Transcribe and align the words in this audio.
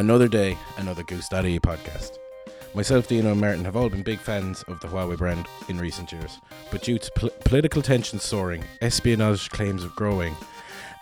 Another 0.00 0.28
day, 0.28 0.56
another 0.78 1.02
Goosed.ie 1.02 1.60
podcast. 1.60 2.16
Myself, 2.72 3.06
Dino, 3.06 3.32
and 3.32 3.40
Martin 3.40 3.66
have 3.66 3.76
all 3.76 3.90
been 3.90 4.02
big 4.02 4.18
fans 4.18 4.62
of 4.62 4.80
the 4.80 4.88
Huawei 4.88 5.18
brand 5.18 5.46
in 5.68 5.76
recent 5.76 6.10
years, 6.10 6.38
but 6.70 6.80
due 6.80 6.96
to 6.96 7.12
pol- 7.12 7.30
political 7.44 7.82
tensions 7.82 8.22
soaring, 8.22 8.64
espionage 8.80 9.50
claims 9.50 9.84
of 9.84 9.94
growing, 9.94 10.34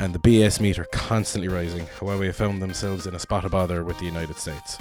and 0.00 0.12
the 0.12 0.18
BS 0.18 0.60
meter 0.60 0.84
constantly 0.90 1.46
rising, 1.46 1.86
Huawei 2.00 2.26
have 2.26 2.34
found 2.34 2.60
themselves 2.60 3.06
in 3.06 3.14
a 3.14 3.20
spot 3.20 3.44
of 3.44 3.52
bother 3.52 3.84
with 3.84 4.00
the 4.00 4.04
United 4.04 4.36
States. 4.36 4.78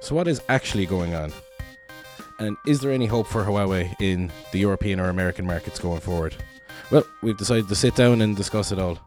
So, 0.00 0.16
what 0.16 0.26
is 0.26 0.42
actually 0.48 0.86
going 0.86 1.14
on? 1.14 1.32
And 2.40 2.56
is 2.66 2.80
there 2.80 2.90
any 2.90 3.06
hope 3.06 3.28
for 3.28 3.44
Huawei 3.44 3.94
in 4.00 4.32
the 4.50 4.58
European 4.58 4.98
or 4.98 5.10
American 5.10 5.46
markets 5.46 5.78
going 5.78 6.00
forward? 6.00 6.34
Well, 6.90 7.04
we've 7.22 7.38
decided 7.38 7.68
to 7.68 7.76
sit 7.76 7.94
down 7.94 8.20
and 8.20 8.36
discuss 8.36 8.72
it 8.72 8.80
all. 8.80 8.98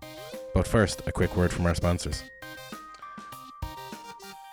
But 0.54 0.68
first, 0.68 1.02
a 1.06 1.12
quick 1.12 1.36
word 1.36 1.52
from 1.52 1.66
our 1.66 1.76
sponsors. 1.76 2.24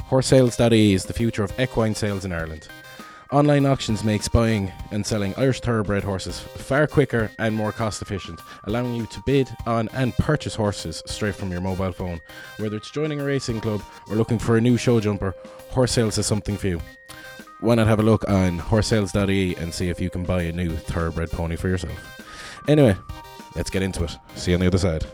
Horsesales.ie 0.09 0.95
is 0.95 1.05
the 1.05 1.13
future 1.13 1.45
of 1.45 1.53
equine 1.61 1.95
sales 1.95 2.25
in 2.25 2.33
Ireland. 2.33 2.67
Online 3.31 3.67
auctions 3.67 4.03
makes 4.03 4.27
buying 4.27 4.73
and 4.91 5.05
selling 5.05 5.35
Irish 5.37 5.61
thoroughbred 5.61 6.03
horses 6.03 6.41
far 6.41 6.87
quicker 6.87 7.31
and 7.39 7.55
more 7.55 7.73
cost 7.73 8.01
efficient, 8.01 8.41
allowing 8.65 8.95
you 8.95 9.05
to 9.05 9.23
bid 9.27 9.51
on 9.67 9.91
and 9.93 10.17
purchase 10.17 10.55
horses 10.55 11.03
straight 11.05 11.35
from 11.35 11.53
your 11.53 11.61
mobile 11.61 11.93
phone. 11.93 12.23
Whether 12.57 12.79
it's 12.79 12.91
joining 12.91 13.21
a 13.21 13.25
racing 13.25 13.61
club 13.61 13.83
or 14.09 14.17
looking 14.17 14.39
for 14.39 14.57
a 14.57 14.63
new 14.63 14.79
show 14.79 14.99
jumper, 14.99 15.35
Horse 15.73 15.93
Sales 15.93 16.17
is 16.17 16.25
something 16.25 16.57
for 16.57 16.69
you. 16.69 16.81
Why 17.61 17.75
not 17.75 17.87
have 17.87 18.01
a 18.01 18.03
look 18.03 18.27
on 18.31 18.59
horsesales.ie 18.59 19.57
and 19.57 19.75
see 19.75 19.91
if 19.91 20.01
you 20.01 20.09
can 20.09 20.25
buy 20.25 20.45
a 20.45 20.53
new 20.53 20.71
thoroughbred 20.71 21.31
pony 21.31 21.57
for 21.57 21.69
yourself? 21.69 22.23
Anyway, 22.67 22.97
let's 23.55 23.69
get 23.69 23.83
into 23.83 24.05
it. 24.05 24.17
See 24.37 24.53
you 24.53 24.57
on 24.57 24.61
the 24.63 24.69
other 24.69 24.79
side. 24.79 25.05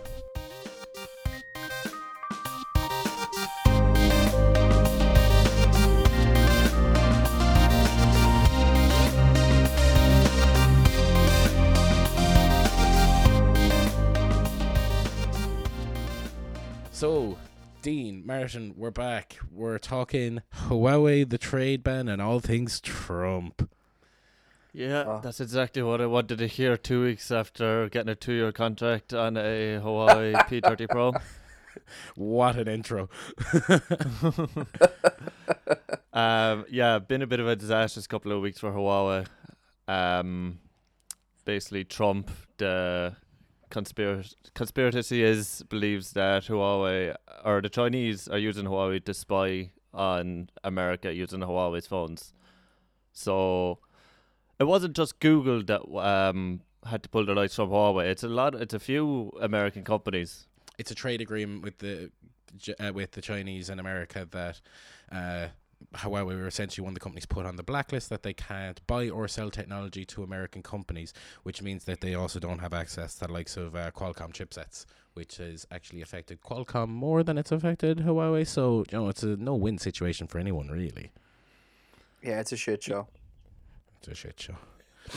Martin, 18.44 18.74
we're 18.76 18.90
back. 18.90 19.38
We're 19.50 19.78
talking 19.78 20.42
Huawei, 20.66 21.26
the 21.26 21.38
trade 21.38 21.82
ban, 21.82 22.08
and 22.10 22.20
all 22.20 22.40
things 22.40 22.78
Trump. 22.78 23.70
Yeah, 24.70 25.04
Oh. 25.06 25.20
that's 25.22 25.40
exactly 25.40 25.80
what 25.80 26.02
I 26.02 26.06
wanted 26.06 26.36
to 26.36 26.46
hear 26.46 26.76
two 26.76 27.04
weeks 27.04 27.30
after 27.30 27.88
getting 27.88 28.10
a 28.10 28.14
two 28.14 28.34
year 28.34 28.52
contract 28.52 29.14
on 29.14 29.38
a 29.38 29.80
Huawei 29.82 30.34
P30 30.46 30.90
Pro. 30.90 31.14
What 32.16 32.56
an 32.56 32.68
intro. 32.68 33.08
Um, 36.12 36.66
yeah, 36.70 36.98
been 36.98 37.22
a 37.22 37.26
bit 37.26 37.40
of 37.40 37.48
a 37.48 37.56
disastrous 37.56 38.06
couple 38.06 38.30
of 38.30 38.42
weeks 38.42 38.60
for 38.60 38.70
Huawei. 38.70 39.26
Um, 39.88 40.58
basically, 41.46 41.84
Trump, 41.84 42.30
the 42.58 43.16
conspiracy 43.78 44.36
conspiracy 44.60 45.18
is 45.32 45.64
believes 45.68 46.06
that 46.12 46.44
Huawei 46.44 47.14
or 47.44 47.56
the 47.60 47.68
Chinese 47.78 48.20
are 48.28 48.42
using 48.48 48.66
Huawei 48.72 49.00
to 49.08 49.12
spy 49.24 49.50
on 49.92 50.48
America 50.62 51.08
using 51.24 51.40
Huawei's 51.40 51.86
phones. 51.94 52.32
So 53.12 53.78
it 54.60 54.66
wasn't 54.72 54.94
just 55.00 55.12
Google 55.26 55.60
that 55.70 55.82
um 56.14 56.40
had 56.92 57.02
to 57.02 57.08
pull 57.08 57.26
the 57.26 57.34
lights 57.40 57.56
from 57.56 57.70
Huawei. 57.70 58.04
It's 58.12 58.22
a 58.22 58.32
lot. 58.40 58.54
It's 58.64 58.74
a 58.74 58.82
few 58.90 59.06
American 59.50 59.82
companies. 59.84 60.30
it's 60.78 60.90
a 60.90 60.98
trade 61.04 61.20
agreement 61.26 61.60
with 61.66 61.76
the 61.84 62.10
uh, 62.80 62.92
with 62.98 63.10
the 63.16 63.22
Chinese 63.30 63.66
and 63.70 63.80
America 63.80 64.20
that 64.38 64.56
uh, 65.20 65.46
Huawei 65.94 66.36
were 66.36 66.46
essentially 66.46 66.84
one 66.84 66.90
of 66.90 66.94
the 66.94 67.00
companies 67.00 67.26
put 67.26 67.46
on 67.46 67.56
the 67.56 67.62
blacklist 67.62 68.10
that 68.10 68.22
they 68.22 68.34
can't 68.34 68.84
buy 68.86 69.08
or 69.08 69.28
sell 69.28 69.50
technology 69.50 70.04
to 70.06 70.22
American 70.22 70.62
companies, 70.62 71.12
which 71.42 71.62
means 71.62 71.84
that 71.84 72.00
they 72.00 72.14
also 72.14 72.40
don't 72.40 72.58
have 72.58 72.72
access 72.72 73.14
to 73.16 73.26
the 73.26 73.32
likes 73.32 73.56
of 73.56 73.74
uh, 73.76 73.90
Qualcomm 73.92 74.32
chipsets, 74.32 74.86
which 75.14 75.36
has 75.36 75.66
actually 75.70 76.02
affected 76.02 76.40
Qualcomm 76.40 76.88
more 76.88 77.22
than 77.22 77.38
it's 77.38 77.52
affected 77.52 77.98
Huawei. 77.98 78.46
So 78.46 78.84
you 78.90 78.98
know 78.98 79.08
it's 79.08 79.22
a 79.22 79.36
no 79.36 79.54
win 79.54 79.78
situation 79.78 80.26
for 80.26 80.38
anyone 80.38 80.68
really. 80.68 81.12
Yeah, 82.22 82.40
it's 82.40 82.52
a 82.52 82.56
shit 82.56 82.82
show. 82.82 83.06
It's 83.98 84.08
a 84.08 84.14
shit 84.14 84.40
show. 84.40 84.56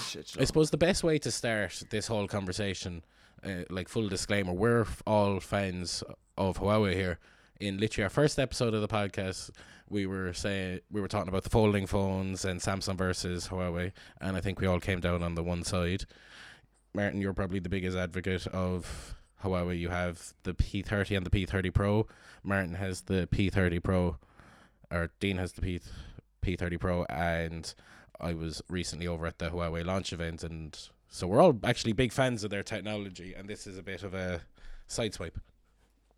Shit 0.06 0.36
I 0.40 0.44
suppose 0.44 0.70
the 0.70 0.78
best 0.78 1.04
way 1.04 1.18
to 1.20 1.32
start 1.32 1.84
this 1.90 2.08
whole 2.08 2.28
conversation, 2.28 3.04
uh, 3.44 3.64
like 3.70 3.88
full 3.88 4.10
disclaimer, 4.10 4.52
we're 4.52 4.86
all 5.06 5.40
fans 5.40 6.04
of 6.38 6.60
Huawei 6.60 6.94
here. 6.94 7.20
In 7.60 7.78
literally 7.80 8.04
our 8.04 8.10
first 8.10 8.38
episode 8.38 8.76
of 8.76 8.82
the 8.82 8.88
podcast, 8.88 9.50
we 9.90 10.06
were 10.06 10.32
saying 10.32 10.82
we 10.92 11.02
were 11.02 11.08
talking 11.08 11.30
about 11.30 11.44
the 11.44 11.50
folding 11.50 11.88
phones 11.88 12.46
and 12.46 12.60
Samsung 12.60 12.96
versus 12.96 13.48
Huawei, 13.48 13.94
and 14.22 14.38
I 14.38 14.42
think 14.42 14.60
we 14.60 14.68
all 14.68 14.80
came 14.80 15.00
down 15.00 15.24
on 15.24 15.34
the 15.34 15.44
one 15.44 15.64
side. 15.64 16.06
Martin, 16.94 17.20
you're 17.20 17.34
probably 17.34 17.60
the 17.60 17.70
biggest 17.70 17.98
advocate 17.98 18.46
of 18.48 19.16
Huawei. 19.44 19.80
You 19.80 19.90
have 19.90 20.34
the 20.44 20.54
P30 20.54 21.18
and 21.18 21.26
the 21.26 21.32
P30 21.32 21.74
Pro. 21.74 22.06
Martin 22.44 22.76
has 22.76 23.02
the 23.02 23.28
P30 23.32 23.82
Pro, 23.82 24.18
or 24.92 25.10
Dean 25.20 25.38
has 25.38 25.54
the 25.54 25.62
P 25.62 25.80
P30 26.44 26.80
Pro, 26.80 27.06
and 27.06 27.74
I 28.20 28.34
was 28.34 28.62
recently 28.70 29.08
over 29.08 29.26
at 29.26 29.40
the 29.40 29.50
Huawei 29.50 29.84
launch 29.84 30.14
event, 30.14 30.44
and 30.44 30.78
so 31.10 31.26
we're 31.26 31.42
all 31.42 31.60
actually 31.64 31.94
big 31.94 32.12
fans 32.12 32.44
of 32.44 32.52
their 32.52 32.62
technology, 32.62 33.34
and 33.34 33.50
this 33.50 33.66
is 33.66 33.80
a 33.80 33.84
bit 33.84 34.04
of 34.04 34.14
a 34.14 34.42
sideswipe. 34.88 35.38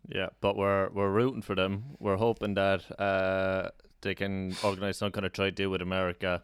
Yeah, 0.08 0.28
but 0.40 0.56
we're 0.56 0.88
we're 0.90 1.10
rooting 1.10 1.42
for 1.42 1.54
them. 1.54 1.96
We're 1.98 2.16
hoping 2.16 2.54
that 2.54 3.00
uh, 3.00 3.70
they 4.00 4.14
can 4.14 4.56
organise 4.64 4.98
some 4.98 5.12
kind 5.12 5.26
of 5.26 5.32
trade 5.32 5.54
deal 5.54 5.70
with 5.70 5.82
America, 5.82 6.42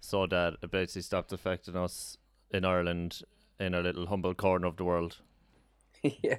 so 0.00 0.26
that 0.26 0.56
it 0.62 0.70
basically 0.70 1.02
stops 1.02 1.32
affecting 1.32 1.76
us 1.76 2.16
in 2.50 2.64
Ireland 2.64 3.22
in 3.58 3.74
a 3.74 3.80
little 3.80 4.06
humble 4.06 4.34
corner 4.34 4.66
of 4.66 4.76
the 4.76 4.84
world. 4.84 5.18
yeah, 6.02 6.36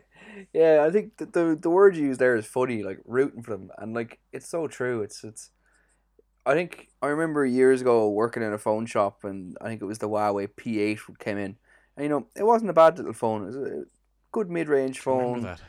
yeah. 0.53 0.85
I 0.87 0.91
think 0.91 1.17
the, 1.17 1.25
the 1.25 1.57
the 1.61 1.69
word 1.69 1.95
you 1.95 2.07
use 2.07 2.17
there 2.17 2.35
is 2.35 2.45
funny, 2.45 2.83
like 2.83 2.99
rooting 3.05 3.43
for 3.43 3.51
them, 3.51 3.69
and 3.77 3.93
like 3.93 4.19
it's 4.31 4.49
so 4.49 4.67
true. 4.67 5.01
It's 5.01 5.23
it's. 5.23 5.51
I 6.43 6.53
think 6.53 6.89
I 7.03 7.07
remember 7.07 7.45
years 7.45 7.81
ago 7.81 8.09
working 8.09 8.41
in 8.41 8.51
a 8.51 8.57
phone 8.57 8.87
shop, 8.87 9.23
and 9.23 9.55
I 9.61 9.67
think 9.67 9.81
it 9.81 9.85
was 9.85 9.99
the 9.99 10.09
Huawei 10.09 10.47
P8 10.47 11.19
came 11.19 11.37
in, 11.37 11.57
and 11.95 12.03
you 12.03 12.09
know 12.09 12.27
it 12.35 12.43
wasn't 12.43 12.71
a 12.71 12.73
bad 12.73 12.97
little 12.97 13.13
phone. 13.13 13.43
It 13.43 13.47
was 13.47 13.55
a 13.57 13.83
good 14.31 14.49
mid 14.49 14.67
range 14.67 15.05
Remember 15.05 15.33
phone, 15.33 15.41
that? 15.43 15.61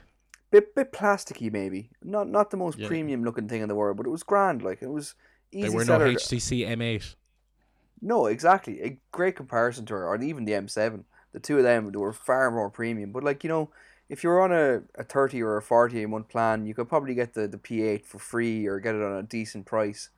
Bit 0.52 0.74
bit 0.76 0.92
plasticky 0.92 1.50
maybe, 1.50 1.90
not 2.02 2.28
not 2.28 2.50
the 2.52 2.56
most 2.56 2.78
Yeah. 2.78 2.86
premium 2.86 3.24
looking 3.24 3.48
thing 3.48 3.62
in 3.62 3.68
the 3.68 3.74
world, 3.74 3.96
but 3.96 4.06
it 4.06 4.10
was 4.10 4.22
grand. 4.22 4.62
Like 4.62 4.82
it 4.82 4.90
was 4.90 5.16
easy. 5.50 5.66
There 5.68 5.76
were 5.76 5.84
no 5.84 5.98
HTC 5.98 6.64
M8. 6.64 7.16
No, 8.00 8.26
exactly. 8.26 8.80
A 8.82 8.98
great 9.10 9.36
comparison 9.36 9.86
to 9.86 9.94
her, 9.94 10.06
or 10.06 10.20
even 10.20 10.44
the 10.44 10.52
M7. 10.52 11.04
The 11.32 11.40
two 11.40 11.56
of 11.56 11.64
them 11.64 11.90
they 11.90 11.98
were 11.98 12.12
far 12.12 12.50
more 12.50 12.70
premium. 12.70 13.10
But 13.12 13.24
like 13.24 13.42
you 13.42 13.48
know, 13.48 13.70
if 14.08 14.22
you're 14.22 14.40
on 14.40 14.52
a, 14.52 14.82
a 15.00 15.04
thirty 15.04 15.42
or 15.42 15.56
a 15.56 15.62
forty 15.62 16.02
a 16.02 16.08
month 16.08 16.28
plan, 16.28 16.66
you 16.66 16.74
could 16.74 16.88
probably 16.88 17.14
get 17.14 17.34
the, 17.34 17.48
the 17.48 17.58
P8 17.58 18.04
for 18.04 18.18
free 18.18 18.66
or 18.66 18.78
get 18.80 18.94
it 18.94 19.02
on 19.02 19.16
a 19.16 19.22
decent 19.22 19.66
price. 19.66 20.10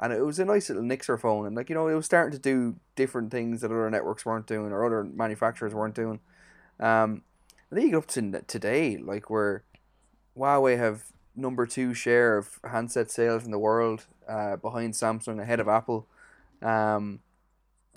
And 0.00 0.12
it 0.12 0.24
was 0.24 0.38
a 0.38 0.44
nice 0.44 0.68
little 0.68 0.84
Nixer 0.84 1.18
phone, 1.18 1.46
and 1.46 1.54
like 1.56 1.68
you 1.68 1.74
know, 1.74 1.88
it 1.88 1.94
was 1.94 2.06
starting 2.06 2.32
to 2.32 2.38
do 2.38 2.76
different 2.96 3.30
things 3.30 3.60
that 3.60 3.70
other 3.70 3.90
networks 3.90 4.24
weren't 4.24 4.46
doing 4.46 4.72
or 4.72 4.84
other 4.84 5.04
manufacturers 5.04 5.74
weren't 5.74 5.94
doing. 5.94 6.20
Um, 6.80 7.22
and 7.70 7.76
then 7.78 7.82
you 7.84 7.90
get 7.90 7.98
up 7.98 8.06
to 8.06 8.42
today, 8.46 8.96
like 8.96 9.28
where 9.28 9.64
Huawei 10.38 10.78
have 10.78 11.04
number 11.34 11.66
two 11.66 11.94
share 11.94 12.36
of 12.36 12.58
handset 12.64 13.10
sales 13.10 13.44
in 13.44 13.50
the 13.50 13.58
world, 13.58 14.06
uh, 14.28 14.56
behind 14.56 14.94
Samsung, 14.94 15.40
ahead 15.40 15.60
of 15.60 15.68
Apple. 15.68 16.06
Um, 16.62 17.20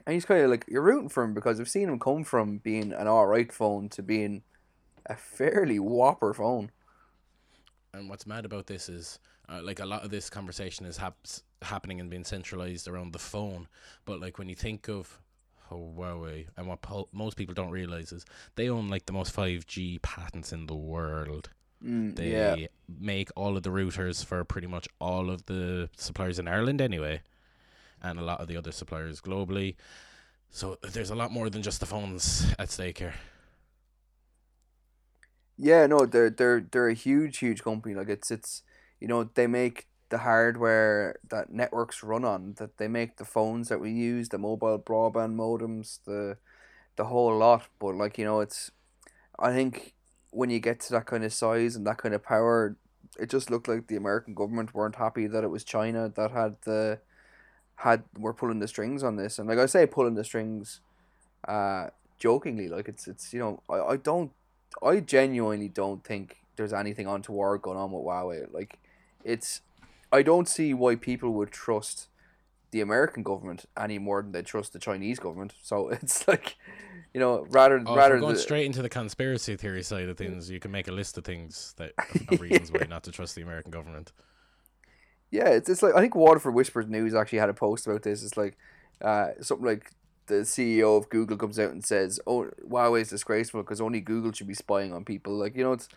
and 0.05 0.13
he's 0.13 0.25
kind 0.25 0.41
of 0.41 0.49
like 0.49 0.65
you're 0.67 0.81
rooting 0.81 1.09
for 1.09 1.23
him 1.23 1.33
because 1.33 1.59
I've 1.59 1.69
seen 1.69 1.89
him 1.89 1.99
come 1.99 2.23
from 2.23 2.57
being 2.57 2.91
an 2.91 3.07
alright 3.07 3.51
phone 3.51 3.89
to 3.89 4.01
being 4.01 4.43
a 5.05 5.15
fairly 5.15 5.79
whopper 5.79 6.33
phone. 6.33 6.71
And 7.93 8.09
what's 8.09 8.25
mad 8.25 8.45
about 8.45 8.67
this 8.67 8.87
is, 8.89 9.19
uh, 9.49 9.61
like, 9.61 9.79
a 9.79 9.85
lot 9.85 10.03
of 10.03 10.11
this 10.11 10.29
conversation 10.29 10.85
is 10.85 10.97
haps 10.97 11.43
happening 11.61 11.99
and 11.99 12.09
being 12.09 12.23
centralized 12.23 12.87
around 12.87 13.11
the 13.11 13.19
phone. 13.19 13.67
But, 14.05 14.21
like, 14.21 14.37
when 14.37 14.47
you 14.47 14.55
think 14.55 14.87
of 14.87 15.19
Huawei, 15.69 16.47
and 16.55 16.67
what 16.67 16.81
po- 16.81 17.09
most 17.11 17.35
people 17.35 17.53
don't 17.53 17.69
realize 17.69 18.13
is 18.13 18.25
they 18.55 18.69
own, 18.69 18.87
like, 18.87 19.07
the 19.07 19.13
most 19.13 19.35
5G 19.35 20.01
patents 20.01 20.53
in 20.53 20.67
the 20.67 20.75
world. 20.75 21.49
Mm, 21.83 22.15
They 22.15 22.29
yeah, 22.29 22.57
make 22.89 23.29
all 23.35 23.57
of 23.57 23.63
the 23.63 23.69
routers 23.69 24.23
for 24.25 24.43
pretty 24.45 24.67
much 24.67 24.87
all 24.99 25.29
of 25.29 25.45
the 25.45 25.89
suppliers 25.97 26.39
in 26.39 26.47
Ireland 26.47 26.81
anyway, 26.81 27.21
and 28.01 28.19
a 28.19 28.23
lot 28.23 28.41
of 28.41 28.47
the 28.47 28.57
other 28.57 28.71
suppliers 28.71 29.21
globally. 29.21 29.75
So 30.51 30.77
there's 30.83 31.11
a 31.11 31.15
lot 31.15 31.31
more 31.31 31.49
than 31.49 31.63
just 31.63 31.79
the 31.81 31.87
phones 31.87 32.53
at 32.59 32.71
stake 32.71 32.99
here. 32.99 33.15
yeah. 35.57 35.85
No, 35.87 36.05
they're 36.05 36.29
they're 36.29 36.61
they're 36.61 36.89
a 36.89 36.93
huge, 36.93 37.37
huge 37.39 37.63
company. 37.63 37.95
Like 37.95 38.09
it's 38.09 38.31
it's 38.31 38.63
you 38.99 39.07
know 39.07 39.23
they 39.25 39.47
make 39.47 39.87
the 40.09 40.19
hardware 40.19 41.17
that 41.29 41.51
networks 41.51 42.03
run 42.03 42.25
on. 42.25 42.55
That 42.57 42.77
they 42.77 42.87
make 42.87 43.17
the 43.17 43.25
phones 43.25 43.69
that 43.69 43.79
we 43.79 43.91
use, 43.91 44.29
the 44.29 44.37
mobile 44.37 44.79
broadband 44.79 45.35
modems, 45.35 45.99
the 46.05 46.37
the 46.97 47.05
whole 47.05 47.37
lot. 47.37 47.67
But 47.79 47.95
like 47.95 48.17
you 48.17 48.25
know, 48.25 48.41
it's 48.41 48.71
I 49.39 49.53
think 49.53 49.95
when 50.31 50.49
you 50.49 50.59
get 50.59 50.79
to 50.81 50.93
that 50.93 51.05
kind 51.05 51.23
of 51.23 51.33
size 51.33 51.75
and 51.75 51.85
that 51.85 51.97
kind 51.97 52.15
of 52.15 52.23
power, 52.23 52.75
it 53.19 53.29
just 53.29 53.49
looked 53.51 53.67
like 53.67 53.87
the 53.87 53.95
American 53.95 54.33
government 54.33 54.73
weren't 54.73 54.95
happy 54.95 55.27
that 55.27 55.43
it 55.43 55.49
was 55.49 55.63
China 55.63 56.11
that 56.15 56.31
had 56.31 56.55
the 56.63 56.99
had 57.75 58.03
were 58.17 58.33
pulling 58.33 58.59
the 58.59 58.67
strings 58.67 59.03
on 59.03 59.15
this, 59.15 59.39
and 59.39 59.47
like 59.47 59.59
I 59.59 59.65
say, 59.65 59.85
pulling 59.85 60.15
the 60.15 60.23
strings, 60.23 60.81
uh, 61.47 61.87
jokingly, 62.19 62.69
like 62.69 62.87
it's 62.87 63.07
it's 63.07 63.33
you 63.33 63.39
know 63.39 63.61
I, 63.69 63.93
I 63.93 63.97
don't 63.97 64.31
I 64.81 64.99
genuinely 64.99 65.67
don't 65.67 66.03
think 66.03 66.37
there's 66.55 66.73
anything 66.73 67.07
untoward 67.07 67.61
going 67.61 67.77
on 67.77 67.91
with 67.91 68.03
Huawei. 68.03 68.53
Like, 68.53 68.77
it's 69.23 69.61
I 70.11 70.21
don't 70.21 70.47
see 70.47 70.73
why 70.73 70.95
people 70.95 71.31
would 71.33 71.51
trust 71.51 72.07
the 72.71 72.81
American 72.81 73.23
government 73.23 73.65
any 73.77 73.99
more 73.99 74.21
than 74.21 74.31
they 74.31 74.41
trust 74.41 74.73
the 74.73 74.79
Chinese 74.79 75.19
government. 75.19 75.53
So 75.61 75.89
it's 76.01 76.27
like, 76.27 76.55
you 77.13 77.19
know, 77.19 77.45
rather 77.49 77.81
Oh, 77.85 77.95
rather 77.95 78.19
going 78.19 78.33
the, 78.33 78.39
straight 78.39 78.65
into 78.65 78.81
the 78.81 78.89
conspiracy 78.89 79.55
theory 79.55 79.83
side 79.83 80.09
of 80.09 80.17
things, 80.17 80.49
you 80.49 80.59
can 80.59 80.71
make 80.71 80.87
a 80.87 80.91
list 80.91 81.17
of 81.17 81.25
things 81.25 81.73
that 81.77 81.93
of 82.29 82.41
reasons 82.41 82.71
why 82.71 82.85
not 82.89 83.03
to 83.03 83.11
trust 83.11 83.35
the 83.35 83.41
American 83.41 83.71
government. 83.71 84.11
Yeah, 85.29 85.49
it's, 85.49 85.69
it's 85.69 85.81
like 85.81 85.95
I 85.95 86.01
think 86.01 86.15
Waterford 86.15 86.53
Whispers 86.53 86.87
News 86.87 87.13
actually 87.13 87.39
had 87.39 87.49
a 87.49 87.53
post 87.53 87.87
about 87.87 88.03
this. 88.03 88.23
It's 88.23 88.35
like 88.35 88.57
uh, 89.01 89.29
something 89.41 89.65
like 89.65 89.91
the 90.27 90.41
CEO 90.41 90.97
of 90.97 91.09
Google 91.09 91.37
comes 91.37 91.57
out 91.57 91.71
and 91.71 91.83
says, 91.83 92.19
"Oh, 92.27 92.49
Huawei 92.67 93.01
is 93.01 93.09
disgraceful 93.09 93.61
because 93.63 93.79
only 93.79 94.01
Google 94.01 94.33
should 94.33 94.47
be 94.47 94.53
spying 94.53 94.93
on 94.93 95.05
people." 95.05 95.33
Like 95.33 95.55
you 95.55 95.63
know, 95.63 95.71
it's 95.71 95.87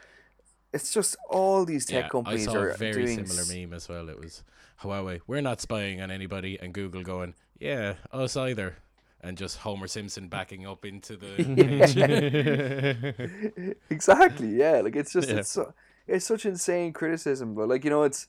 it's 0.74 0.92
just 0.92 1.16
all 1.30 1.64
these 1.64 1.86
tech 1.86 2.04
yeah, 2.04 2.08
companies 2.08 2.48
I 2.48 2.52
saw 2.52 2.58
are 2.58 2.68
a 2.70 2.76
very 2.76 3.06
similar 3.06 3.42
s- 3.42 3.52
meme 3.52 3.72
as 3.72 3.88
well. 3.88 4.08
It 4.08 4.18
was 4.18 4.42
Huawei, 4.82 5.20
we're 5.26 5.40
not 5.40 5.60
spying 5.60 6.00
on 6.00 6.10
anybody, 6.10 6.58
and 6.60 6.74
Google 6.74 7.02
going, 7.02 7.34
yeah, 7.58 7.94
us 8.12 8.36
either, 8.36 8.76
and 9.20 9.38
just 9.38 9.58
Homer 9.58 9.86
Simpson 9.86 10.28
backing 10.28 10.66
up 10.66 10.84
into 10.84 11.16
the. 11.16 11.36
exactly. 13.90 14.48
Yeah, 14.48 14.80
like 14.80 14.96
it's 14.96 15.12
just 15.12 15.30
Yeah. 15.30 15.36
it's 15.36 15.52
so, 15.52 15.72
it's 16.06 16.26
such 16.26 16.44
insane 16.44 16.92
criticism, 16.92 17.54
but 17.54 17.68
like 17.68 17.84
you 17.84 17.90
know, 17.90 18.02
it's 18.02 18.26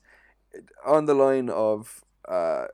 on 0.86 1.06
the 1.06 1.14
line 1.14 1.50
of 1.50 2.04
uh, 2.28 2.66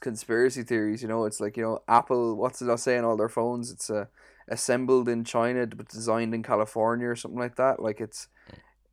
conspiracy 0.00 0.62
theories. 0.62 1.02
You 1.02 1.08
know, 1.08 1.24
it's 1.24 1.40
like 1.40 1.56
you 1.56 1.62
know, 1.62 1.82
Apple. 1.88 2.36
What's 2.36 2.62
it 2.62 2.78
saying? 2.78 3.04
All 3.04 3.16
their 3.16 3.28
phones. 3.28 3.70
It's 3.70 3.90
uh, 3.90 4.06
assembled 4.48 5.08
in 5.08 5.24
China 5.24 5.66
but 5.66 5.88
designed 5.88 6.34
in 6.34 6.42
California 6.42 7.08
or 7.08 7.16
something 7.16 7.40
like 7.40 7.56
that. 7.56 7.80
Like 7.80 8.00
it's. 8.00 8.28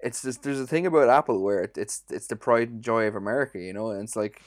It's 0.03 0.21
just 0.21 0.43
there's 0.43 0.59
a 0.59 0.67
thing 0.67 0.85
about 0.85 1.09
Apple 1.09 1.41
where 1.41 1.61
it, 1.63 1.77
it's 1.77 2.03
it's 2.09 2.27
the 2.27 2.35
pride 2.35 2.69
and 2.69 2.83
joy 2.83 3.07
of 3.07 3.15
America, 3.15 3.59
you 3.59 3.73
know, 3.73 3.91
and 3.91 4.03
it's 4.03 4.15
like 4.15 4.41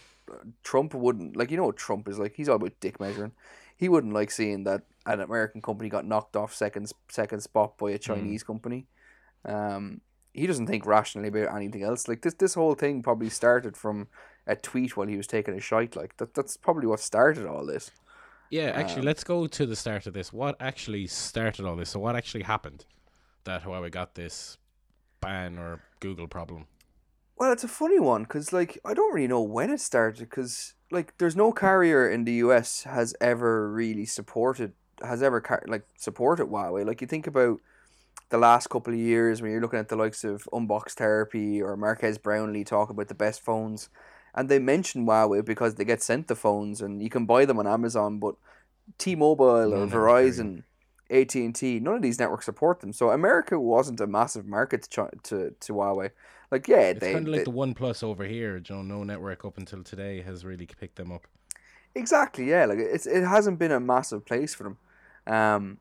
Trump 0.62 0.94
wouldn't 0.94 1.36
like 1.36 1.50
you 1.50 1.56
know 1.56 1.66
what 1.66 1.76
Trump 1.76 2.08
is 2.08 2.18
like. 2.18 2.34
He's 2.36 2.48
all 2.48 2.56
about 2.56 2.78
dick 2.80 3.00
measuring. 3.00 3.32
He 3.76 3.88
wouldn't 3.88 4.14
like 4.14 4.30
seeing 4.30 4.64
that 4.64 4.82
an 5.06 5.20
American 5.20 5.62
company 5.62 5.88
got 5.88 6.06
knocked 6.06 6.36
off 6.36 6.54
second 6.54 6.90
second 7.08 7.40
spot 7.40 7.78
by 7.78 7.90
a 7.92 7.98
Chinese 7.98 8.42
company. 8.42 8.86
Um, 9.44 10.00
he 10.32 10.46
doesn't 10.46 10.66
think 10.66 10.84
rationally 10.86 11.28
about 11.28 11.54
anything 11.56 11.82
else. 11.82 12.08
Like 12.08 12.22
this 12.22 12.34
this 12.34 12.54
whole 12.54 12.74
thing 12.74 13.02
probably 13.02 13.30
started 13.30 13.76
from 13.76 14.08
a 14.46 14.56
tweet 14.56 14.96
while 14.96 15.06
he 15.08 15.16
was 15.16 15.26
taking 15.26 15.54
a 15.54 15.60
shite. 15.60 15.96
Like 15.96 16.16
that 16.18 16.34
that's 16.34 16.56
probably 16.56 16.86
what 16.86 17.00
started 17.00 17.46
all 17.46 17.64
this. 17.66 17.90
yeah, 18.50 18.70
actually, 18.74 19.00
Um, 19.00 19.06
let's 19.06 19.24
go 19.24 19.46
to 19.46 19.66
the 19.66 19.76
start 19.76 20.06
of 20.06 20.12
this. 20.14 20.32
What 20.32 20.56
actually 20.60 21.06
started 21.06 21.64
all 21.66 21.76
this? 21.76 21.90
So, 21.90 22.00
what 22.00 22.16
actually 22.16 22.44
happened 22.44 22.84
that 23.44 23.64
Huawei 23.64 23.90
got 23.90 24.14
this 24.14 24.58
ban 25.20 25.58
or 25.58 25.80
Google 26.00 26.28
problem? 26.28 26.66
Well, 27.36 27.52
it's 27.52 27.64
a 27.64 27.68
funny 27.68 28.00
one 28.00 28.22
because 28.22 28.52
like 28.52 28.78
I 28.84 28.94
don't 28.94 29.14
really 29.14 29.28
know 29.28 29.42
when 29.42 29.70
it 29.70 29.80
started 29.80 30.20
because 30.20 30.74
like 30.90 31.16
there's 31.18 31.36
no 31.36 31.52
carrier 31.52 32.08
in 32.08 32.24
the 32.24 32.34
US 32.34 32.84
has 32.84 33.14
ever 33.20 33.70
really 33.70 34.06
supported 34.06 34.72
has 35.02 35.22
ever 35.22 35.40
car- 35.40 35.64
like 35.66 35.86
supported 35.96 36.46
Huawei. 36.46 36.86
Like 36.86 37.00
you 37.00 37.06
think 37.06 37.26
about 37.26 37.60
the 38.30 38.38
last 38.38 38.68
couple 38.68 38.92
of 38.92 38.98
years 38.98 39.42
when 39.42 39.50
you're 39.50 39.60
looking 39.60 39.78
at 39.78 39.88
the 39.88 39.96
likes 39.96 40.24
of 40.24 40.48
Unbox 40.52 40.92
Therapy 40.92 41.60
or 41.60 41.76
Marques 41.76 42.18
Brownlee 42.18 42.64
talk 42.64 42.90
about 42.90 43.08
the 43.08 43.14
best 43.14 43.40
phones, 43.42 43.88
and 44.34 44.48
they 44.48 44.58
mention 44.58 45.06
Huawei 45.06 45.44
because 45.44 45.74
they 45.74 45.84
get 45.84 46.02
sent 46.02 46.28
the 46.28 46.34
phones 46.34 46.80
and 46.80 47.02
you 47.02 47.10
can 47.10 47.26
buy 47.26 47.44
them 47.44 47.58
on 47.58 47.66
Amazon, 47.66 48.18
but 48.18 48.34
T-Mobile 48.98 49.44
or 49.44 49.68
None 49.68 49.80
have 49.80 49.88
a 49.88 49.92
carrier. 49.92 50.30
Verizon. 50.30 50.38
AT 50.38 50.40
and 50.40 50.62
T, 51.08 51.80
none 51.80 51.94
of 51.94 52.02
these 52.02 52.18
networks 52.18 52.44
support 52.46 52.80
them. 52.80 52.92
So 52.92 53.10
America 53.10 53.58
wasn't 53.58 54.00
a 54.00 54.06
massive 54.06 54.46
market 54.46 54.82
to 54.90 55.08
to, 55.24 55.54
to 55.60 55.72
Huawei. 55.72 56.10
Like 56.50 56.68
yeah, 56.68 56.80
It's 56.90 57.00
they, 57.00 57.12
kind 57.12 57.26
of 57.26 57.32
like 57.32 57.44
they- 57.44 57.50
the 57.50 57.56
OnePlus 57.56 58.02
over 58.02 58.24
here. 58.24 58.56
You 58.56 58.76
know, 58.76 58.82
no 58.82 59.04
network 59.04 59.44
up 59.44 59.58
until 59.58 59.82
today 59.82 60.22
has 60.22 60.44
really 60.44 60.66
picked 60.66 60.96
them 60.96 61.12
up. 61.12 61.26
Exactly, 61.94 62.50
yeah. 62.50 62.66
Like 62.66 62.78
it's 62.78 63.06
it 63.06 63.24
hasn't 63.24 63.58
been 63.58 63.72
a 63.72 63.80
massive 63.80 64.24
place 64.26 64.54
for 64.54 64.64
them. 64.64 64.78
Um 65.26 65.78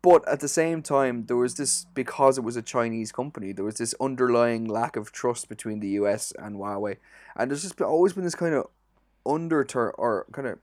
but 0.00 0.26
at 0.28 0.40
the 0.40 0.48
same 0.48 0.82
time 0.82 1.26
there 1.26 1.36
was 1.36 1.56
this 1.56 1.86
because 1.94 2.38
it 2.38 2.44
was 2.44 2.56
a 2.56 2.62
Chinese 2.62 3.10
company, 3.10 3.52
there 3.52 3.64
was 3.64 3.78
this 3.78 3.94
underlying 4.00 4.64
lack 4.64 4.96
of 4.96 5.10
trust 5.12 5.48
between 5.48 5.80
the 5.80 5.88
US 6.00 6.32
and 6.38 6.56
Huawei. 6.56 6.98
And 7.36 7.50
there's 7.50 7.62
just 7.62 7.76
been, 7.76 7.86
always 7.86 8.12
been 8.12 8.24
this 8.24 8.36
kind 8.36 8.54
of 8.54 8.68
undertone 9.26 9.92
or 9.98 10.26
kind 10.32 10.46
of 10.48 10.58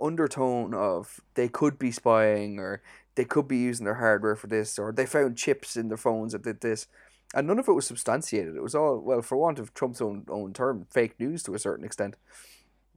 undertone 0.00 0.72
of 0.72 1.20
they 1.34 1.48
could 1.48 1.78
be 1.78 1.90
spying 1.90 2.58
or 2.58 2.80
they 3.14 3.24
could 3.24 3.48
be 3.48 3.58
using 3.58 3.84
their 3.84 3.94
hardware 3.94 4.36
for 4.36 4.46
this 4.46 4.78
or 4.78 4.92
they 4.92 5.06
found 5.06 5.36
chips 5.36 5.76
in 5.76 5.88
their 5.88 5.96
phones 5.96 6.32
that 6.32 6.42
did 6.42 6.60
this. 6.60 6.86
And 7.34 7.46
none 7.46 7.58
of 7.58 7.68
it 7.68 7.72
was 7.72 7.86
substantiated. 7.86 8.56
It 8.56 8.62
was 8.62 8.74
all 8.74 8.98
well, 8.98 9.22
for 9.22 9.36
want 9.36 9.58
of 9.58 9.72
Trump's 9.74 10.00
own 10.00 10.24
own 10.28 10.52
term, 10.52 10.86
fake 10.90 11.18
news 11.20 11.42
to 11.44 11.54
a 11.54 11.58
certain 11.58 11.84
extent. 11.84 12.16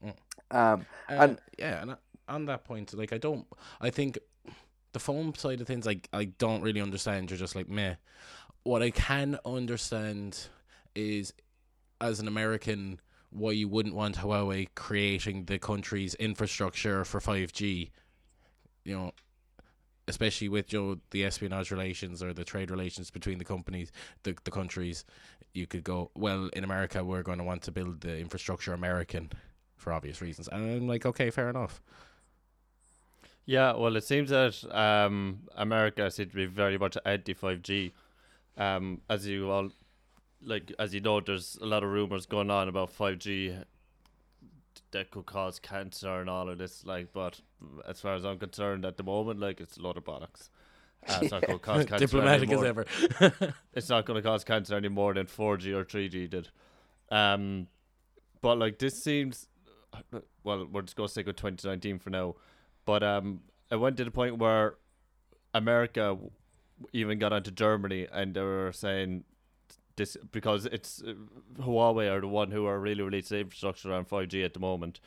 Mm. 0.04 0.13
Um, 0.51 0.86
Uh, 1.10 1.13
And- 1.13 1.42
yeah, 1.60 1.81
and 1.81 1.98
on 2.27 2.45
that 2.45 2.63
point, 2.63 2.94
like 2.94 3.13
I 3.13 3.18
don't, 3.18 3.45
I 3.80 3.89
think 3.89 4.18
the 4.94 5.00
phone 5.00 5.36
side 5.36 5.62
of 5.62 5.68
things, 5.68 5.86
like 5.86 6.10
I 6.13 6.25
don't 6.25 6.62
really 6.62 6.81
understand. 6.81 7.30
You're 7.30 7.38
just 7.38 7.56
like 7.56 7.69
meh. 7.69 7.95
What 8.63 8.81
I 8.81 8.92
can 8.92 9.38
understand 9.45 10.48
is, 10.95 11.33
as 12.00 12.19
an 12.19 12.27
American, 12.27 13.01
why 13.30 13.51
you 13.51 13.68
wouldn't 13.68 13.95
want 13.95 14.18
Huawei 14.18 14.68
creating 14.75 15.45
the 15.45 15.60
country's 15.60 16.15
infrastructure 16.15 17.04
for 17.04 17.19
five 17.19 17.51
G. 17.51 17.92
You 18.83 18.95
know, 18.95 19.12
especially 20.08 20.50
with 20.50 20.74
you 20.74 20.82
know, 20.82 20.98
the 21.12 21.26
espionage 21.26 21.72
relations 21.72 22.22
or 22.22 22.34
the 22.34 22.44
trade 22.44 22.72
relations 22.72 23.10
between 23.10 23.38
the 23.38 23.46
companies, 23.46 23.92
the 24.24 24.36
the 24.44 24.52
countries. 24.52 25.06
You 25.54 25.68
could 25.68 25.84
go 25.84 26.10
well 26.16 26.50
in 26.54 26.64
America. 26.64 27.04
We're 27.04 27.22
going 27.22 27.38
to 27.38 27.44
want 27.44 27.62
to 27.64 27.72
build 27.72 28.02
the 28.02 28.18
infrastructure 28.18 28.74
American 28.74 29.32
for 29.76 29.94
obvious 29.94 30.22
reasons. 30.22 30.48
And 30.48 30.63
I'm 30.63 30.88
like, 30.88 31.06
okay, 31.06 31.30
fair 31.30 31.50
enough. 31.50 31.82
Yeah, 33.46 33.74
well, 33.75 33.96
it 33.98 34.04
seems 34.04 34.30
that 34.30 34.63
um, 34.74 35.42
America 35.56 36.10
seems 36.10 36.32
to 36.32 36.36
be 36.36 36.46
very 36.46 36.77
much 36.77 36.98
anti 37.06 37.34
five 37.34 37.62
G. 37.62 37.94
Um, 38.58 39.01
as 39.10 39.27
you 39.27 39.51
all 39.51 39.70
like, 40.42 40.72
as 40.80 40.94
you 40.94 41.01
know, 41.01 41.20
there's 41.20 41.58
a 41.62 41.66
lot 41.66 41.84
of 41.84 41.89
rumors 41.89 42.25
going 42.25 42.50
on 42.50 42.68
about 42.68 42.89
five 42.89 43.20
G 43.20 43.56
that 44.94 45.12
could 45.12 45.26
cause 45.26 45.60
cancer 45.60 46.22
and 46.22 46.30
all 46.30 46.50
of 46.50 46.58
this. 46.58 46.86
Like, 46.86 47.14
but 47.14 47.42
as 47.88 48.00
far 48.02 48.16
as 48.16 48.26
I'm 48.26 48.40
concerned, 48.40 48.86
at 48.86 48.98
the 48.98 49.04
moment, 49.04 49.40
like 49.40 49.60
it's 49.60 49.78
a 49.78 49.82
lot 49.82 49.98
of 49.98 50.06
bollocks. 50.06 50.50
Uh, 51.08 51.20
it's 51.22 51.32
not 51.32 51.46
going 51.46 51.60
to 51.60 51.64
cause 51.64 51.86
cancer 51.88 52.06
Diplomatic 52.06 52.50
as 52.50 52.64
ever. 52.64 52.86
it's 53.74 53.90
not 53.90 54.06
going 54.06 54.22
to 54.22 54.28
cause 54.28 54.44
cancer 54.44 54.76
any 54.76 54.88
more 54.88 55.14
than 55.14 55.26
4G 55.26 55.76
or 55.76 55.84
3G 55.84 56.30
did. 56.30 56.50
Um, 57.12 57.68
but 58.42 58.58
like 58.58 58.80
this 58.80 59.04
seems, 59.04 59.48
well, 60.44 60.66
we're 60.72 60.82
just 60.84 60.96
going 60.96 61.08
to 61.08 61.12
stick 61.12 61.28
with 61.28 61.36
2019 61.36 62.00
for 62.00 62.10
now. 62.10 62.36
But 62.86 63.04
um, 63.04 63.42
it 63.70 63.76
went 63.76 63.98
to 63.98 64.06
the 64.06 64.12
point 64.12 64.38
where 64.38 64.76
America 65.54 66.18
even 66.92 67.20
got 67.20 67.34
onto 67.34 67.52
Germany 67.52 68.08
and 68.12 68.34
they 68.34 68.42
were 68.42 68.72
saying 68.74 69.24
this 69.96 70.18
because 70.32 70.66
it's 70.66 71.02
uh, 71.02 71.14
Huawei 71.62 72.12
are 72.12 72.22
the 72.22 72.28
one 72.28 72.52
who 72.52 72.66
are 72.66 72.80
really 72.80 73.02
releasing 73.02 73.40
infrastructure 73.40 73.94
on 73.94 74.06
5G 74.06 74.44
at 74.44 74.54
the 74.54 74.60
moment. 74.60 75.00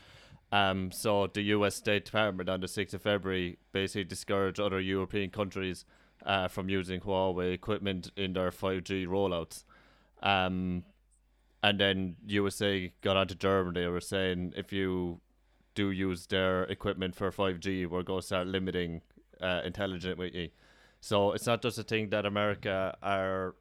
Um, 0.53 0.93
so 0.93 1.27
the 1.27 1.43
U.S. 1.43 1.75
State 1.75 2.05
Department 2.05 2.49
on 2.49 2.61
the 2.61 2.69
6th 2.69 2.95
of 2.95 3.03
February 3.03 3.59
basically 3.73 4.05
discouraged 4.05 4.61
other 4.61 4.81
European 4.81 5.31
countries 5.31 5.85
uh, 6.25 6.49
from 6.49 6.69
using 6.69 7.01
Huawei 7.01 7.53
equipment 7.53 8.11
in 8.17 8.33
their 8.33 8.51
5G 8.51 9.07
rollouts. 9.07 9.65
Um, 10.23 10.85
and 11.63 11.81
then 11.81 12.17
USA 12.27 12.93
got 13.01 13.17
onto 13.17 13.35
Germany. 13.35 13.81
They 13.81 13.87
were 13.89 14.01
saying 14.01 14.53
if 14.57 14.73
you 14.73 15.21
do 15.75 15.91
use 15.91 16.27
their 16.27 16.65
equipment 16.65 17.15
for 17.17 17.31
5G, 17.31 17.89
we're 17.89 18.03
going 18.03 18.21
to 18.21 18.27
start 18.27 18.47
limiting 18.47 19.03
uh, 19.41 19.63
intelligent 19.65 20.19
with 20.19 20.35
you. 20.35 20.51
So 21.01 21.33
it's 21.33 21.47
not 21.47 21.63
just 21.63 21.79
a 21.79 21.83
thing 21.83 22.11
that 22.11 22.25
America 22.25 22.97
are. 23.03 23.55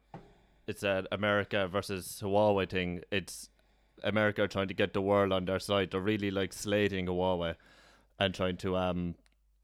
It's 0.66 0.82
an 0.82 1.06
America 1.12 1.68
versus 1.68 2.20
Huawei 2.22 2.68
thing. 2.68 3.02
It's 3.10 3.50
America 4.02 4.46
trying 4.48 4.68
to 4.68 4.74
get 4.74 4.92
the 4.92 5.00
world 5.00 5.32
on 5.32 5.44
their 5.44 5.58
side. 5.60 5.90
They're 5.90 6.00
really 6.00 6.30
like 6.30 6.52
slating 6.52 7.06
Huawei 7.06 7.56
and 8.18 8.34
trying 8.34 8.56
to 8.58 8.76
um 8.76 9.14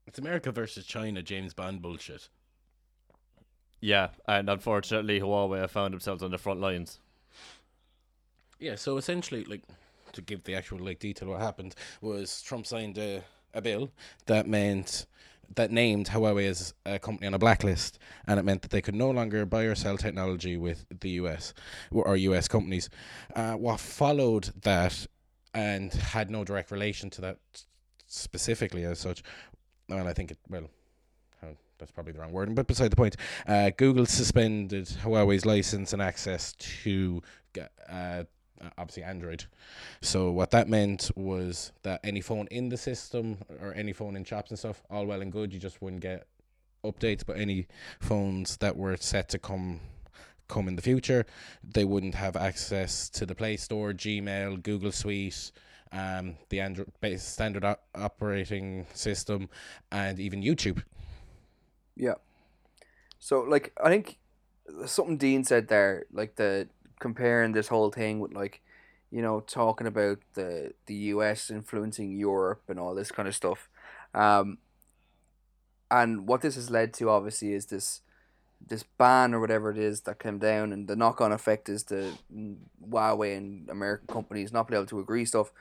it's 0.06 0.18
America 0.18 0.50
versus 0.52 0.86
China, 0.86 1.22
James 1.22 1.54
Bond 1.54 1.80
bullshit. 1.82 2.28
yeah. 3.80 4.08
And 4.26 4.48
unfortunately, 4.48 5.20
Huawei 5.20 5.60
have 5.60 5.70
found 5.70 5.92
themselves 5.92 6.22
on 6.22 6.30
the 6.30 6.38
front 6.38 6.60
lines. 6.60 7.00
Yeah, 8.58 8.76
so 8.76 8.96
essentially, 8.96 9.44
like, 9.44 9.62
to 10.12 10.22
give 10.22 10.44
the 10.44 10.54
actual 10.54 10.78
like 10.78 10.98
detail, 10.98 11.28
what 11.30 11.40
happened 11.40 11.74
was 12.00 12.42
Trump 12.42 12.66
signed 12.66 12.98
a, 12.98 13.22
a 13.54 13.60
bill 13.60 13.90
that 14.26 14.46
meant 14.46 15.06
that 15.54 15.70
named 15.70 16.08
Huawei 16.08 16.48
as 16.48 16.74
a 16.86 16.98
company 16.98 17.26
on 17.26 17.34
a 17.34 17.38
blacklist, 17.38 17.98
and 18.26 18.38
it 18.38 18.44
meant 18.44 18.62
that 18.62 18.70
they 18.70 18.82
could 18.82 18.94
no 18.94 19.10
longer 19.10 19.44
buy 19.44 19.64
or 19.64 19.74
sell 19.74 19.96
technology 19.96 20.56
with 20.56 20.86
the 21.00 21.10
US 21.10 21.54
or 21.90 22.16
US 22.16 22.48
companies. 22.48 22.88
Uh, 23.34 23.54
what 23.54 23.80
followed 23.80 24.50
that 24.62 25.06
and 25.54 25.92
had 25.92 26.30
no 26.30 26.44
direct 26.44 26.70
relation 26.70 27.10
to 27.10 27.20
that 27.20 27.38
specifically 28.06 28.84
as 28.84 28.98
such. 28.98 29.22
Well, 29.88 30.06
I 30.06 30.12
think 30.12 30.30
it 30.30 30.38
well. 30.48 30.68
That's 31.78 31.90
probably 31.90 32.12
the 32.12 32.20
wrong 32.20 32.30
word, 32.30 32.54
but 32.54 32.68
beside 32.68 32.92
the 32.92 32.96
point. 32.96 33.16
Uh, 33.44 33.70
Google 33.76 34.06
suspended 34.06 34.86
Huawei's 35.02 35.44
license 35.44 35.92
and 35.92 36.00
access 36.00 36.52
to 36.84 37.20
uh, 37.90 38.22
obviously 38.78 39.02
Android. 39.02 39.44
So 40.00 40.30
what 40.30 40.50
that 40.52 40.68
meant 40.68 41.10
was 41.16 41.72
that 41.82 42.00
any 42.04 42.20
phone 42.20 42.46
in 42.50 42.68
the 42.68 42.76
system 42.76 43.38
or 43.60 43.72
any 43.74 43.92
phone 43.92 44.16
in 44.16 44.24
shops 44.24 44.50
and 44.50 44.58
stuff, 44.58 44.82
all 44.90 45.06
well 45.06 45.22
and 45.22 45.32
good, 45.32 45.52
you 45.52 45.58
just 45.58 45.80
wouldn't 45.82 46.02
get 46.02 46.26
updates. 46.84 47.24
But 47.26 47.38
any 47.38 47.66
phones 48.00 48.56
that 48.58 48.76
were 48.76 48.96
set 48.96 49.28
to 49.30 49.38
come 49.38 49.80
come 50.48 50.68
in 50.68 50.76
the 50.76 50.82
future, 50.82 51.24
they 51.64 51.84
wouldn't 51.84 52.14
have 52.14 52.36
access 52.36 53.08
to 53.08 53.24
the 53.24 53.34
Play 53.34 53.56
Store, 53.56 53.92
Gmail, 53.92 54.62
Google 54.62 54.92
Suite, 54.92 55.50
um, 55.92 56.36
the 56.50 56.60
Android 56.60 56.92
standard 57.18 57.64
operating 57.94 58.86
system, 58.92 59.48
and 59.90 60.18
even 60.18 60.42
YouTube. 60.42 60.82
Yeah. 61.96 62.14
So 63.18 63.40
like 63.40 63.72
I 63.82 63.88
think 63.88 64.18
something 64.86 65.16
Dean 65.16 65.44
said 65.44 65.68
there, 65.68 66.06
like 66.12 66.36
the 66.36 66.68
comparing 67.02 67.52
this 67.52 67.68
whole 67.68 67.90
thing 67.90 68.20
with 68.20 68.32
like, 68.32 68.62
you 69.10 69.20
know, 69.20 69.40
talking 69.40 69.86
about 69.86 70.18
the 70.34 70.72
the 70.86 70.94
US 71.14 71.50
influencing 71.50 72.16
Europe 72.16 72.62
and 72.68 72.78
all 72.78 72.94
this 72.94 73.10
kind 73.10 73.28
of 73.28 73.34
stuff. 73.34 73.68
Um 74.14 74.58
and 75.90 76.26
what 76.26 76.40
this 76.40 76.54
has 76.54 76.70
led 76.70 76.94
to 76.94 77.10
obviously 77.10 77.52
is 77.52 77.66
this 77.66 78.00
this 78.68 78.84
ban 78.96 79.34
or 79.34 79.40
whatever 79.40 79.70
it 79.70 79.78
is 79.78 80.02
that 80.02 80.18
came 80.20 80.38
down 80.38 80.72
and 80.72 80.86
the 80.86 80.96
knock 80.96 81.20
on 81.20 81.32
effect 81.32 81.68
is 81.68 81.84
the 81.84 82.12
Huawei 82.88 83.36
and 83.36 83.68
American 83.68 84.06
companies 84.06 84.52
not 84.52 84.68
being 84.68 84.78
able 84.78 84.86
to 84.86 85.00
agree 85.00 85.24
stuff. 85.24 85.52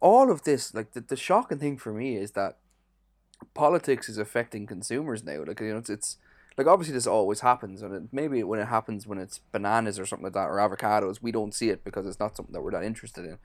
All 0.00 0.30
of 0.30 0.42
this, 0.44 0.72
like 0.74 0.92
the, 0.92 1.00
the 1.00 1.16
shocking 1.16 1.58
thing 1.58 1.76
for 1.76 1.92
me 1.92 2.16
is 2.16 2.30
that 2.32 2.58
politics 3.54 4.08
is 4.08 4.18
affecting 4.18 4.66
consumers 4.66 5.24
now. 5.24 5.42
Like 5.44 5.60
you 5.60 5.72
know, 5.72 5.78
it's, 5.78 5.90
it's 5.90 6.16
like 6.58 6.66
obviously 6.66 6.92
this 6.92 7.06
always 7.06 7.40
happens, 7.40 7.82
and 7.82 7.94
it, 7.94 8.02
maybe 8.12 8.42
when 8.42 8.58
it 8.58 8.66
happens 8.66 9.06
when 9.06 9.18
it's 9.18 9.38
bananas 9.52 9.98
or 9.98 10.04
something 10.04 10.24
like 10.24 10.32
that 10.34 10.48
or 10.48 10.56
avocados, 10.56 11.22
we 11.22 11.30
don't 11.32 11.54
see 11.54 11.70
it 11.70 11.84
because 11.84 12.04
it's 12.06 12.18
not 12.18 12.36
something 12.36 12.52
that 12.52 12.62
we're 12.62 12.72
that 12.72 12.82
interested 12.82 13.24
in. 13.24 13.38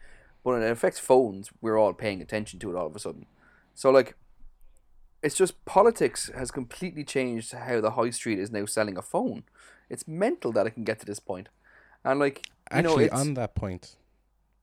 But 0.43 0.51
when 0.53 0.63
it 0.63 0.71
affects 0.71 0.99
phones, 0.99 1.51
we're 1.61 1.77
all 1.77 1.93
paying 1.93 2.21
attention 2.21 2.59
to 2.59 2.71
it 2.71 2.75
all 2.75 2.87
of 2.87 2.95
a 2.95 2.99
sudden. 2.99 3.27
So 3.75 3.91
like, 3.91 4.15
it's 5.21 5.35
just 5.35 5.63
politics 5.65 6.29
has 6.35 6.51
completely 6.51 7.03
changed 7.03 7.53
how 7.53 7.79
the 7.79 7.91
high 7.91 8.09
street 8.09 8.39
is 8.39 8.51
now 8.51 8.65
selling 8.65 8.97
a 8.97 9.01
phone. 9.03 9.43
It's 9.89 10.07
mental 10.07 10.51
that 10.53 10.65
it 10.67 10.71
can 10.71 10.83
get 10.83 10.99
to 11.01 11.05
this 11.05 11.19
point, 11.19 11.49
and 12.03 12.19
like 12.19 12.47
you 12.75 12.77
Actually, 12.77 13.05
know, 13.05 13.11
on 13.11 13.35
that 13.35 13.53
point, 13.53 13.95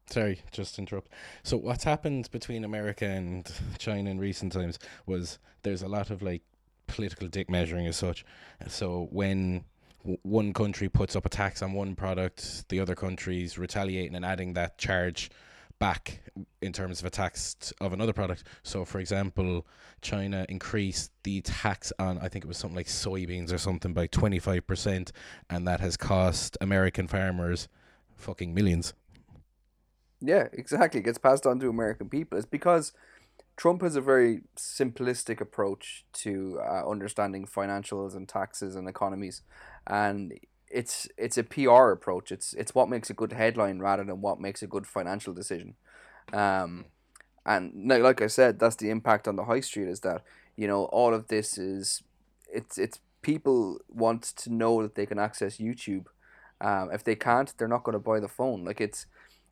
sorry, 0.07 0.43
just 0.51 0.79
interrupt. 0.79 1.13
So 1.45 1.57
what's 1.57 1.85
happened 1.85 2.31
between 2.33 2.65
America 2.65 3.07
and 3.07 3.51
China 3.79 4.11
in 4.11 4.19
recent 4.19 4.53
times 4.53 4.79
was 5.07 5.39
there's 5.63 5.83
a 5.83 5.89
lot 5.89 6.11
of 6.11 6.21
like 6.23 6.43
political 6.95 7.29
dick 7.29 7.49
measuring 7.49 7.87
as 7.87 7.97
such. 7.97 8.25
So 8.69 9.09
when 9.11 9.65
w- 10.03 10.19
one 10.23 10.53
country 10.53 10.89
puts 10.89 11.17
up 11.17 11.27
a 11.27 11.29
tax 11.29 11.63
on 11.63 11.73
one 11.73 11.95
product, 11.95 12.69
the 12.69 12.81
other 12.81 12.95
countries 12.95 13.59
retaliating 13.59 14.15
and 14.15 14.25
adding 14.25 14.55
that 14.55 14.79
charge 14.79 15.31
back 15.79 16.21
in 16.61 16.73
terms 16.73 17.01
of 17.01 17.07
a 17.07 17.11
tax 17.11 17.73
of 17.81 17.93
another 17.93 18.13
product. 18.13 18.45
So, 18.63 18.85
for 18.85 19.01
example, 19.01 19.67
China 20.03 20.45
increased 20.49 21.11
the 21.23 21.41
tax 21.41 21.93
on 21.99 22.19
I 22.19 22.29
think 22.29 22.45
it 22.45 22.49
was 22.49 22.59
something 22.59 22.77
like 22.77 22.87
soybeans 22.87 23.53
or 23.53 23.59
something 23.59 23.93
by 23.95 24.07
twenty 24.07 24.39
five 24.39 24.67
percent, 24.67 25.13
and 25.49 25.67
that 25.67 25.81
has 25.81 25.97
cost 25.97 26.59
American 26.61 27.09
farmers 27.09 27.69
fucking 28.17 28.53
millions. 28.55 28.93
Yeah, 30.21 30.49
exactly. 30.53 31.01
It 31.01 31.05
gets 31.05 31.19
passed 31.19 31.47
on 31.47 31.59
to 31.61 31.71
American 31.71 32.11
people. 32.11 32.37
It's 32.37 32.47
because 32.47 32.93
Trump 33.61 33.83
has 33.83 33.95
a 33.95 34.01
very 34.01 34.41
simplistic 34.57 35.39
approach 35.39 36.07
to 36.15 36.59
uh, 36.67 36.89
understanding 36.89 37.45
financials 37.45 38.17
and 38.17 38.27
taxes 38.27 38.75
and 38.75 38.89
economies, 38.89 39.43
and 39.87 40.33
it's 40.71 41.07
it's 41.19 41.37
a 41.37 41.45
PR 41.45 41.91
approach. 41.91 42.33
It's 42.33 42.55
it's 42.55 42.75
what 42.75 42.89
makes 42.89 43.11
a 43.11 43.13
good 43.13 43.35
headline 43.35 43.79
rather 43.79 44.03
than 44.03 44.23
what 44.23 44.41
makes 44.41 44.63
a 44.63 44.67
good 44.67 44.87
financial 44.87 45.35
decision. 45.35 45.75
Um, 46.33 46.87
and 47.45 47.75
now, 47.75 47.99
like 47.99 48.23
I 48.23 48.29
said, 48.29 48.59
that's 48.59 48.77
the 48.77 48.89
impact 48.89 49.29
on 49.29 49.37
the 49.37 49.45
high 49.45 49.61
street. 49.61 49.89
Is 49.89 50.01
that 50.01 50.23
you 50.57 50.67
know 50.67 50.85
all 50.85 51.13
of 51.13 51.29
this 51.29 51.59
is 51.59 52.03
it's 52.51 52.79
it's 52.79 53.01
people 53.21 53.81
want 53.91 54.23
to 54.23 54.51
know 54.51 54.81
that 54.81 54.95
they 54.95 55.05
can 55.05 55.19
access 55.19 55.59
YouTube. 55.59 56.07
Um, 56.63 56.89
if 56.95 57.05
they 57.05 57.15
can't, 57.15 57.53
they're 57.59 57.69
not 57.69 57.85
going 57.85 57.93
to 57.93 57.99
buy 57.99 58.21
the 58.21 58.29
phone. 58.29 58.65
Like 58.65 58.81
it's 58.81 59.05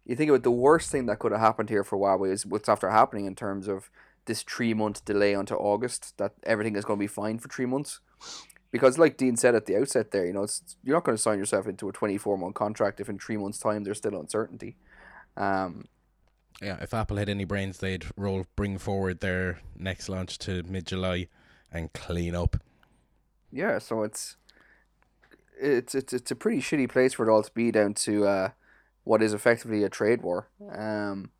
you 0.08 0.16
think 0.16 0.30
about 0.30 0.42
the 0.42 0.50
worst 0.50 0.90
thing 0.90 1.06
that 1.06 1.18
could 1.18 1.32
have 1.32 1.40
happened 1.40 1.68
here 1.68 1.84
for 1.84 1.98
Huawei 1.98 2.32
is 2.32 2.46
what's 2.46 2.68
after 2.68 2.90
happening 2.90 3.26
in 3.26 3.34
terms 3.34 3.68
of 3.68 3.90
this 4.24 4.42
three 4.42 4.74
month 4.74 5.04
delay 5.04 5.34
onto 5.34 5.54
August, 5.54 6.16
that 6.16 6.32
everything 6.42 6.74
is 6.74 6.84
going 6.84 6.98
to 6.98 7.02
be 7.02 7.06
fine 7.06 7.38
for 7.38 7.48
three 7.48 7.66
months. 7.66 8.00
Because, 8.70 8.98
like 8.98 9.16
Dean 9.16 9.36
said 9.36 9.54
at 9.54 9.66
the 9.66 9.76
outset, 9.76 10.10
there, 10.10 10.26
you 10.26 10.32
know, 10.32 10.42
it's, 10.42 10.76
you're 10.82 10.96
not 10.96 11.04
going 11.04 11.16
to 11.16 11.22
sign 11.22 11.38
yourself 11.38 11.66
into 11.66 11.88
a 11.88 11.92
24 11.92 12.36
month 12.36 12.54
contract 12.54 13.00
if 13.00 13.08
in 13.08 13.18
three 13.18 13.36
months' 13.36 13.58
time 13.58 13.84
there's 13.84 13.98
still 13.98 14.18
uncertainty. 14.18 14.76
Um, 15.36 15.86
yeah, 16.60 16.78
if 16.80 16.92
Apple 16.92 17.18
had 17.18 17.28
any 17.28 17.44
brains, 17.44 17.78
they'd 17.78 18.04
roll 18.16 18.46
bring 18.56 18.78
forward 18.78 19.20
their 19.20 19.60
next 19.76 20.08
launch 20.08 20.38
to 20.38 20.62
mid 20.64 20.86
July 20.86 21.28
and 21.70 21.92
clean 21.92 22.34
up. 22.34 22.56
Yeah, 23.52 23.78
so 23.78 24.02
it's 24.02 24.36
it's 25.60 25.94
it's 25.94 26.12
it's 26.12 26.30
a 26.30 26.36
pretty 26.36 26.60
shitty 26.60 26.88
place 26.88 27.14
for 27.14 27.28
it 27.28 27.30
all 27.30 27.42
to 27.42 27.52
be 27.52 27.70
down 27.70 27.94
to 27.94 28.26
uh, 28.26 28.50
what 29.08 29.22
is 29.22 29.32
effectively 29.32 29.82
a 29.84 29.88
trade 29.88 30.20
war. 30.20 30.48
Um, 30.70 31.30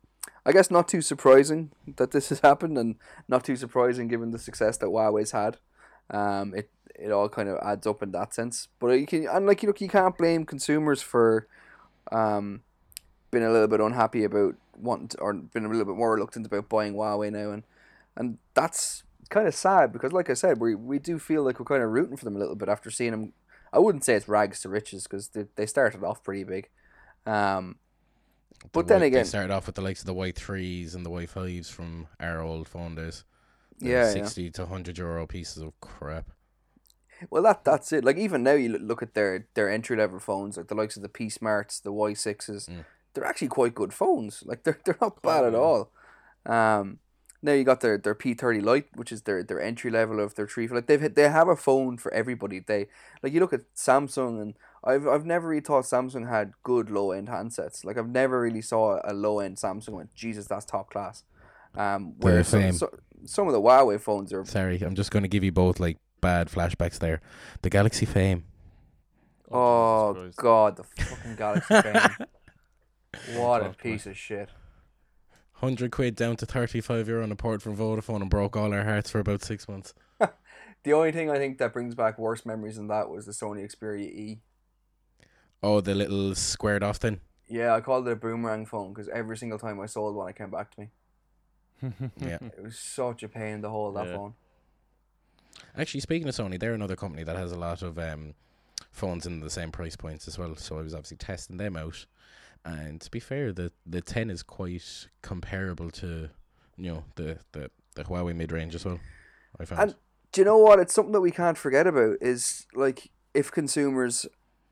I 0.43 0.51
guess 0.51 0.71
not 0.71 0.87
too 0.87 1.01
surprising 1.01 1.69
that 1.97 2.09
this 2.09 2.29
has 2.33 2.39
happened, 2.39 2.77
and 2.79 2.95
not 3.27 3.43
too 3.43 3.55
surprising 3.55 4.07
given 4.07 4.31
the 4.31 4.39
success 4.39 4.77
that 4.77 4.87
Huawei's 4.87 5.31
had. 5.31 5.57
Um, 6.09 6.55
it 6.55 6.71
it 6.95 7.11
all 7.11 7.29
kind 7.29 7.47
of 7.47 7.59
adds 7.61 7.85
up 7.85 8.01
in 8.01 8.11
that 8.13 8.33
sense. 8.33 8.67
But 8.79 8.87
you 8.99 9.05
can 9.05 9.27
and 9.27 9.45
like 9.45 9.61
you 9.61 9.67
look, 9.67 9.81
you 9.81 9.87
can't 9.87 10.17
blame 10.17 10.45
consumers 10.45 11.03
for 11.03 11.47
um, 12.11 12.61
being 13.29 13.45
a 13.45 13.51
little 13.51 13.67
bit 13.67 13.79
unhappy 13.79 14.23
about 14.23 14.55
wanting 14.75 15.09
to, 15.09 15.19
or 15.19 15.33
being 15.33 15.65
a 15.65 15.69
little 15.69 15.85
bit 15.85 15.95
more 15.95 16.15
reluctant 16.15 16.47
about 16.47 16.69
buying 16.69 16.95
Huawei 16.95 17.31
now, 17.31 17.51
and 17.51 17.63
and 18.15 18.39
that's 18.55 19.03
kind 19.29 19.47
of 19.47 19.53
sad 19.53 19.93
because, 19.93 20.11
like 20.11 20.31
I 20.31 20.33
said, 20.33 20.59
we 20.59 20.73
we 20.73 20.97
do 20.97 21.19
feel 21.19 21.43
like 21.43 21.59
we're 21.59 21.65
kind 21.65 21.83
of 21.83 21.91
rooting 21.91 22.17
for 22.17 22.25
them 22.25 22.35
a 22.35 22.39
little 22.39 22.55
bit 22.55 22.67
after 22.67 22.89
seeing 22.89 23.11
them. 23.11 23.33
I 23.71 23.77
wouldn't 23.77 24.03
say 24.03 24.15
it's 24.15 24.27
rags 24.27 24.59
to 24.61 24.69
riches 24.69 25.03
because 25.03 25.27
they 25.27 25.45
they 25.55 25.67
started 25.67 26.03
off 26.03 26.23
pretty 26.23 26.43
big. 26.43 26.69
Um, 27.29 27.75
but 28.71 28.87
The 28.87 28.93
then 28.95 29.03
again, 29.03 29.19
they 29.21 29.23
started 29.27 29.51
off 29.53 29.65
with 29.67 29.75
the 29.75 29.81
likes 29.81 30.01
of 30.01 30.05
the 30.07 30.13
Y 30.13 30.31
threes 30.31 30.95
and 30.95 31.05
the 31.05 31.09
Y 31.09 31.25
fives 31.25 31.69
from 31.69 32.07
our 32.19 32.41
old 32.41 32.67
phone 32.67 32.95
days. 32.95 33.23
Yeah, 33.79 34.05
yeah. 34.05 34.11
sixty 34.11 34.49
to 34.51 34.65
hundred 34.65 34.97
euro 34.97 35.25
pieces 35.27 35.63
of 35.63 35.79
crap. 35.79 36.31
well 37.29 37.43
that 37.43 37.63
that's 37.63 37.91
it. 37.93 38.03
Like 38.03 38.17
even 38.17 38.43
now, 38.43 38.53
you 38.53 38.77
look 38.77 39.01
at 39.01 39.13
their 39.13 39.47
their 39.53 39.69
entry 39.69 39.95
level 39.97 40.19
phones, 40.19 40.57
like 40.57 40.67
the 40.67 40.75
likes 40.75 40.95
of 40.97 41.03
the 41.03 41.09
P 41.09 41.29
Smarts, 41.29 41.79
the 41.79 41.91
Y 41.93 42.13
sixes. 42.13 42.67
Mm. 42.67 42.85
They're 43.13 43.25
actually 43.25 43.47
quite 43.49 43.75
good 43.75 43.93
phones. 43.93 44.43
Like 44.45 44.63
they're 44.63 44.79
they're 44.85 44.97
not 45.01 45.21
bad 45.21 45.45
at 45.45 45.55
all. 45.55 45.91
Um, 46.45 46.99
now 47.41 47.53
you 47.53 47.63
got 47.63 47.79
their 47.81 47.97
their 47.97 48.15
P 48.15 48.33
thirty 48.33 48.59
Lite, 48.61 48.89
which 48.95 49.11
is 49.11 49.21
their 49.23 49.43
their 49.43 49.61
entry 49.61 49.91
level 49.91 50.19
of 50.19 50.35
their 50.35 50.45
tree. 50.45 50.67
Like 50.67 50.87
they've 50.87 51.13
they 51.13 51.29
have 51.29 51.47
a 51.47 51.55
phone 51.55 51.97
for 51.97 52.13
everybody. 52.13 52.59
They 52.59 52.87
like 53.23 53.33
you 53.33 53.39
look 53.39 53.53
at 53.53 53.73
Samsung 53.75 54.41
and 54.41 54.53
I've 54.83 55.07
I've 55.07 55.25
never 55.25 55.49
really 55.49 55.61
thought 55.61 55.83
Samsung 55.83 56.29
had 56.29 56.53
good 56.63 56.89
low 56.89 57.11
end 57.11 57.27
handsets. 57.27 57.83
Like 57.83 57.97
I've 57.97 58.09
never 58.09 58.41
really 58.41 58.61
saw 58.61 58.99
a 59.03 59.13
low 59.13 59.39
end 59.39 59.57
Samsung 59.57 59.87
and 59.87 59.95
went 59.97 60.15
Jesus 60.15 60.47
that's 60.47 60.65
top 60.65 60.89
class. 60.91 61.23
Um, 61.75 62.15
They're 62.19 62.33
where 62.33 62.43
some, 62.43 62.61
same. 62.61 62.73
so, 62.73 62.89
some 63.25 63.47
of 63.47 63.53
the 63.53 63.61
Huawei 63.61 63.99
phones 63.99 64.33
are 64.33 64.45
Sorry, 64.45 64.81
I'm 64.81 64.95
just 64.95 65.11
going 65.11 65.23
to 65.23 65.29
give 65.29 65.43
you 65.43 65.51
both 65.51 65.79
like 65.79 65.97
bad 66.21 66.49
flashbacks 66.49 66.99
there. 66.99 67.21
The 67.61 67.69
Galaxy 67.69 68.05
Fame. 68.05 68.45
Oh 69.51 70.13
Jesus 70.13 70.35
Christ. 70.35 70.37
god, 70.37 70.75
the 70.77 70.83
fucking 70.83 71.35
Galaxy 71.35 71.81
Fame. 71.81 72.27
What 73.35 73.65
a 73.65 73.69
piece 73.71 74.05
of 74.05 74.15
shit. 74.15 74.49
Hundred 75.53 75.91
quid 75.91 76.15
down 76.15 76.35
to 76.37 76.45
thirty 76.45 76.79
five 76.79 77.07
euro 77.07 77.23
on 77.23 77.31
a 77.31 77.35
port 77.35 77.61
from 77.61 77.75
Vodafone 77.75 78.21
and 78.21 78.29
broke 78.29 78.55
all 78.55 78.71
our 78.71 78.83
hearts 78.83 79.09
for 79.09 79.19
about 79.19 79.43
six 79.43 79.67
months. 79.67 79.93
The 80.83 80.93
only 80.93 81.11
thing 81.11 81.29
I 81.29 81.37
think 81.37 81.57
that 81.57 81.73
brings 81.73 81.93
back 81.93 82.17
worse 82.17 82.45
memories 82.45 82.77
than 82.77 82.87
that 82.87 83.09
was 83.09 83.25
the 83.25 83.33
Sony 83.33 83.69
Xperia 83.69 84.05
E. 84.05 84.39
Oh, 85.61 85.81
the 85.81 85.93
little 85.95 86.35
squared 86.35 86.83
off 86.83 86.97
thing. 86.97 87.19
Yeah, 87.47 87.73
I 87.73 87.81
called 87.81 88.07
it 88.07 88.11
a 88.11 88.15
boomerang 88.15 88.65
phone 88.65 88.93
because 88.93 89.09
every 89.09 89.37
single 89.37 89.57
time 89.59 89.79
I 89.79 89.87
sold 89.87 90.15
one, 90.15 90.29
it 90.29 90.35
came 90.35 90.51
back 90.51 90.71
to 90.75 90.81
me. 90.81 90.89
Yeah. 92.17 92.37
It 92.41 92.61
was 92.63 92.77
such 92.77 93.23
a 93.23 93.29
pain 93.29 93.61
to 93.61 93.69
hold 93.69 93.95
that 93.95 94.07
Yeah. 94.07 94.15
phone. 94.15 94.33
Actually, 95.77 96.01
speaking 96.01 96.27
of 96.27 96.35
Sony, 96.35 96.59
they're 96.59 96.73
another 96.73 96.95
company 96.95 97.23
that 97.23 97.35
has 97.35 97.51
a 97.51 97.57
lot 97.57 97.81
of 97.81 97.97
um, 97.97 98.33
phones 98.91 99.25
in 99.25 99.39
the 99.39 99.49
same 99.49 99.71
price 99.71 99.95
points 99.95 100.27
as 100.27 100.37
well. 100.37 100.55
So 100.55 100.77
I 100.77 100.81
was 100.81 100.93
obviously 100.93 101.17
testing 101.17 101.57
them 101.57 101.75
out, 101.75 102.05
and 102.63 103.01
to 103.01 103.09
be 103.11 103.19
fair, 103.19 103.51
the 103.51 103.71
the 103.85 104.01
ten 104.01 104.29
is 104.29 104.43
quite 104.43 105.07
comparable 105.21 105.89
to 105.91 106.29
you 106.77 106.91
know 106.91 107.03
the 107.15 107.39
the, 107.51 107.71
the 107.95 108.03
Huawei 108.03 108.35
mid 108.35 108.51
range 108.51 108.75
as 108.75 108.85
well. 108.85 108.99
I 109.59 109.65
found. 109.65 109.81
And 109.81 109.95
do 110.31 110.41
you 110.41 110.45
know 110.45 110.57
what? 110.57 110.79
It's 110.79 110.93
something 110.93 111.13
that 111.13 111.21
we 111.21 111.31
can't 111.31 111.57
forget 111.57 111.87
about. 111.87 112.17
Is 112.21 112.67
like 112.73 113.09
if 113.33 113.51
consumers 113.51 114.25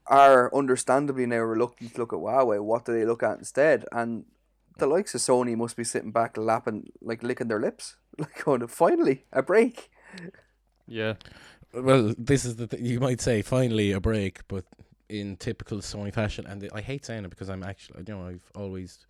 are 0.10 0.54
understandably 0.56 1.26
now 1.26 1.40
reluctant 1.40 1.94
to 1.94 2.00
look 2.00 2.14
at 2.14 2.20
Huawei, 2.20 2.62
what 2.62 2.86
do 2.86 2.94
they 2.94 3.06
look 3.06 3.24
at 3.24 3.40
instead? 3.40 3.86
And 3.92 4.26
the 4.78 4.88
likes 4.88 5.16
of 5.16 5.22
Sony 5.22 5.56
must 5.56 5.76
be 5.76 5.84
sitting 5.84 6.12
back 6.12 6.38
lapping, 6.38 6.90
like 7.02 7.24
licking 7.24 7.48
their 7.48 7.60
lips, 7.60 7.98
like 8.18 8.44
going, 8.44 8.66
finally 8.68 9.26
a 9.34 9.42
break. 9.42 9.90
Yeah. 10.88 11.16
Well, 11.74 12.14
this 12.18 12.46
is 12.46 12.56
the 12.56 12.68
th- 12.68 12.82
you 12.82 13.00
might 13.00 13.22
say 13.22 13.42
finally 13.42 13.92
a 13.92 14.00
break, 14.00 14.48
but 14.48 14.66
in 15.10 15.36
typical 15.38 15.80
Sony 15.80 16.14
fashion, 16.14 16.46
and 16.48 16.62
th- 16.62 16.72
I 16.74 16.82
hate 16.82 17.06
saying 17.06 17.26
it 17.26 17.30
because 17.30 17.50
I'm 17.50 17.64
actually 17.64 18.04
you 18.08 18.14
know 18.14 18.26
I've 18.26 18.52
always 18.56 19.06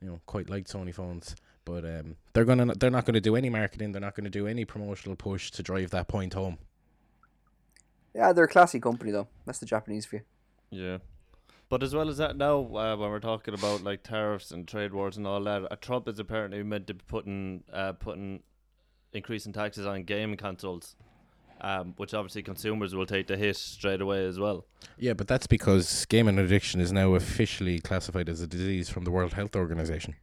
you 0.00 0.08
know 0.08 0.20
quite 0.26 0.48
liked 0.48 0.72
Sony 0.72 0.94
phones, 0.94 1.34
but 1.64 1.84
um 1.84 2.16
they're 2.32 2.44
gonna 2.44 2.72
they're 2.74 2.90
not 2.90 3.04
gonna 3.04 3.20
do 3.20 3.36
any 3.36 3.50
marketing, 3.50 3.92
they're 3.92 4.00
not 4.00 4.14
gonna 4.14 4.30
do 4.30 4.46
any 4.46 4.64
promotional 4.64 5.16
push 5.16 5.50
to 5.52 5.62
drive 5.62 5.90
that 5.90 6.08
point 6.08 6.34
home. 6.34 6.58
Yeah, 8.18 8.32
they're 8.32 8.44
a 8.44 8.48
classy 8.48 8.80
company 8.80 9.12
though. 9.12 9.28
That's 9.46 9.60
the 9.60 9.66
Japanese 9.66 10.04
view. 10.04 10.22
Yeah. 10.70 10.98
But 11.68 11.84
as 11.84 11.94
well 11.94 12.08
as 12.08 12.16
that, 12.16 12.36
now 12.36 12.58
uh, 12.58 12.96
when 12.96 13.10
we're 13.10 13.20
talking 13.20 13.54
about 13.54 13.84
like 13.84 14.02
tariffs 14.02 14.50
and 14.50 14.66
trade 14.66 14.92
wars 14.92 15.16
and 15.16 15.24
all 15.24 15.40
that, 15.44 15.70
uh, 15.70 15.76
Trump 15.80 16.08
is 16.08 16.18
apparently 16.18 16.64
meant 16.64 16.88
to 16.88 16.94
be 16.94 17.04
putting 17.06 17.62
uh, 17.72 17.92
putting 17.92 18.42
increasing 19.12 19.52
taxes 19.52 19.86
on 19.86 20.02
game 20.02 20.36
consoles, 20.36 20.96
um, 21.60 21.94
which 21.96 22.12
obviously 22.12 22.42
consumers 22.42 22.92
will 22.92 23.06
take 23.06 23.28
the 23.28 23.36
hit 23.36 23.54
straight 23.54 24.00
away 24.00 24.26
as 24.26 24.36
well. 24.36 24.66
Yeah, 24.98 25.12
but 25.12 25.28
that's 25.28 25.46
because 25.46 26.04
gaming 26.06 26.40
addiction 26.40 26.80
is 26.80 26.90
now 26.90 27.14
officially 27.14 27.78
classified 27.78 28.28
as 28.28 28.40
a 28.40 28.48
disease 28.48 28.88
from 28.88 29.04
the 29.04 29.12
World 29.12 29.34
Health 29.34 29.54
Organization. 29.54 30.16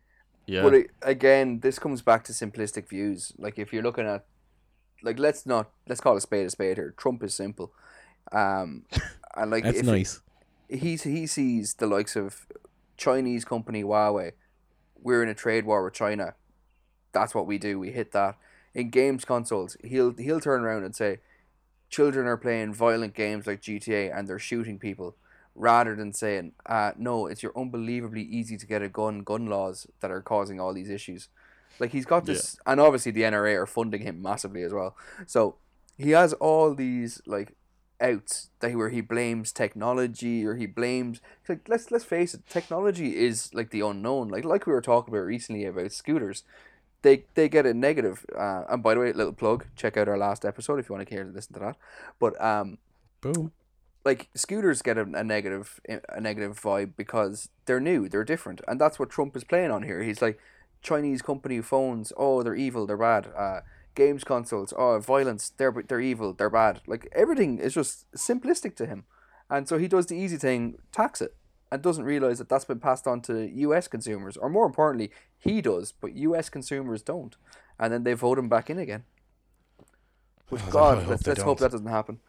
Yeah. 0.48 0.64
But 0.64 0.88
again, 1.02 1.62
this 1.62 1.80
comes 1.80 2.02
back 2.02 2.26
to 2.26 2.34
simplistic 2.34 2.90
views. 2.90 3.32
Like 3.38 3.58
if 3.58 3.72
you're 3.72 3.84
looking 3.84 4.06
at, 4.06 4.26
like 5.06 5.20
let's 5.20 5.46
not 5.46 5.70
let's 5.88 6.02
call 6.02 6.18
a 6.18 6.22
spade 6.22 6.48
a 6.48 6.50
spade 6.50 6.78
here. 6.78 6.94
Trump 6.98 7.24
is 7.24 7.34
simple, 7.34 7.72
um, 8.32 8.84
and 9.38 9.52
like 9.52 9.64
That's 9.64 9.80
if 9.80 9.86
nice. 9.86 10.22
he 10.68 10.96
he 10.96 11.28
sees 11.28 11.76
the 11.76 11.88
likes 11.88 12.16
of 12.16 12.48
Chinese 12.98 13.46
company 13.46 13.84
Huawei. 13.84 14.32
We're 15.02 15.22
in 15.22 15.30
a 15.30 15.36
trade 15.36 15.66
war 15.66 15.84
with 15.84 15.94
China. 15.94 16.34
That's 17.14 17.36
what 17.36 17.46
we 17.46 17.58
do. 17.60 17.80
We 17.80 17.92
hit 17.92 18.12
that 18.14 18.38
in 18.74 18.90
games 18.90 19.24
consoles. 19.24 19.78
He'll 19.84 20.14
he'll 20.18 20.42
turn 20.42 20.64
around 20.64 20.84
and 20.84 20.96
say, 20.96 21.20
children 21.90 22.26
are 22.26 22.38
playing 22.38 22.74
violent 22.74 23.14
games 23.14 23.46
like 23.46 23.62
GTA 23.62 24.18
and 24.18 24.28
they're 24.28 24.40
shooting 24.40 24.80
people, 24.80 25.16
rather 25.54 25.96
than 25.96 26.14
saying, 26.14 26.54
uh, 26.66 26.92
no, 26.98 27.28
it's 27.28 27.44
your 27.44 27.54
unbelievably 27.56 28.24
easy 28.24 28.58
to 28.58 28.66
get 28.66 28.82
a 28.82 28.90
gun 28.90 29.20
gun 29.20 29.46
laws 29.46 29.86
that 30.00 30.12
are 30.12 30.22
causing 30.22 30.60
all 30.60 30.74
these 30.74 30.90
issues. 30.90 31.30
Like 31.80 31.92
he's 31.92 32.06
got 32.06 32.26
this, 32.26 32.58
and 32.66 32.80
obviously 32.80 33.12
the 33.12 33.24
NRA 33.24 33.56
are 33.62 33.66
funding 33.66 34.02
him 34.02 34.22
massively 34.22 34.64
as 34.64 34.74
well. 34.74 34.96
So 35.26 35.56
he 35.98 36.12
has 36.12 36.34
all 36.34 36.74
these 36.74 37.22
like 37.26 37.56
outs 38.02 38.50
that 38.60 38.76
where 38.76 38.90
he 38.90 39.02
blames 39.02 39.52
technology 39.52 40.46
or 40.46 40.56
he 40.56 40.66
blames 40.66 41.22
like 41.48 41.68
let's 41.68 41.92
let's 41.92 42.04
face 42.04 42.34
it 42.34 42.46
technology 42.50 43.16
is 43.16 43.54
like 43.54 43.70
the 43.70 43.80
unknown 43.82 44.28
like 44.28 44.44
like 44.44 44.68
we 44.68 44.74
were 44.74 44.82
talking 44.82 45.14
about 45.14 45.26
recently 45.26 45.66
about 45.66 45.92
scooters 45.92 46.44
they 47.04 47.24
they 47.36 47.48
get 47.48 47.66
a 47.66 47.74
negative 47.74 48.26
uh, 48.38 48.64
and 48.70 48.84
by 48.84 48.94
the 48.94 49.00
way 49.00 49.14
little 49.14 49.32
plug 49.32 49.66
check 49.76 49.96
out 49.96 50.10
our 50.10 50.18
last 50.18 50.44
episode 50.44 50.78
if 50.78 50.90
you 50.90 50.96
want 50.96 51.08
to 51.08 51.14
care 51.14 51.24
to 51.24 51.32
listen 51.32 51.54
to 51.54 51.60
that 51.60 51.78
but 52.20 52.40
um 52.44 52.78
Boom. 53.22 53.54
like 54.04 54.28
scooters 54.36 54.82
get 54.82 54.98
a, 54.98 55.04
a 55.14 55.24
negative 55.24 55.80
a 56.10 56.20
negative 56.20 56.60
vibe 56.60 56.94
because 56.98 57.48
they're 57.66 57.80
new 57.80 58.10
they're 58.10 58.26
different 58.26 58.60
and 58.68 58.80
that's 58.80 59.00
what 59.00 59.10
Trump 59.10 59.38
is 59.38 59.46
playing 59.46 59.72
on 59.72 59.84
here 59.84 60.04
he's 60.04 60.22
like 60.22 60.38
Chinese 60.86 61.22
company 61.22 61.62
phones 61.62 62.14
oh 62.16 62.44
they're 62.44 62.56
evil 62.56 62.86
they're 62.86 62.98
bad. 62.98 63.28
Uh 63.36 63.62
games 63.96 64.24
consoles 64.24 64.74
oh 64.78 65.00
violence 65.00 65.52
they're 65.58 65.74
they're 65.88 66.00
evil 66.00 66.34
they're 66.34 66.50
bad. 66.50 66.82
Like 66.88 67.08
everything 67.14 67.58
is 67.60 67.74
just 67.74 68.10
simplistic 68.14 68.76
to 68.78 68.86
him. 68.86 69.06
And 69.50 69.68
so 69.68 69.78
he 69.78 69.88
does 69.88 70.08
the 70.08 70.16
easy 70.16 70.38
thing 70.38 70.78
tax 70.92 71.22
it 71.22 71.36
and 71.72 71.82
doesn't 71.82 72.04
realize 72.04 72.38
that 72.38 72.50
that's 72.50 72.66
been 72.66 72.80
passed 72.80 73.08
on 73.08 73.22
to 73.22 73.50
US 73.68 73.88
consumers 73.88 74.38
or 74.38 74.50
more 74.50 74.66
importantly 74.66 75.12
he 75.38 75.62
does 75.62 75.92
but 75.92 76.16
US 76.16 76.50
consumers 76.50 77.02
don't. 77.02 77.36
And 77.80 77.92
then 77.92 78.04
they 78.04 78.14
vote 78.14 78.38
him 78.38 78.48
back 78.48 78.70
in 78.70 78.80
again. 78.80 79.04
Which 80.50 80.62
Oh, 80.68 80.72
god 80.72 81.08
let's, 81.08 81.26
let's 81.26 81.42
hope 81.42 81.60
that 81.60 81.72
doesn't 81.72 81.88
happen 81.88 82.20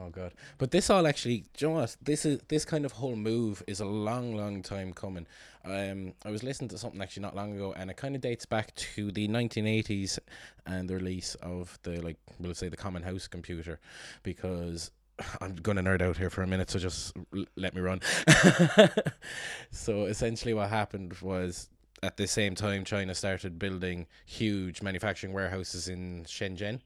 Oh 0.00 0.08
god. 0.08 0.32
But 0.58 0.70
this 0.70 0.88
all 0.88 1.06
actually, 1.06 1.44
you 1.58 1.68
know 1.68 1.74
what? 1.74 1.96
This 2.00 2.24
is 2.24 2.40
this 2.48 2.64
kind 2.64 2.84
of 2.84 2.92
whole 2.92 3.16
move 3.16 3.62
is 3.66 3.80
a 3.80 3.84
long, 3.84 4.34
long 4.34 4.62
time 4.62 4.92
coming. 4.92 5.26
Um, 5.64 6.14
I 6.24 6.30
was 6.30 6.42
listening 6.42 6.68
to 6.70 6.78
something 6.78 7.00
actually 7.00 7.22
not 7.22 7.36
long 7.36 7.52
ago, 7.54 7.72
and 7.76 7.90
it 7.90 7.96
kind 7.96 8.14
of 8.14 8.22
dates 8.22 8.46
back 8.46 8.74
to 8.74 9.12
the 9.12 9.28
1980s 9.28 10.18
and 10.66 10.88
the 10.88 10.94
release 10.94 11.34
of 11.36 11.78
the 11.82 12.00
like, 12.00 12.16
we'll 12.40 12.54
say 12.54 12.68
the 12.68 12.76
Common 12.76 13.02
House 13.02 13.28
computer, 13.28 13.80
because 14.22 14.90
I'm 15.40 15.56
gonna 15.56 15.82
nerd 15.82 16.00
out 16.00 16.16
here 16.16 16.30
for 16.30 16.42
a 16.42 16.46
minute, 16.46 16.70
so 16.70 16.78
just 16.78 17.14
l- 17.36 17.44
let 17.56 17.74
me 17.74 17.80
run. 17.82 18.00
so 19.70 20.06
essentially, 20.06 20.54
what 20.54 20.68
happened 20.70 21.14
was. 21.20 21.68
At 22.04 22.16
the 22.16 22.26
same 22.26 22.56
time, 22.56 22.82
China 22.82 23.14
started 23.14 23.60
building 23.60 24.08
huge 24.26 24.82
manufacturing 24.82 25.32
warehouses 25.32 25.86
in 25.86 26.24
Shenzhen. 26.24 26.80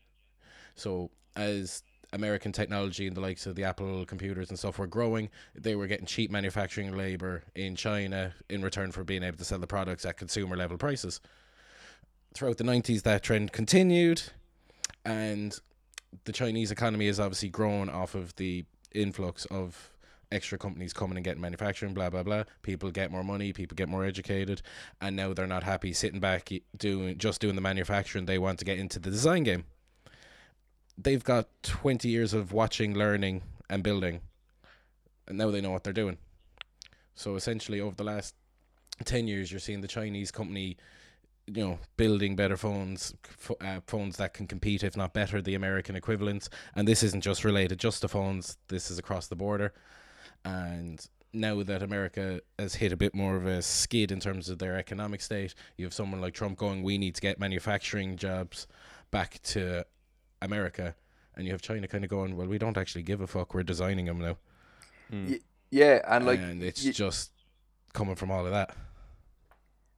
So, 0.74 1.10
as 1.34 1.82
American 2.12 2.52
technology 2.52 3.06
and 3.06 3.16
the 3.16 3.20
likes 3.20 3.46
of 3.46 3.54
the 3.54 3.64
Apple 3.64 4.04
computers 4.06 4.48
and 4.48 4.58
stuff 4.58 4.78
were 4.78 4.86
growing, 4.86 5.28
they 5.54 5.74
were 5.74 5.86
getting 5.86 6.06
cheap 6.06 6.30
manufacturing 6.30 6.96
labor 6.96 7.42
in 7.54 7.76
China 7.76 8.34
in 8.48 8.62
return 8.62 8.92
for 8.92 9.04
being 9.04 9.22
able 9.22 9.36
to 9.38 9.44
sell 9.44 9.58
the 9.58 9.66
products 9.66 10.04
at 10.04 10.16
consumer 10.16 10.56
level 10.56 10.78
prices. 10.78 11.20
Throughout 12.34 12.58
the 12.58 12.64
90s, 12.64 13.02
that 13.02 13.22
trend 13.22 13.52
continued, 13.52 14.22
and 15.04 15.58
the 16.24 16.32
Chinese 16.32 16.70
economy 16.70 17.06
has 17.06 17.20
obviously 17.20 17.48
grown 17.48 17.88
off 17.88 18.14
of 18.14 18.34
the 18.36 18.64
influx 18.92 19.44
of 19.46 19.90
extra 20.32 20.58
companies 20.58 20.92
coming 20.92 21.16
and 21.16 21.24
getting 21.24 21.40
manufacturing, 21.40 21.94
blah 21.94 22.10
blah 22.10 22.22
blah. 22.22 22.44
People 22.62 22.90
get 22.90 23.10
more 23.10 23.24
money, 23.24 23.52
people 23.52 23.74
get 23.74 23.88
more 23.88 24.04
educated, 24.04 24.60
and 25.00 25.16
now 25.16 25.32
they're 25.32 25.46
not 25.46 25.62
happy 25.62 25.92
sitting 25.92 26.20
back 26.20 26.50
doing 26.76 27.16
just 27.16 27.40
doing 27.40 27.54
the 27.54 27.60
manufacturing. 27.60 28.26
They 28.26 28.38
want 28.38 28.58
to 28.58 28.64
get 28.64 28.78
into 28.78 28.98
the 28.98 29.10
design 29.10 29.44
game 29.44 29.64
they've 30.98 31.24
got 31.24 31.48
20 31.62 32.08
years 32.08 32.32
of 32.32 32.52
watching, 32.52 32.94
learning, 32.94 33.42
and 33.68 33.82
building, 33.82 34.20
and 35.26 35.38
now 35.38 35.50
they 35.50 35.60
know 35.60 35.70
what 35.70 35.84
they're 35.84 35.92
doing. 35.92 36.18
So 37.14 37.36
essentially, 37.36 37.80
over 37.80 37.96
the 37.96 38.04
last 38.04 38.34
10 39.04 39.26
years, 39.26 39.50
you're 39.50 39.60
seeing 39.60 39.80
the 39.80 39.88
Chinese 39.88 40.30
company, 40.30 40.76
you 41.46 41.64
know, 41.64 41.78
building 41.96 42.36
better 42.36 42.56
phones, 42.56 43.14
uh, 43.60 43.80
phones 43.86 44.16
that 44.16 44.34
can 44.34 44.46
compete, 44.46 44.82
if 44.82 44.96
not 44.96 45.14
better, 45.14 45.40
the 45.40 45.54
American 45.54 45.96
equivalents. 45.96 46.48
And 46.74 46.86
this 46.86 47.02
isn't 47.02 47.22
just 47.22 47.44
related 47.44 47.78
just 47.78 48.02
to 48.02 48.08
phones, 48.08 48.58
this 48.68 48.90
is 48.90 48.98
across 48.98 49.28
the 49.28 49.36
border. 49.36 49.72
And 50.44 51.04
now 51.32 51.62
that 51.62 51.82
America 51.82 52.40
has 52.58 52.74
hit 52.74 52.92
a 52.92 52.96
bit 52.96 53.14
more 53.14 53.36
of 53.36 53.46
a 53.46 53.62
skid 53.62 54.12
in 54.12 54.20
terms 54.20 54.48
of 54.48 54.58
their 54.58 54.76
economic 54.76 55.20
state, 55.20 55.54
you 55.76 55.84
have 55.84 55.94
someone 55.94 56.20
like 56.20 56.34
Trump 56.34 56.58
going, 56.58 56.82
we 56.82 56.98
need 56.98 57.14
to 57.14 57.20
get 57.20 57.40
manufacturing 57.40 58.16
jobs 58.16 58.66
back 59.10 59.40
to 59.42 59.84
America, 60.42 60.94
and 61.34 61.46
you 61.46 61.52
have 61.52 61.62
China 61.62 61.86
kind 61.88 62.04
of 62.04 62.10
going, 62.10 62.36
well, 62.36 62.46
we 62.46 62.58
don't 62.58 62.76
actually 62.78 63.02
give 63.02 63.20
a 63.20 63.26
fuck. 63.26 63.54
We're 63.54 63.62
designing 63.62 64.06
them 64.06 64.20
now, 64.20 64.36
Mm. 65.12 65.30
Y- 65.30 65.40
yeah 65.70 66.00
and 66.08 66.26
like 66.26 66.40
and 66.40 66.62
it's 66.62 66.84
you- 66.84 66.92
just 66.92 67.30
coming 67.92 68.16
from 68.16 68.30
all 68.30 68.44
of 68.44 68.52
that. 68.52 68.74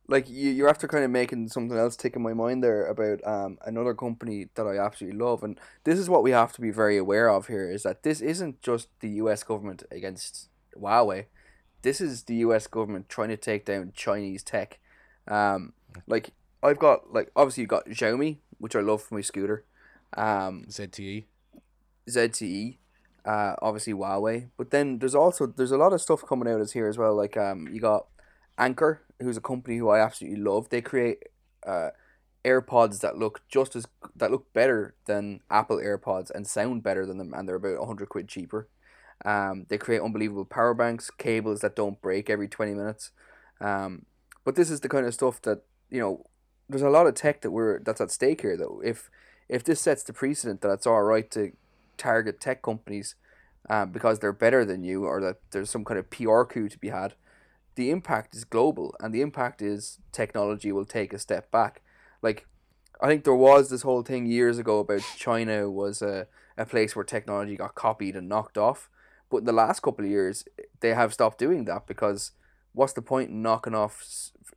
like 0.06 0.28
you, 0.28 0.50
you're 0.50 0.68
after 0.68 0.88
kind 0.88 1.04
of 1.04 1.10
making 1.10 1.48
something 1.48 1.76
else 1.76 1.96
tick 1.96 2.16
in 2.16 2.22
my 2.22 2.32
mind 2.32 2.62
there 2.64 2.86
about 2.86 3.20
um 3.26 3.58
another 3.66 3.94
company 3.94 4.48
that 4.54 4.66
I 4.66 4.78
absolutely 4.78 5.18
love, 5.18 5.42
and 5.42 5.58
this 5.84 5.98
is 5.98 6.08
what 6.08 6.22
we 6.22 6.30
have 6.32 6.52
to 6.54 6.60
be 6.60 6.70
very 6.70 6.96
aware 6.96 7.28
of 7.28 7.46
here 7.46 7.70
is 7.70 7.82
that 7.84 8.02
this 8.02 8.20
isn't 8.20 8.60
just 8.62 8.88
the 9.00 9.10
U.S. 9.22 9.42
government 9.42 9.82
against 9.90 10.48
Huawei, 10.78 11.26
this 11.82 12.00
is 12.00 12.24
the 12.24 12.36
U.S. 12.46 12.66
government 12.66 13.08
trying 13.08 13.28
to 13.28 13.36
take 13.36 13.64
down 13.64 13.92
Chinese 13.94 14.42
tech. 14.42 14.78
Um, 15.26 15.72
like 16.06 16.30
I've 16.62 16.78
got 16.78 17.12
like 17.12 17.30
obviously 17.36 17.62
you've 17.62 17.70
got 17.70 17.86
Xiaomi, 17.86 18.38
which 18.58 18.74
I 18.76 18.80
love 18.80 19.02
for 19.02 19.14
my 19.14 19.20
scooter, 19.20 19.64
um, 20.16 20.66
ZTE, 20.68 21.24
ZTE, 22.08 22.78
uh, 23.24 23.54
obviously 23.60 23.92
Huawei, 23.92 24.50
but 24.56 24.70
then 24.70 24.98
there's 24.98 25.14
also 25.14 25.46
there's 25.46 25.72
a 25.72 25.76
lot 25.76 25.92
of 25.92 26.00
stuff 26.00 26.24
coming 26.26 26.52
out 26.52 26.60
as 26.60 26.72
here 26.72 26.88
as 26.88 26.96
well. 26.96 27.14
Like 27.14 27.36
um, 27.36 27.68
you 27.72 27.80
got 27.80 28.06
Anker, 28.56 29.02
who's 29.20 29.36
a 29.36 29.42
company 29.42 29.76
who 29.78 29.88
I 29.88 30.00
absolutely 30.00 30.40
love. 30.40 30.68
They 30.68 30.80
create 30.80 31.24
uh, 31.66 31.90
AirPods 32.44 33.00
that 33.00 33.18
look 33.18 33.42
just 33.48 33.76
as 33.76 33.86
that 34.16 34.30
look 34.30 34.52
better 34.52 34.94
than 35.06 35.40
Apple 35.50 35.76
AirPods 35.76 36.30
and 36.30 36.46
sound 36.46 36.82
better 36.82 37.04
than 37.04 37.18
them, 37.18 37.34
and 37.34 37.48
they're 37.48 37.56
about 37.56 37.86
hundred 37.86 38.08
quid 38.08 38.28
cheaper. 38.28 38.68
Um, 39.24 39.66
they 39.68 39.78
create 39.78 40.00
unbelievable 40.00 40.44
power 40.44 40.74
banks, 40.74 41.10
cables 41.10 41.60
that 41.60 41.76
don't 41.76 42.00
break 42.00 42.30
every 42.30 42.48
twenty 42.48 42.74
minutes. 42.74 43.10
Um, 43.60 44.06
but 44.44 44.54
this 44.54 44.70
is 44.70 44.80
the 44.80 44.88
kind 44.88 45.06
of 45.06 45.14
stuff 45.14 45.42
that 45.42 45.62
you 45.90 46.00
know. 46.00 46.24
There's 46.70 46.82
a 46.82 46.90
lot 46.90 47.06
of 47.06 47.14
tech 47.14 47.40
that 47.40 47.50
we're 47.50 47.78
that's 47.78 48.00
at 48.00 48.10
stake 48.10 48.42
here. 48.42 48.56
Though, 48.56 48.82
if 48.84 49.10
if 49.48 49.64
this 49.64 49.80
sets 49.80 50.02
the 50.02 50.12
precedent 50.12 50.60
that 50.60 50.72
it's 50.72 50.86
all 50.86 51.02
right 51.02 51.30
to 51.30 51.52
target 51.96 52.40
tech 52.40 52.62
companies 52.62 53.14
um, 53.68 53.90
because 53.90 54.18
they're 54.18 54.32
better 54.32 54.64
than 54.64 54.84
you 54.84 55.04
or 55.04 55.20
that 55.20 55.36
there's 55.50 55.70
some 55.70 55.84
kind 55.84 55.98
of 55.98 56.10
PR 56.10 56.42
coup 56.42 56.68
to 56.68 56.78
be 56.78 56.88
had, 56.88 57.14
the 57.74 57.90
impact 57.90 58.34
is 58.34 58.44
global 58.44 58.94
and 59.00 59.12
the 59.14 59.20
impact 59.20 59.62
is 59.62 59.98
technology 60.12 60.72
will 60.72 60.84
take 60.84 61.12
a 61.12 61.18
step 61.18 61.50
back. 61.50 61.82
Like 62.22 62.46
I 63.00 63.06
think 63.06 63.24
there 63.24 63.34
was 63.34 63.70
this 63.70 63.82
whole 63.82 64.02
thing 64.02 64.26
years 64.26 64.58
ago 64.58 64.80
about 64.80 65.02
China 65.16 65.70
was 65.70 66.02
a, 66.02 66.26
a 66.56 66.66
place 66.66 66.96
where 66.96 67.04
technology 67.04 67.56
got 67.56 67.74
copied 67.74 68.16
and 68.16 68.28
knocked 68.28 68.58
off. 68.58 68.90
But 69.30 69.38
in 69.38 69.44
the 69.44 69.52
last 69.52 69.80
couple 69.80 70.04
of 70.04 70.10
years, 70.10 70.44
they 70.80 70.94
have 70.94 71.12
stopped 71.12 71.38
doing 71.38 71.66
that 71.66 71.86
because 71.86 72.32
what's 72.72 72.92
the 72.92 73.02
point 73.02 73.30
in 73.30 73.42
knocking 73.42 73.74
off 73.74 74.04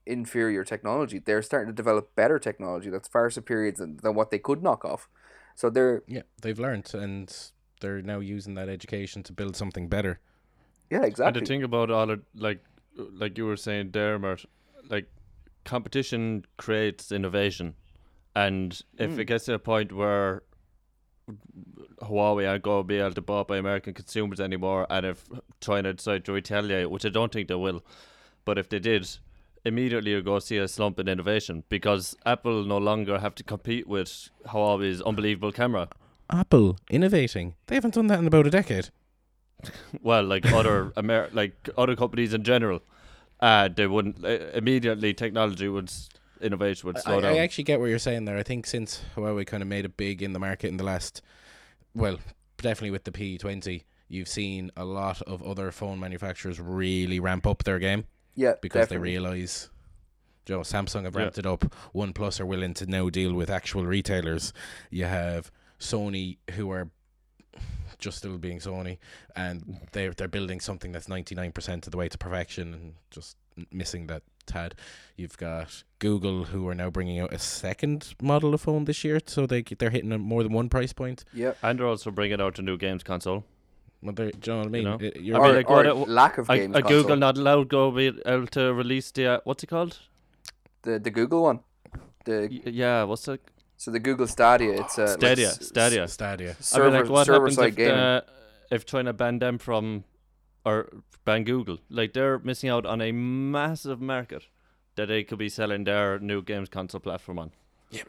inferior 0.06 0.64
technology? 0.64 1.20
They're 1.20 1.42
starting 1.42 1.68
to 1.68 1.76
develop 1.76 2.16
better 2.16 2.40
technology 2.40 2.90
that's 2.90 3.08
far 3.08 3.30
superior 3.30 3.72
than, 3.72 3.98
than 4.02 4.16
what 4.16 4.32
they 4.32 4.40
could 4.40 4.62
knock 4.64 4.86
off. 4.86 5.10
So 5.56 5.70
they're 5.70 6.04
Yeah, 6.08 6.24
they've 6.42 6.60
learned 6.60 6.92
and 6.94 7.34
they're 7.82 8.02
now 8.02 8.20
using 8.20 8.56
that 8.56 8.70
education 8.70 9.24
to 9.24 9.34
build 9.34 9.56
something 9.56 9.88
better. 9.88 10.20
yeah 10.90 11.04
exactly. 11.04 11.04
And 11.04 11.12
exactly 11.12 11.42
the 11.42 11.48
thing 11.48 11.64
about 11.64 11.92
all 11.92 12.10
of 12.12 12.22
like 12.36 12.64
like 12.98 13.38
you 13.38 13.46
were 13.46 13.58
saying 13.58 13.92
there, 13.92 14.20
Mert, 14.20 14.46
like 14.90 15.08
competition 15.66 16.46
creates 16.58 17.12
innovation, 17.12 17.76
and 18.36 18.82
if 18.98 19.12
Mm. 19.12 19.20
it 19.20 19.26
gets 19.26 19.46
to 19.46 19.54
a 19.54 19.60
point 19.60 19.92
where 19.92 20.44
Huawei 22.02 22.50
aren't 22.50 22.64
going 22.64 22.84
to 22.84 22.88
be 22.88 22.98
able 22.98 23.14
to 23.14 23.22
bought 23.22 23.48
by 23.48 23.58
American 23.58 23.94
consumers 23.94 24.40
anymore, 24.40 24.88
and 24.90 25.06
if 25.06 25.30
China 25.60 25.94
decide 25.94 26.26
to 26.26 26.34
retaliate, 26.34 26.90
which 26.90 27.06
I 27.06 27.10
don't 27.10 27.32
think 27.32 27.48
they 27.48 27.56
will, 27.56 27.84
but 28.46 28.58
if 28.58 28.70
they 28.70 28.80
did, 28.80 29.08
immediately 29.64 30.12
you're 30.12 30.22
going 30.22 30.40
to 30.40 30.46
see 30.46 30.58
a 30.58 30.68
slump 30.68 31.00
in 31.00 31.08
innovation 31.08 31.64
because 31.70 32.16
Apple 32.26 32.66
no 32.66 32.78
longer 32.78 33.20
have 33.20 33.36
to 33.36 33.44
compete 33.44 33.88
with 33.88 34.30
Huawei's 34.48 35.02
unbelievable 35.02 35.52
camera. 35.52 35.90
Apple 36.30 36.78
innovating. 36.90 37.56
They 37.68 37.76
haven't 37.76 37.94
done 37.94 38.08
that 38.08 38.20
in 38.20 38.28
about 38.28 38.48
a 38.48 38.50
decade. 38.50 38.90
well, 40.02 40.24
like 40.24 40.52
other 40.52 40.92
Amer- 40.98 41.30
like 41.34 41.70
other 41.78 41.96
companies 41.96 42.34
in 42.34 42.44
general, 42.44 42.82
uh, 43.40 43.68
they 43.68 43.88
wouldn't 43.88 44.24
uh, 44.24 44.50
immediately 44.54 45.14
technology 45.14 45.68
would 45.68 45.92
innovation 46.42 46.88
would 46.88 47.00
slow 47.00 47.18
I, 47.18 47.22
down. 47.22 47.34
I 47.34 47.38
actually 47.40 47.64
get 47.66 47.80
what 47.80 47.88
you're 47.88 48.00
saying 48.00 48.26
there. 48.26 48.38
I 48.38 48.44
think 48.44 48.66
since 48.66 49.02
Huawei 49.16 49.46
kind 49.46 49.64
of 49.64 49.70
made 49.70 49.86
it 49.86 49.98
big 49.98 50.22
in 50.22 50.34
the 50.34 50.40
market 50.40 50.68
in 50.68 50.78
the 50.78 50.84
last, 50.84 51.22
well, 51.94 52.18
definitely 52.58 52.92
with 52.92 53.04
the 53.04 53.12
P20, 53.12 53.84
you've 54.08 54.28
seen 54.28 54.72
a 54.76 54.84
lot 54.86 55.22
of 55.24 55.42
other 55.44 55.72
phone 55.72 56.00
manufacturers 56.00 56.60
really 56.60 57.20
ramp 57.20 57.48
up 57.48 57.64
their 57.64 57.80
game 57.80 58.06
yeah 58.36 58.54
because 58.62 58.82
definitely. 58.88 59.12
they 59.12 59.20
realize. 59.20 59.70
Joe, 60.46 60.62
Samsung 60.62 61.04
have 61.04 61.14
Yeah. 61.16 61.22
ramped 61.22 61.38
it 61.38 61.46
up. 61.46 61.66
OnePlus 61.94 62.40
are 62.40 62.46
willing 62.48 62.74
to 62.76 62.86
now 62.88 63.10
deal 63.10 63.34
with 63.34 63.50
actual 63.50 63.86
retailers. 63.86 64.54
You 64.90 65.06
have 65.06 65.52
Sony 65.80 66.38
who 66.56 66.72
are 66.72 66.90
just 68.02 68.18
still 68.18 68.38
being 68.38 68.60
Sony, 68.60 68.98
and 69.36 69.80
they're 69.94 70.12
they're 70.12 70.28
building 70.28 70.60
something 70.60 70.92
that's 70.92 71.08
ninety 71.08 71.36
nine 71.36 71.52
percent 71.54 71.88
of 71.88 71.92
the 71.92 71.98
way 71.98 72.10
to 72.10 72.18
perfection, 72.18 72.74
and 72.74 72.94
just 73.12 73.38
missing 73.72 74.08
that 74.08 74.24
tad. 74.46 74.76
You've 75.16 75.38
got 75.38 75.84
Google 76.00 76.46
who 76.46 76.68
are 76.68 76.76
now 76.76 76.90
bringing 76.90 77.20
out 77.20 77.32
a 77.34 77.40
second 77.40 78.16
model 78.22 78.54
of 78.54 78.62
phone 78.62 78.86
this 78.86 79.04
year, 79.04 79.20
so 79.26 79.46
they 79.46 79.62
they're 79.62 79.90
hitting 79.92 80.12
a 80.12 80.18
more 80.18 80.44
than 80.44 80.52
one 80.52 80.68
price 80.70 80.92
point. 80.94 81.24
yeah 81.34 81.54
and 81.64 81.80
they're 81.80 81.88
also 81.88 82.12
bringing 82.12 82.42
out 82.42 82.60
a 82.60 82.62
new 82.62 82.78
games 82.78 83.04
console. 83.04 83.46
Well, 84.04 84.14
they're, 84.16 84.32
do 84.32 84.52
you 84.52 84.58
know 84.58 84.58
what 84.62 84.68
I 84.68 84.70
mean? 84.72 84.84
know? 84.84 84.98
It- 85.00 85.18
I 85.18 85.20
you're 85.20 85.40
mean, 85.42 85.52
or, 85.52 85.54
like, 85.54 85.70
or 85.70 85.76
what 85.76 85.86
it- 85.86 86.08
lack 86.10 86.38
of 86.40 86.50
Are, 86.50 86.58
games 86.58 86.76
are 86.76 86.82
console. 86.82 87.02
Google 87.04 87.16
not 87.18 87.38
allowed 87.38 87.70
to 87.70 87.92
be 87.92 88.08
able 88.26 88.48
to 88.48 88.74
release 88.74 89.12
the 89.12 89.28
uh, 89.28 89.40
what's 89.44 89.64
it 89.64 89.68
called? 89.68 90.00
the 90.84 90.98
the 90.98 91.12
Google 91.12 91.44
one 91.44 91.60
the 92.26 92.48
Y- 92.52 92.62
yeah, 92.72 93.04
what's 93.04 93.28
it? 93.28 93.42
So 93.82 93.90
the 93.90 94.00
Google 94.00 94.28
Stadia 94.28 94.74
it's 94.82 94.98
a 95.00 95.08
Stadia, 95.08 95.48
like, 95.48 95.58
s- 95.62 95.68
Stadia. 95.68 96.08
Stadia. 96.08 96.56
server, 96.60 96.86
I 96.88 96.92
mean, 96.92 97.02
like, 97.02 97.10
what 97.10 97.28
happens 97.28 97.58
if, 97.58 97.76
gaming 97.76 97.98
uh, 97.98 98.22
if 98.70 98.86
China 98.86 99.12
banned 99.12 99.42
them 99.42 99.58
from, 99.58 100.04
or 100.64 100.76
ban 101.26 101.44
Google? 101.44 101.80
Like 101.90 102.14
they're 102.14 102.38
missing 102.40 102.70
out 102.70 102.86
on 102.86 103.02
a 103.02 103.12
massive 103.12 104.00
market 104.00 104.44
that 104.98 105.08
they 105.08 105.24
could 105.24 105.40
be 105.40 105.50
selling 105.50 105.84
their 105.86 106.20
new 106.20 106.44
games 106.44 106.70
console 106.70 107.00
platform 107.02 107.40
on. 107.40 107.52
Yeah, 107.90 108.04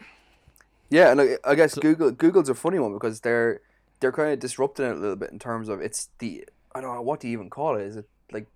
yeah, 0.91 1.11
and 1.11 1.21
I, 1.23 1.27
I 1.45 1.55
guess 1.55 1.73
So- 1.73 1.81
Google 1.81 2.11
Google's 2.11 2.51
a 2.51 2.55
funny 2.55 2.79
one 2.79 2.93
because 2.93 3.21
they're 3.23 3.63
they're 4.01 4.13
kind 4.13 4.31
of 4.33 4.41
disrupting 4.41 4.85
it 4.85 4.93
a 4.93 5.01
little 5.01 5.17
bit 5.17 5.31
in 5.31 5.39
terms 5.39 5.71
of 5.71 5.81
it's 5.81 6.11
the 6.19 6.45
I 6.75 6.83
don't 6.83 6.95
know 6.95 7.01
what 7.03 7.21
do 7.21 7.29
you 7.29 7.33
even 7.33 7.49
call 7.49 7.77
it? 7.77 7.85
Is 7.87 7.97
it 7.97 8.07
like 8.31 8.47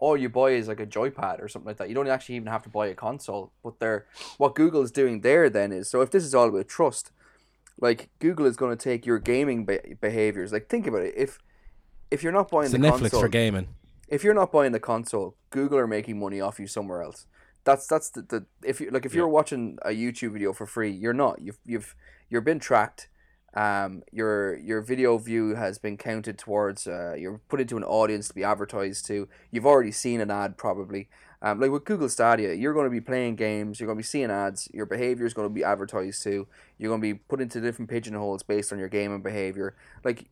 all 0.00 0.16
you 0.16 0.28
buy 0.28 0.50
is 0.50 0.68
like 0.68 0.80
a 0.80 0.86
joypad 0.86 1.42
or 1.42 1.48
something 1.48 1.66
like 1.66 1.76
that? 1.78 1.88
You 1.88 1.94
don't 1.94 2.08
actually 2.08 2.36
even 2.36 2.48
have 2.48 2.62
to 2.62 2.68
buy 2.68 2.86
a 2.86 2.94
console. 2.94 3.52
But 3.62 3.78
they're 3.80 4.06
what 4.38 4.54
Google 4.54 4.82
is 4.82 4.90
doing 4.90 5.20
there 5.20 5.50
then 5.50 5.72
is 5.72 5.88
so 5.90 6.00
if 6.00 6.10
this 6.10 6.24
is 6.24 6.34
all 6.34 6.48
about 6.48 6.68
trust, 6.68 7.10
like 7.80 8.08
Google 8.18 8.46
is 8.46 8.56
going 8.56 8.76
to 8.76 8.82
take 8.82 9.04
your 9.06 9.18
gaming 9.18 9.64
be- 9.64 9.96
behaviors. 10.00 10.52
Like 10.52 10.68
think 10.68 10.86
about 10.86 11.02
it 11.02 11.14
if 11.16 11.38
if 12.10 12.22
you're 12.22 12.32
not 12.32 12.50
buying 12.50 12.64
It's 12.64 12.72
the 12.72 12.78
Netflix 12.78 13.00
console, 13.10 13.20
for 13.20 13.28
gaming. 13.28 13.68
if 14.08 14.24
you're 14.24 14.34
not 14.34 14.50
buying 14.50 14.72
the 14.72 14.80
console, 14.80 15.36
Google 15.50 15.78
are 15.78 15.86
making 15.86 16.18
money 16.18 16.40
off 16.40 16.58
you 16.58 16.66
somewhere 16.66 17.02
else. 17.02 17.26
That's 17.64 17.86
that's 17.86 18.10
the, 18.10 18.22
the 18.22 18.46
if 18.64 18.80
you 18.80 18.90
like 18.90 19.04
if 19.04 19.12
you're 19.14 19.28
watching 19.28 19.78
a 19.82 19.90
YouTube 19.90 20.32
video 20.32 20.52
for 20.52 20.64
free, 20.66 20.90
you're 20.90 21.12
not. 21.12 21.40
You've 21.40 21.58
you've 21.66 21.94
you're 22.30 22.40
been 22.40 22.58
tracked. 22.58 23.08
Um, 23.54 24.02
your 24.12 24.56
your 24.58 24.82
video 24.82 25.16
view 25.18 25.54
has 25.54 25.78
been 25.78 25.96
counted 25.96 26.38
towards. 26.38 26.86
Uh, 26.86 27.14
you're 27.18 27.40
put 27.48 27.60
into 27.60 27.76
an 27.76 27.84
audience 27.84 28.28
to 28.28 28.34
be 28.34 28.44
advertised 28.44 29.06
to. 29.06 29.28
You've 29.50 29.66
already 29.66 29.92
seen 29.92 30.20
an 30.20 30.30
ad 30.30 30.56
probably. 30.56 31.08
Um, 31.40 31.60
like 31.60 31.70
with 31.70 31.84
Google 31.84 32.08
Stadia, 32.08 32.52
you're 32.54 32.74
going 32.74 32.86
to 32.86 32.90
be 32.90 33.00
playing 33.00 33.36
games. 33.36 33.78
You're 33.78 33.86
going 33.86 33.96
to 33.96 34.00
be 34.00 34.06
seeing 34.06 34.30
ads. 34.30 34.68
Your 34.74 34.86
behavior 34.86 35.24
is 35.24 35.34
going 35.34 35.48
to 35.48 35.54
be 35.54 35.62
advertised 35.62 36.22
to. 36.24 36.48
You're 36.78 36.90
going 36.90 37.00
to 37.00 37.14
be 37.14 37.14
put 37.14 37.40
into 37.40 37.60
different 37.60 37.88
pigeonholes 37.90 38.42
based 38.42 38.72
on 38.72 38.78
your 38.78 38.88
gaming 38.88 39.22
behavior. 39.22 39.76
Like 40.04 40.26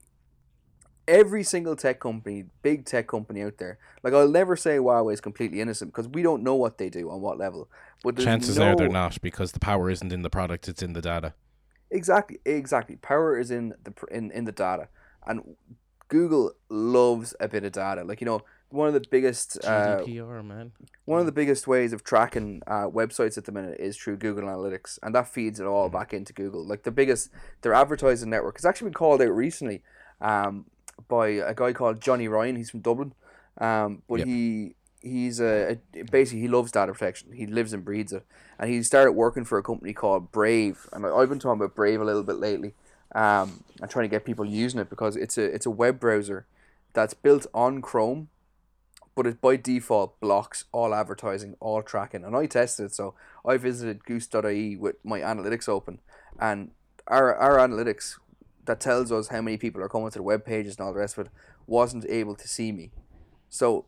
every 1.09 1.45
single 1.45 1.77
tech 1.77 2.01
company, 2.01 2.45
big 2.63 2.85
tech 2.85 3.07
company 3.07 3.43
out 3.43 3.59
there, 3.59 3.79
like 4.03 4.15
I'll 4.15 4.29
never 4.29 4.57
say 4.57 4.77
Huawei 4.79 5.15
is 5.15 5.21
completely 5.21 5.61
innocent 5.61 5.93
because 5.93 6.09
we 6.09 6.23
don't 6.23 6.43
know 6.43 6.57
what 6.57 6.79
they 6.79 6.91
do 6.91 7.09
on 7.11 7.21
what 7.21 7.39
level. 7.39 7.69
But 8.03 8.19
Chances 8.19 8.59
no, 8.59 8.73
are 8.73 8.77
they're 8.77 8.89
not 8.89 9.21
because 9.23 9.53
the 9.53 9.61
power 9.61 9.89
isn't 9.89 10.13
in 10.13 10.23
the 10.23 10.31
product; 10.31 10.69
it's 10.69 10.83
in 10.83 10.93
the 10.93 11.03
data. 11.03 11.35
Exactly, 11.91 12.39
exactly. 12.45 12.97
Power 12.97 13.39
is 13.39 13.51
in 13.51 13.75
the 13.85 13.93
in 14.11 14.31
in 14.31 14.45
the 14.45 14.53
data, 14.53 14.89
and 15.27 15.57
Google 16.09 16.53
loves 16.69 17.35
a 17.41 17.49
bit 17.49 17.65
of 17.65 17.73
data. 17.73 18.05
Like 18.05 18.21
you 18.21 18.25
know, 18.27 18.43
one 18.71 18.89
of 18.89 18.95
the 18.95 19.05
biggest 19.11 19.59
uh, 19.65 19.99
GDPR, 19.99 20.45
man. 20.45 20.73
one 21.05 21.21
of 21.21 21.27
the 21.27 21.33
biggest 21.33 21.67
ways 21.67 21.93
of 21.93 22.03
tracking 22.05 22.63
uh, 22.67 22.87
websites 22.89 23.39
at 23.39 23.45
the 23.45 23.53
minute 23.53 23.79
is 23.81 23.97
through 23.97 24.17
Google 24.17 24.45
Analytics, 24.45 24.99
and 25.03 25.15
that 25.15 25.29
feeds 25.29 25.61
it 25.61 25.67
all 25.67 25.89
back 25.89 26.13
into 26.13 26.33
Google. 26.33 26.67
Like 26.67 26.83
the 26.83 26.91
biggest, 26.91 27.31
their 27.63 27.75
advertising 27.75 28.31
network 28.31 28.57
has 28.59 28.65
actually 28.65 28.87
been 28.87 28.95
called 28.95 29.23
out 29.23 29.35
recently 29.35 29.83
um, 30.21 30.67
by 31.09 31.29
a 31.29 31.55
guy 31.55 31.73
called 31.73 32.01
Johnny 32.01 32.27
Ryan. 32.29 32.57
He's 32.57 32.71
from 32.71 32.81
Dublin, 32.81 33.13
um, 33.59 34.03
but 34.09 34.19
Yep. 34.21 34.27
he 34.29 34.75
he's 35.03 35.41
a, 35.41 35.79
a 35.95 36.03
basically 36.05 36.41
he 36.41 36.49
loves 36.49 36.73
data 36.73 36.93
protection. 36.93 37.33
He 37.33 37.47
lives 37.47 37.73
and 37.73 37.85
breathes 37.85 38.13
it, 38.13 38.25
and 38.59 38.71
he 38.71 38.83
started 38.83 39.13
working 39.13 39.45
for 39.45 39.59
a 39.59 39.63
company 39.63 39.93
called 39.93 40.33
Brave. 40.33 40.89
And 40.93 41.07
I've 41.07 41.29
been 41.29 41.39
talking 41.39 41.61
about 41.61 41.75
Brave 41.75 42.01
a 42.01 42.05
little 42.05 42.23
bit 42.23 42.37
lately. 42.37 42.75
Um, 43.15 43.65
I'm 43.81 43.89
trying 43.89 44.05
to 44.05 44.09
get 44.09 44.25
people 44.25 44.45
using 44.45 44.81
it 44.81 44.91
because 44.91 45.17
it's 45.17 45.39
a 45.39 45.45
it's 45.45 45.67
a 45.67 45.71
web 45.71 46.01
browser 46.01 46.47
that's 46.93 47.15
built 47.15 47.47
on 47.55 47.83
Chrome 47.83 48.29
but 49.17 49.27
it 49.27 49.41
by 49.41 49.57
default 49.57 50.21
blocks 50.21 50.67
all 50.71 50.95
advertising, 50.95 51.57
all 51.59 51.83
tracking. 51.83 52.23
And 52.23 52.37
I 52.37 52.47
tested 52.47 52.87
it, 52.87 52.95
so 52.95 53.15
I 53.45 53.57
visited 53.57 54.05
goosed.ie 54.05 54.77
with 54.77 54.97
my 55.03 55.21
analytics 55.21 55.69
open, 55.69 55.99
and 56.39 56.71
our 57.09 57.35
our 57.35 57.57
analytics 57.57 58.19
that 58.67 58.79
tells 58.79 59.11
us 59.11 59.29
how 59.29 59.41
many 59.41 59.57
people 59.57 59.81
are 59.81 59.89
coming 59.89 60.11
to 60.11 60.19
the 60.19 60.23
web 60.23 60.45
pages 60.45 60.77
and 60.77 60.87
all 60.87 60.93
the 60.93 60.99
rest 60.99 61.17
of 61.17 61.27
it 61.27 61.33
wasn't 61.67 62.05
able 62.09 62.35
to 62.35 62.47
see 62.47 62.73
me. 62.73 62.91
So 63.49 63.87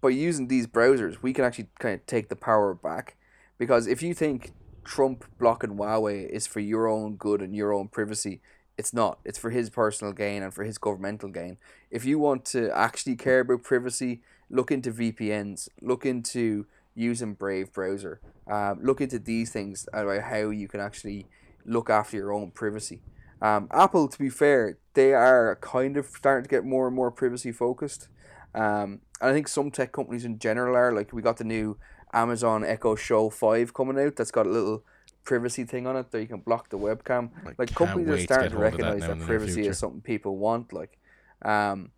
by 0.00 0.10
using 0.10 0.48
these 0.48 0.66
browsers, 0.66 1.22
we 1.22 1.32
can 1.32 1.44
actually 1.44 1.68
kind 1.78 1.94
of 1.94 2.06
take 2.06 2.28
the 2.28 2.36
power 2.36 2.74
back, 2.74 3.16
because 3.58 3.86
if 3.86 4.02
you 4.02 4.14
think 4.14 4.52
Trump 4.84 5.24
blocking 5.38 5.76
Huawei 5.76 6.28
is 6.28 6.46
for 6.46 6.60
your 6.60 6.88
own 6.88 7.16
good 7.16 7.40
and 7.40 7.54
your 7.54 7.72
own 7.72 7.88
privacy, 7.88 8.40
it's 8.76 8.92
not. 8.92 9.18
It's 9.24 9.38
for 9.38 9.50
his 9.50 9.70
personal 9.70 10.12
gain 10.12 10.42
and 10.42 10.52
for 10.52 10.64
his 10.64 10.78
governmental 10.78 11.28
gain. 11.28 11.58
If 11.90 12.04
you 12.04 12.18
want 12.18 12.44
to 12.46 12.70
actually 12.76 13.16
care 13.16 13.40
about 13.40 13.62
privacy, 13.62 14.22
look 14.50 14.70
into 14.70 14.90
VPNs, 14.92 15.68
look 15.80 16.04
into 16.04 16.66
using 16.94 17.34
Brave 17.34 17.72
browser, 17.72 18.20
um, 18.48 18.80
look 18.82 19.00
into 19.00 19.18
these 19.18 19.50
things 19.50 19.88
about 19.92 20.22
how 20.22 20.50
you 20.50 20.68
can 20.68 20.80
actually 20.80 21.26
look 21.64 21.88
after 21.88 22.16
your 22.16 22.32
own 22.32 22.50
privacy. 22.50 23.00
Um, 23.40 23.68
Apple, 23.72 24.08
to 24.08 24.18
be 24.18 24.28
fair, 24.28 24.78
they 24.94 25.12
are 25.12 25.56
kind 25.60 25.96
of 25.96 26.06
starting 26.06 26.44
to 26.44 26.48
get 26.48 26.64
more 26.64 26.86
and 26.86 26.96
more 26.96 27.10
privacy 27.10 27.52
focused. 27.52 28.08
Um, 28.54 29.00
and 29.20 29.30
I 29.30 29.32
think 29.32 29.48
some 29.48 29.70
tech 29.70 29.92
companies 29.92 30.24
in 30.24 30.38
general 30.38 30.76
are 30.76 30.92
like 30.92 31.12
we 31.12 31.22
got 31.22 31.38
the 31.38 31.44
new 31.44 31.78
Amazon 32.12 32.64
Echo 32.64 32.94
Show 32.94 33.30
Five 33.30 33.74
coming 33.74 33.98
out. 33.98 34.16
That's 34.16 34.30
got 34.30 34.46
a 34.46 34.50
little 34.50 34.84
privacy 35.24 35.64
thing 35.64 35.86
on 35.86 35.96
it 35.96 36.10
that 36.10 36.20
you 36.20 36.28
can 36.28 36.40
block 36.40 36.68
the 36.68 36.78
webcam. 36.78 37.30
I 37.44 37.52
Like 37.58 37.74
companies 37.74 38.08
are 38.08 38.16
to 38.16 38.22
starting 38.22 38.50
to 38.50 38.56
that 38.56 38.62
recognize 38.62 39.00
that, 39.00 39.18
near 39.18 39.26
privacy 39.26 39.66
is 39.66 39.78
something 39.78 40.00
people 40.00 40.36
want. 40.36 40.72
Like, 40.72 40.98
um, 41.42 41.90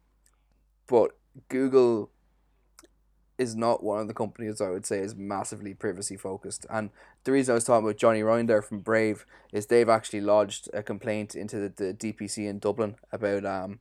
but 0.87 1.17
Google 1.49 2.11
is 3.39 3.55
not 3.55 3.83
one 3.83 4.01
of 4.01 4.09
the 4.09 4.15
companies 4.15 4.61
I 4.61 4.71
would 4.71 4.87
say 4.87 5.01
is 5.01 5.15
massively 5.15 5.75
privacy 5.75 6.17
focused. 6.17 6.65
And 6.71 6.91
the 7.25 7.33
reason 7.33 7.53
I 7.53 7.57
was 7.57 7.65
talking 7.65 7.85
about 7.85 7.99
Johnny 7.99 8.23
Ryan 8.23 8.47
there 8.47 8.63
from 8.63 8.81
Brave 8.81 9.27
is 9.53 9.67
they've 9.67 9.89
actually 9.89 10.23
lodged 10.23 10.71
a 10.73 10.83
complaint 10.83 11.35
into 11.35 11.59
the, 11.59 11.69
the 11.69 11.95
DPC 11.95 12.49
in 12.49 12.59
Dublin 12.59 12.97
about 13.13 13.45
um 13.45 13.81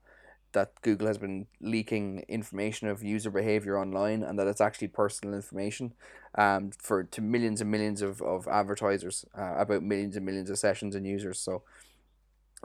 that 0.55 0.81
Google 0.81 1.07
has 1.07 1.19
been 1.19 1.45
leaking 1.61 2.25
information 2.27 2.87
of 2.87 3.03
user 3.03 3.29
behavior 3.29 3.77
online 3.77 4.23
and 4.23 4.39
that 4.39 4.47
it's 4.47 4.61
actually 4.61 4.87
personal 4.87 5.35
information 5.35 5.93
um, 6.35 6.71
for 6.79 7.03
to 7.03 7.21
millions 7.21 7.61
and 7.61 7.69
millions 7.69 8.01
of, 8.01 8.21
of 8.21 8.47
advertisers 8.47 9.25
uh, 9.37 9.55
about 9.57 9.83
millions 9.83 10.15
and 10.15 10.25
millions 10.25 10.49
of 10.49 10.57
sessions 10.57 10.95
and 10.95 11.05
users. 11.05 11.39
So 11.39 11.61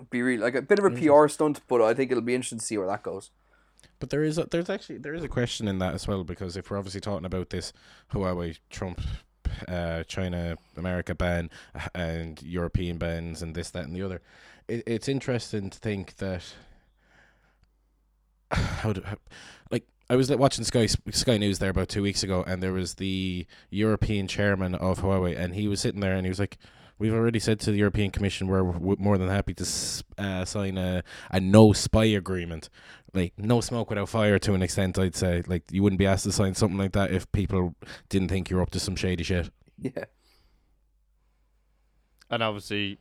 be 0.08 0.22
really 0.22 0.42
like 0.42 0.54
a 0.54 0.62
bit 0.62 0.78
of 0.78 0.84
a 0.86 0.90
PR 0.90 1.28
stunt, 1.28 1.60
but 1.68 1.82
I 1.82 1.92
think 1.92 2.10
it'll 2.10 2.22
be 2.22 2.34
interesting 2.34 2.58
to 2.58 2.64
see 2.64 2.78
where 2.78 2.86
that 2.86 3.02
goes. 3.02 3.30
But 3.98 4.10
there 4.10 4.22
is 4.22 4.38
a, 4.38 4.44
there's 4.44 4.70
actually 4.70 4.98
there 4.98 5.14
is 5.14 5.24
a 5.24 5.28
question 5.28 5.68
in 5.68 5.78
that 5.80 5.94
as 5.94 6.08
well 6.08 6.24
because 6.24 6.56
if 6.56 6.70
we're 6.70 6.78
obviously 6.78 7.00
talking 7.00 7.26
about 7.26 7.50
this 7.50 7.72
Huawei 8.12 8.58
Trump 8.70 9.00
uh, 9.68 10.04
China 10.04 10.56
America 10.76 11.14
ban 11.14 11.50
uh, 11.74 11.88
and 11.94 12.42
European 12.42 12.98
bans 12.98 13.42
and 13.42 13.54
this 13.54 13.70
that 13.70 13.84
and 13.84 13.94
the 13.94 14.02
other, 14.02 14.22
it, 14.68 14.84
it's 14.86 15.08
interesting 15.08 15.68
to 15.70 15.78
think 15.78 16.16
that 16.16 16.54
how 18.80 18.92
do 18.92 19.02
how, 19.04 19.16
like 19.70 19.84
I 20.08 20.16
was 20.16 20.30
watching 20.30 20.64
Sky 20.64 20.86
Sky 20.86 21.36
News 21.38 21.58
there 21.58 21.70
about 21.70 21.88
two 21.88 22.02
weeks 22.02 22.22
ago, 22.22 22.42
and 22.46 22.62
there 22.62 22.72
was 22.72 22.94
the 22.94 23.46
European 23.70 24.26
chairman 24.26 24.74
of 24.74 25.00
Huawei, 25.00 25.38
and 25.38 25.54
he 25.54 25.68
was 25.68 25.80
sitting 25.80 26.00
there, 26.00 26.14
and 26.14 26.24
he 26.26 26.28
was 26.30 26.38
like, 26.40 26.58
"We've 26.98 27.14
already 27.14 27.38
said 27.38 27.60
to 27.60 27.70
the 27.70 27.78
European 27.78 28.10
Commission 28.10 28.48
we're, 28.48 28.62
we're 28.64 28.96
more 28.98 29.18
than 29.18 29.28
happy 29.28 29.54
to 29.54 29.64
uh, 30.18 30.44
sign 30.44 30.78
a 30.78 31.02
a 31.30 31.40
no 31.40 31.72
spy 31.72 32.04
agreement, 32.06 32.68
like 33.14 33.34
no 33.38 33.60
smoke 33.60 33.88
without 33.90 34.08
fire 34.08 34.38
to 34.40 34.54
an 34.54 34.62
extent. 34.62 34.98
I'd 34.98 35.14
say 35.14 35.42
like 35.46 35.64
you 35.70 35.82
wouldn't 35.82 35.98
be 36.00 36.06
asked 36.06 36.24
to 36.24 36.32
sign 36.32 36.54
something 36.54 36.78
like 36.78 36.92
that 36.92 37.12
if 37.12 37.30
people 37.32 37.74
didn't 38.08 38.28
think 38.28 38.50
you're 38.50 38.62
up 38.62 38.70
to 38.70 38.80
some 38.80 38.96
shady 38.96 39.22
shit. 39.24 39.50
Yeah, 39.82 40.04
And 42.30 42.42
obviously, 42.42 42.98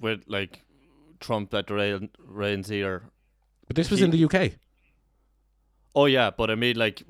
with 0.00 0.24
like 0.26 0.62
Trump 1.20 1.50
that 1.50 1.70
reign, 1.70 2.10
reigns 2.18 2.68
here. 2.68 3.04
But 3.66 3.76
this 3.76 3.90
was 3.90 4.00
He- 4.00 4.04
in 4.04 4.10
the 4.10 4.24
UK. 4.24 4.52
Oh 5.94 6.06
yeah, 6.06 6.30
but 6.30 6.50
I 6.50 6.54
mean, 6.56 6.76
like 6.76 7.02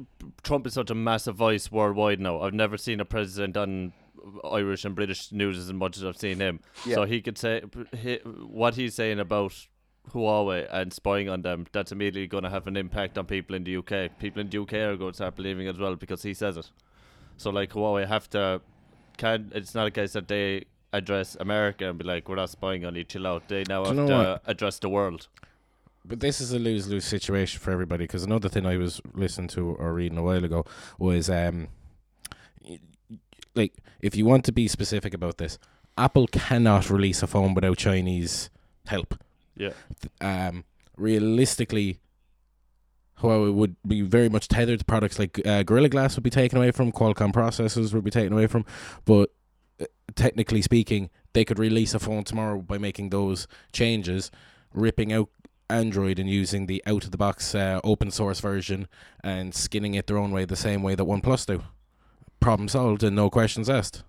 Trump 0.43 0.67
is 0.67 0.75
such 0.75 0.91
a 0.91 0.95
massive 0.95 1.37
voice 1.37 1.73
worldwide 1.73 2.21
now. 2.21 2.41
I've 2.41 2.55
never 2.55 2.77
seen 2.77 3.01
a 3.01 3.05
president 3.05 3.57
on 3.57 3.93
Irish 4.51 4.85
and 4.85 4.95
British 4.95 5.33
news 5.33 5.59
as 5.59 5.73
much 5.73 5.97
as 5.97 6.05
I've 6.05 6.17
seen 6.17 6.39
him. 6.39 6.61
Yeah. 6.85 6.97
So 6.97 7.05
he 7.05 7.21
could 7.23 7.39
say 7.39 7.63
he, 7.97 8.17
what 8.25 8.75
he's 8.75 8.95
saying 8.95 9.21
about 9.21 9.55
Huawei 10.13 10.69
and 10.71 10.93
spying 10.93 11.29
on 11.29 11.43
them. 11.43 11.67
That's 11.73 11.93
immediately 11.93 12.27
going 12.27 12.45
to 12.45 12.51
have 12.51 12.67
an 12.67 12.77
impact 12.77 13.17
on 13.17 13.27
people 13.27 13.57
in 13.57 13.65
the 13.65 13.77
UK. 13.77 14.19
People 14.19 14.41
in 14.41 14.51
the 14.51 14.59
UK 14.61 14.75
are 14.75 14.97
going 14.97 15.13
to 15.13 15.17
start 15.17 15.37
believing 15.37 15.67
as 15.67 15.79
well 15.79 15.97
because 15.97 16.23
he 16.23 16.35
says 16.35 16.57
it. 16.57 16.71
So 17.37 17.51
like 17.51 17.71
Huawei 17.71 18.07
have 18.07 18.29
to 18.31 18.61
can 19.17 19.53
it's 19.55 19.75
not 19.75 19.87
a 19.87 19.91
case 19.91 20.13
that 20.13 20.29
they 20.29 20.65
address 20.93 21.37
America 21.41 21.89
and 21.89 21.99
be 21.99 22.05
like 22.05 22.29
we're 22.29 22.37
not 22.37 22.51
spying 22.51 22.85
on 22.85 22.95
you. 22.95 23.05
Chill 23.05 23.27
out. 23.27 23.49
They 23.49 23.65
now 23.69 23.85
Do 23.85 23.97
have 23.97 24.09
to 24.09 24.15
what? 24.15 24.43
address 24.47 24.79
the 24.79 24.89
world. 24.89 25.29
But 26.07 26.21
this 26.21 26.41
is 26.41 26.53
a 26.53 26.59
lose 26.59 26.87
lose 26.87 27.05
situation 27.05 27.61
for 27.61 27.71
everybody 27.71 28.05
because 28.05 28.25
another 28.25 28.49
thing 28.49 28.67
I 28.67 28.77
was 28.77 29.01
listening 29.15 29.49
to 29.49 29.71
or 29.75 29.95
reading 29.95 30.19
a 30.19 30.23
while 30.23 30.45
ago 30.45 30.67
was 30.99 31.31
um, 31.31 31.69
like 33.55 33.73
if 34.01 34.15
you 34.15 34.27
want 34.27 34.45
to 34.45 34.53
be 34.53 34.69
specific 34.69 35.15
about 35.15 35.39
this, 35.39 35.59
Apple 35.97 36.27
cannot 36.27 36.91
release 36.91 37.23
a 37.23 37.27
phone 37.27 37.55
without 37.55 37.79
Chinese 37.79 38.51
help. 38.87 39.15
Yeah. 39.57 39.71
Um, 40.21 40.65
realistically, 40.97 42.01
Huawei 43.21 43.55
would 43.55 43.77
be 43.87 44.03
very 44.03 44.29
much 44.29 44.49
tethered 44.49 44.81
to 44.81 44.85
products 44.85 45.19
like 45.19 45.41
uh, 45.47 45.63
Gorilla 45.63 45.89
Glass 45.89 46.17
would 46.17 46.25
be 46.25 46.31
taken 46.31 46.59
away 46.59 46.71
from, 46.73 46.93
Qualcomm 46.93 47.33
processors 47.33 47.95
would 47.95 48.05
be 48.05 48.11
taken 48.11 48.33
away 48.33 48.47
from, 48.47 48.67
but 49.05 49.31
uh, 49.81 49.87
technically 50.15 50.63
speaking, 50.63 51.11
they 51.33 51.45
could 51.45 51.59
release 51.59 51.95
a 51.95 51.99
phone 51.99 52.25
tomorrow 52.25 52.61
by 52.61 52.79
making 52.79 53.11
those 53.11 53.47
changes, 53.73 54.31
ripping 54.73 55.13
out 55.13 55.29
Android 55.71 56.19
and 56.19 56.29
using 56.29 56.67
the 56.67 56.83
out 56.87 57.05
of 57.05 57.11
the 57.11 57.17
box 57.17 57.55
uh, 57.55 57.81
open 57.85 58.11
source 58.11 58.41
version 58.41 58.87
and 59.23 59.55
skinning 59.55 59.95
it 59.95 60.07
their 60.07 60.19
own 60.19 60.31
way, 60.31 60.45
the 60.45 60.57
same 60.57 60.83
way 60.83 60.95
that 60.95 61.05
OnePlus 61.05 61.47
do. 61.47 61.63
Problem 62.41 62.69
solved 62.69 63.03
and 63.03 63.17
no 63.17 63.31
questions 63.31 63.71
asked. 63.71 64.03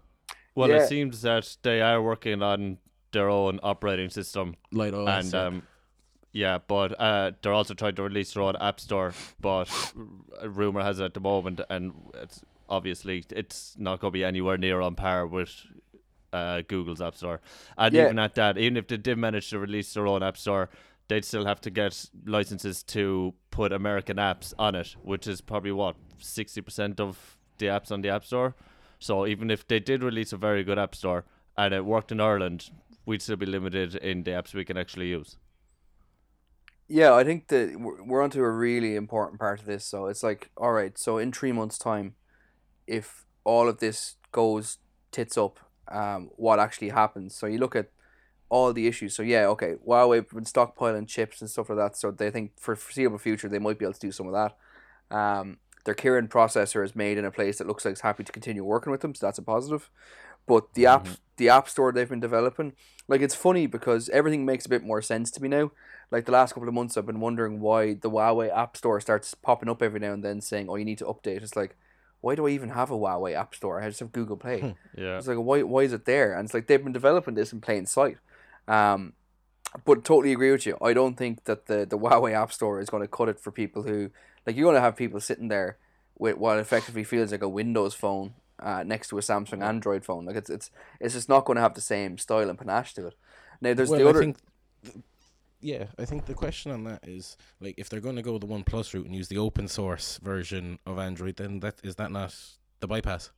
Well, 0.53 0.69
Yeah. 0.69 0.83
it 0.83 0.87
seems 0.89 1.21
that 1.21 1.57
they 1.63 1.81
are 1.81 2.01
working 2.01 2.41
on 2.41 2.77
their 3.11 3.29
own 3.29 3.59
operating 3.63 4.09
system, 4.09 4.55
Light 4.71 4.93
OS. 4.93 5.25
and 5.25 5.35
um, 5.35 5.63
yeah, 6.33 6.57
but 6.67 6.99
uh, 6.99 7.31
they're 7.41 7.53
also 7.53 7.73
trying 7.73 7.95
to 7.95 8.03
release 8.03 8.33
their 8.33 8.43
own 8.43 8.57
app 8.57 8.79
store. 8.81 9.13
But 9.39 9.69
r- 10.41 10.49
rumor 10.49 10.81
has 10.83 10.99
it 10.99 11.05
at 11.05 11.13
the 11.13 11.21
moment, 11.21 11.61
and 11.69 11.93
it's 12.15 12.41
obviously 12.67 13.23
it's 13.29 13.75
not 13.77 13.99
going 14.01 14.11
to 14.11 14.13
be 14.13 14.25
anywhere 14.25 14.57
near 14.57 14.81
on 14.81 14.95
par 14.95 15.25
with 15.27 15.53
uh, 16.33 16.61
Google's 16.67 17.01
app 17.01 17.15
store. 17.15 17.39
And 17.77 17.93
Yeah. 17.95 18.05
even 18.05 18.19
at 18.19 18.35
that, 18.35 18.57
even 18.57 18.75
if 18.75 18.87
they 18.87 18.97
did 18.97 19.17
manage 19.17 19.49
to 19.51 19.59
release 19.59 19.93
their 19.93 20.07
own 20.07 20.23
app 20.23 20.35
store, 20.35 20.69
they'd 21.07 21.25
still 21.25 21.45
have 21.45 21.61
to 21.61 21.69
get 21.69 22.09
licenses 22.25 22.83
to 22.83 23.33
put 23.51 23.71
American 23.71 24.17
apps 24.17 24.53
on 24.57 24.75
it, 24.75 24.95
which 25.03 25.27
is 25.27 25.41
probably 25.41 25.71
what 25.71 25.95
sixty 26.19 26.61
percent 26.61 26.99
of 26.99 27.37
the 27.57 27.67
apps 27.67 27.91
on 27.91 28.01
the 28.01 28.09
app 28.09 28.25
store. 28.25 28.55
So 28.99 29.27
even 29.27 29.51
if 29.51 29.67
they 29.67 29.79
did 29.79 30.03
release 30.03 30.33
a 30.33 30.37
very 30.37 30.63
good 30.63 30.79
app 30.79 30.95
store 30.95 31.25
and 31.57 31.73
it 31.73 31.85
worked 31.85 32.11
in 32.11 32.19
Ireland, 32.19 32.71
we'd 33.05 33.21
still 33.21 33.35
be 33.35 33.45
limited 33.45 33.95
in 33.95 34.23
the 34.23 34.31
apps 34.31 34.53
we 34.53 34.65
can 34.65 34.77
actually 34.77 35.07
use. 35.09 35.37
Yeah, 36.87 37.13
I 37.13 37.23
think 37.23 37.47
that 37.47 37.79
we're 37.79 38.21
onto 38.21 38.41
a 38.43 38.51
really 38.51 38.95
important 38.95 39.39
part 39.39 39.59
of 39.59 39.65
this. 39.65 39.85
So 39.85 40.05
it's 40.05 40.21
like, 40.21 40.51
all 40.55 40.71
right, 40.71 40.97
so 40.97 41.17
in 41.17 41.31
three 41.31 41.51
months' 41.51 41.77
time, 41.77 42.15
if 42.87 43.25
all 43.43 43.67
of 43.67 43.79
this 43.79 44.15
goes 44.31 44.77
tits 45.11 45.37
up, 45.37 45.59
um, 45.87 46.29
what 46.35 46.59
actually 46.59 46.89
happens? 46.89 47.35
So 47.35 47.47
you 47.47 47.57
look 47.57 47.75
at 47.75 47.89
all 48.49 48.73
the 48.73 48.87
issues. 48.87 49.15
So 49.15 49.23
yeah, 49.23 49.47
okay, 49.47 49.75
Huawei 49.87 50.17
have 50.17 50.29
been 50.29 50.43
stockpiling 50.43 51.07
chips 51.07 51.41
and 51.41 51.49
stuff 51.49 51.69
like 51.69 51.77
that. 51.77 51.97
So 51.97 52.11
they 52.11 52.31
think 52.31 52.51
for 52.57 52.75
foreseeable 52.75 53.17
future 53.17 53.49
they 53.49 53.59
might 53.59 53.79
be 53.79 53.85
able 53.85 53.93
to 53.93 53.99
do 53.99 54.11
some 54.11 54.27
of 54.27 54.33
that. 54.33 55.15
Um, 55.15 55.57
their 55.85 55.95
Kirin 55.95 56.27
processor 56.29 56.83
is 56.83 56.95
made 56.95 57.17
in 57.17 57.25
a 57.25 57.31
place 57.31 57.57
that 57.59 57.67
looks 57.67 57.85
like 57.85 57.93
it's 57.93 58.01
happy 58.01 58.23
to 58.23 58.31
continue 58.31 58.63
working 58.63 58.91
with 58.91 59.01
them, 59.01 59.13
so 59.13 59.25
that's 59.25 59.37
a 59.37 59.43
positive. 59.43 59.89
But 60.47 60.73
the 60.73 60.85
app, 60.85 61.07
the 61.37 61.49
app 61.49 61.69
store 61.69 61.91
they've 61.91 62.09
been 62.09 62.19
developing, 62.19 62.73
like 63.07 63.21
it's 63.21 63.35
funny 63.35 63.67
because 63.67 64.09
everything 64.09 64.45
makes 64.45 64.65
a 64.65 64.69
bit 64.69 64.83
more 64.83 65.01
sense 65.01 65.31
to 65.31 65.41
me 65.41 65.47
now. 65.47 65.71
Like 66.11 66.25
the 66.25 66.31
last 66.31 66.53
couple 66.53 66.67
of 66.69 66.75
months, 66.75 66.97
I've 66.97 67.05
been 67.05 67.19
wondering 67.19 67.59
why 67.59 67.93
the 67.93 68.09
Huawei 68.09 68.55
app 68.55 68.77
store 68.77 68.99
starts 68.99 69.33
popping 69.33 69.69
up 69.69 69.81
every 69.81 69.99
now 69.99 70.13
and 70.13 70.23
then 70.23 70.41
saying, 70.41 70.69
"Oh, 70.69 70.75
you 70.75 70.85
need 70.85 70.99
to 70.99 71.05
update." 71.05 71.41
It's 71.41 71.55
like, 71.55 71.75
why 72.21 72.33
do 72.33 72.47
I 72.47 72.49
even 72.49 72.69
have 72.69 72.89
a 72.89 72.95
Huawei 72.95 73.35
app 73.35 73.53
store? 73.53 73.79
I 73.79 73.87
just 73.87 73.99
have 73.99 74.11
Google 74.11 74.37
Play. 74.37 74.75
Yeah. 74.97 75.17
It's 75.17 75.27
like, 75.27 75.37
why, 75.37 75.61
why 75.61 75.81
is 75.81 75.93
it 75.93 76.05
there? 76.05 76.33
And 76.33 76.45
it's 76.45 76.53
like 76.53 76.67
they've 76.67 76.83
been 76.83 76.93
developing 76.93 77.35
this 77.35 77.53
in 77.53 77.61
plain 77.61 77.85
sight. 77.85 78.17
Um, 78.67 79.13
but 79.83 80.05
totally 80.05 80.31
agree 80.31 80.51
with 80.51 80.65
you. 80.65 80.77
I 80.81 80.93
don't 80.93 81.15
think 81.15 81.43
that 81.45 81.65
the, 81.65 81.85
the 81.85 81.97
Huawei 81.97 82.33
App 82.33 82.53
Store 82.53 82.79
is 82.79 82.89
going 82.89 83.03
to 83.03 83.07
cut 83.07 83.29
it 83.29 83.39
for 83.39 83.51
people 83.51 83.83
who, 83.83 84.09
like, 84.45 84.55
you're 84.55 84.65
going 84.65 84.75
to 84.75 84.81
have 84.81 84.95
people 84.95 85.19
sitting 85.19 85.49
there 85.49 85.77
with 86.17 86.37
what 86.37 86.59
effectively 86.59 87.03
feels 87.03 87.31
like 87.31 87.41
a 87.41 87.49
Windows 87.49 87.93
phone 87.93 88.35
uh, 88.59 88.83
next 88.83 89.09
to 89.09 89.17
a 89.17 89.21
Samsung 89.21 89.63
Android 89.63 90.05
phone. 90.05 90.25
Like, 90.25 90.37
it's 90.37 90.49
it's 90.49 90.71
it's 90.99 91.13
just 91.13 91.27
not 91.27 91.45
going 91.45 91.55
to 91.55 91.61
have 91.61 91.73
the 91.73 91.81
same 91.81 92.17
style 92.17 92.49
and 92.49 92.57
panache 92.57 92.93
to 92.93 93.07
it. 93.07 93.15
Now, 93.59 93.73
there's 93.73 93.89
well, 93.89 93.99
the 93.99 94.07
other. 94.07 94.19
I 94.19 94.23
think, 94.23 94.37
yeah, 95.59 95.85
I 95.97 96.05
think 96.05 96.25
the 96.25 96.33
question 96.33 96.71
on 96.71 96.83
that 96.85 97.07
is 97.07 97.37
like 97.59 97.75
if 97.77 97.89
they're 97.89 97.99
going 97.99 98.15
to 98.17 98.21
go 98.21 98.37
the 98.37 98.47
OnePlus 98.47 98.93
route 98.93 99.07
and 99.07 99.15
use 99.15 99.27
the 99.27 99.39
open 99.39 99.67
source 99.67 100.19
version 100.23 100.79
of 100.85 100.99
Android, 100.99 101.35
then 101.35 101.59
that 101.61 101.75
is 101.83 101.95
that 101.95 102.11
not 102.11 102.33
the 102.79 102.87
bypass? 102.87 103.31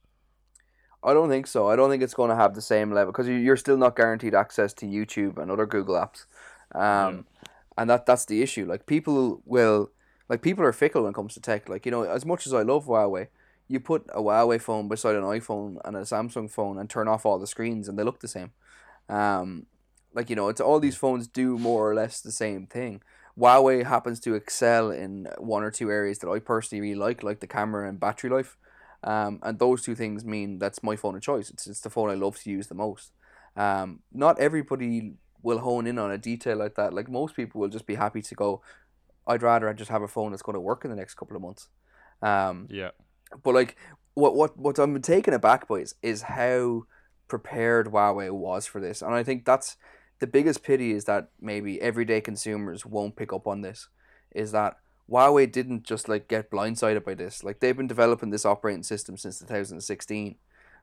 I 1.03 1.13
don't 1.13 1.29
think 1.29 1.47
so. 1.47 1.67
I 1.67 1.75
don't 1.75 1.89
think 1.89 2.03
it's 2.03 2.13
going 2.13 2.29
to 2.29 2.35
have 2.35 2.55
the 2.55 2.61
same 2.61 2.91
level 2.91 3.11
because 3.11 3.27
you're 3.27 3.57
still 3.57 3.77
not 3.77 3.95
guaranteed 3.95 4.33
access 4.33 4.73
to 4.73 4.85
YouTube 4.85 5.37
and 5.37 5.51
other 5.51 5.65
Google 5.65 5.95
apps, 5.95 6.25
um, 6.73 7.25
and 7.77 7.89
that 7.89 8.05
that's 8.05 8.25
the 8.25 8.41
issue. 8.41 8.65
Like 8.65 8.85
people 8.85 9.41
will, 9.45 9.91
like 10.27 10.41
people 10.41 10.63
are 10.63 10.73
fickle 10.73 11.03
when 11.03 11.11
it 11.11 11.15
comes 11.15 11.35
to 11.35 11.41
tech. 11.41 11.69
Like 11.69 11.85
you 11.85 11.91
know, 11.91 12.03
as 12.03 12.25
much 12.25 12.47
as 12.47 12.53
I 12.53 12.63
love 12.63 12.87
Huawei, 12.87 13.27
you 13.67 13.79
put 13.79 14.05
a 14.09 14.21
Huawei 14.21 14.59
phone 14.61 14.87
beside 14.87 15.15
an 15.15 15.23
iPhone 15.23 15.77
and 15.85 15.95
a 15.95 16.01
Samsung 16.01 16.49
phone 16.49 16.79
and 16.79 16.89
turn 16.89 17.07
off 17.07 17.25
all 17.25 17.39
the 17.39 17.47
screens 17.47 17.87
and 17.87 17.97
they 17.97 18.03
look 18.03 18.19
the 18.19 18.27
same. 18.27 18.51
Um, 19.07 19.67
like 20.13 20.29
you 20.29 20.35
know, 20.35 20.49
it's 20.49 20.61
all 20.61 20.79
these 20.79 20.95
phones 20.95 21.27
do 21.27 21.57
more 21.57 21.89
or 21.89 21.93
less 21.93 22.21
the 22.21 22.31
same 22.31 22.65
thing. 22.65 23.01
Huawei 23.37 23.85
happens 23.85 24.19
to 24.21 24.33
excel 24.33 24.89
in 24.89 25.27
one 25.37 25.63
or 25.63 25.69
two 25.69 25.91
areas 25.91 26.19
that 26.19 26.29
I 26.29 26.39
personally 26.39 26.81
really 26.81 26.95
like, 26.95 27.21
like 27.21 27.39
the 27.39 27.47
camera 27.47 27.87
and 27.87 27.99
battery 27.99 28.31
life. 28.31 28.57
Um, 29.03 29.39
and 29.43 29.59
those 29.59 29.83
two 29.83 29.95
things 29.95 30.25
mean 30.25 30.59
that's 30.59 30.83
my 30.83 30.95
phone 30.95 31.15
of 31.15 31.21
choice. 31.21 31.49
It's, 31.49 31.67
it's 31.67 31.81
the 31.81 31.89
phone 31.89 32.09
I 32.09 32.15
love 32.15 32.39
to 32.39 32.49
use 32.49 32.67
the 32.67 32.75
most. 32.75 33.11
Um, 33.55 34.01
not 34.11 34.39
everybody 34.39 35.13
will 35.43 35.59
hone 35.59 35.87
in 35.87 35.99
on 35.99 36.11
a 36.11 36.17
detail 36.17 36.57
like 36.57 36.75
that. 36.75 36.93
Like 36.93 37.09
most 37.09 37.35
people 37.35 37.61
will 37.61 37.69
just 37.69 37.85
be 37.85 37.95
happy 37.95 38.21
to 38.21 38.35
go, 38.35 38.61
I'd 39.27 39.43
rather 39.43 39.69
I 39.69 39.73
just 39.73 39.91
have 39.91 40.01
a 40.01 40.07
phone 40.07 40.31
that's 40.31 40.41
going 40.41 40.55
to 40.55 40.59
work 40.59 40.83
in 40.83 40.89
the 40.89 40.97
next 40.97 41.15
couple 41.15 41.35
of 41.35 41.41
months. 41.41 41.69
Um, 42.21 42.67
Yeah. 42.69 42.91
but 43.43 43.53
like 43.53 43.75
what 44.15 44.35
what 44.35 44.57
what 44.57 44.79
I'm 44.79 44.99
taken 45.01 45.33
aback 45.33 45.67
by 45.67 45.75
is, 45.77 45.95
is 46.01 46.23
how 46.23 46.85
prepared 47.27 47.87
Huawei 47.87 48.31
was 48.31 48.65
for 48.65 48.81
this, 48.81 49.01
and 49.01 49.13
I 49.13 49.23
think 49.23 49.45
that's 49.45 49.77
the 50.19 50.27
biggest 50.27 50.63
pity 50.63 50.91
is 50.91 51.05
that 51.05 51.29
maybe 51.39 51.79
everyday 51.81 52.21
consumers 52.21 52.85
won't 52.85 53.15
pick 53.15 53.31
up 53.31 53.45
on 53.45 53.61
this. 53.61 53.89
Is 54.33 54.51
that 54.53 54.77
Huawei 55.09 55.51
didn't 55.51 55.83
just 55.83 56.09
like 56.09 56.27
get 56.27 56.51
blindsided 56.51 57.03
by 57.05 57.13
this? 57.13 57.43
Like 57.43 57.59
they've 57.59 57.77
been 57.77 57.87
developing 57.87 58.29
this 58.29 58.45
operating 58.45 58.83
system 58.83 59.17
since 59.17 59.39
2016. 59.39 60.35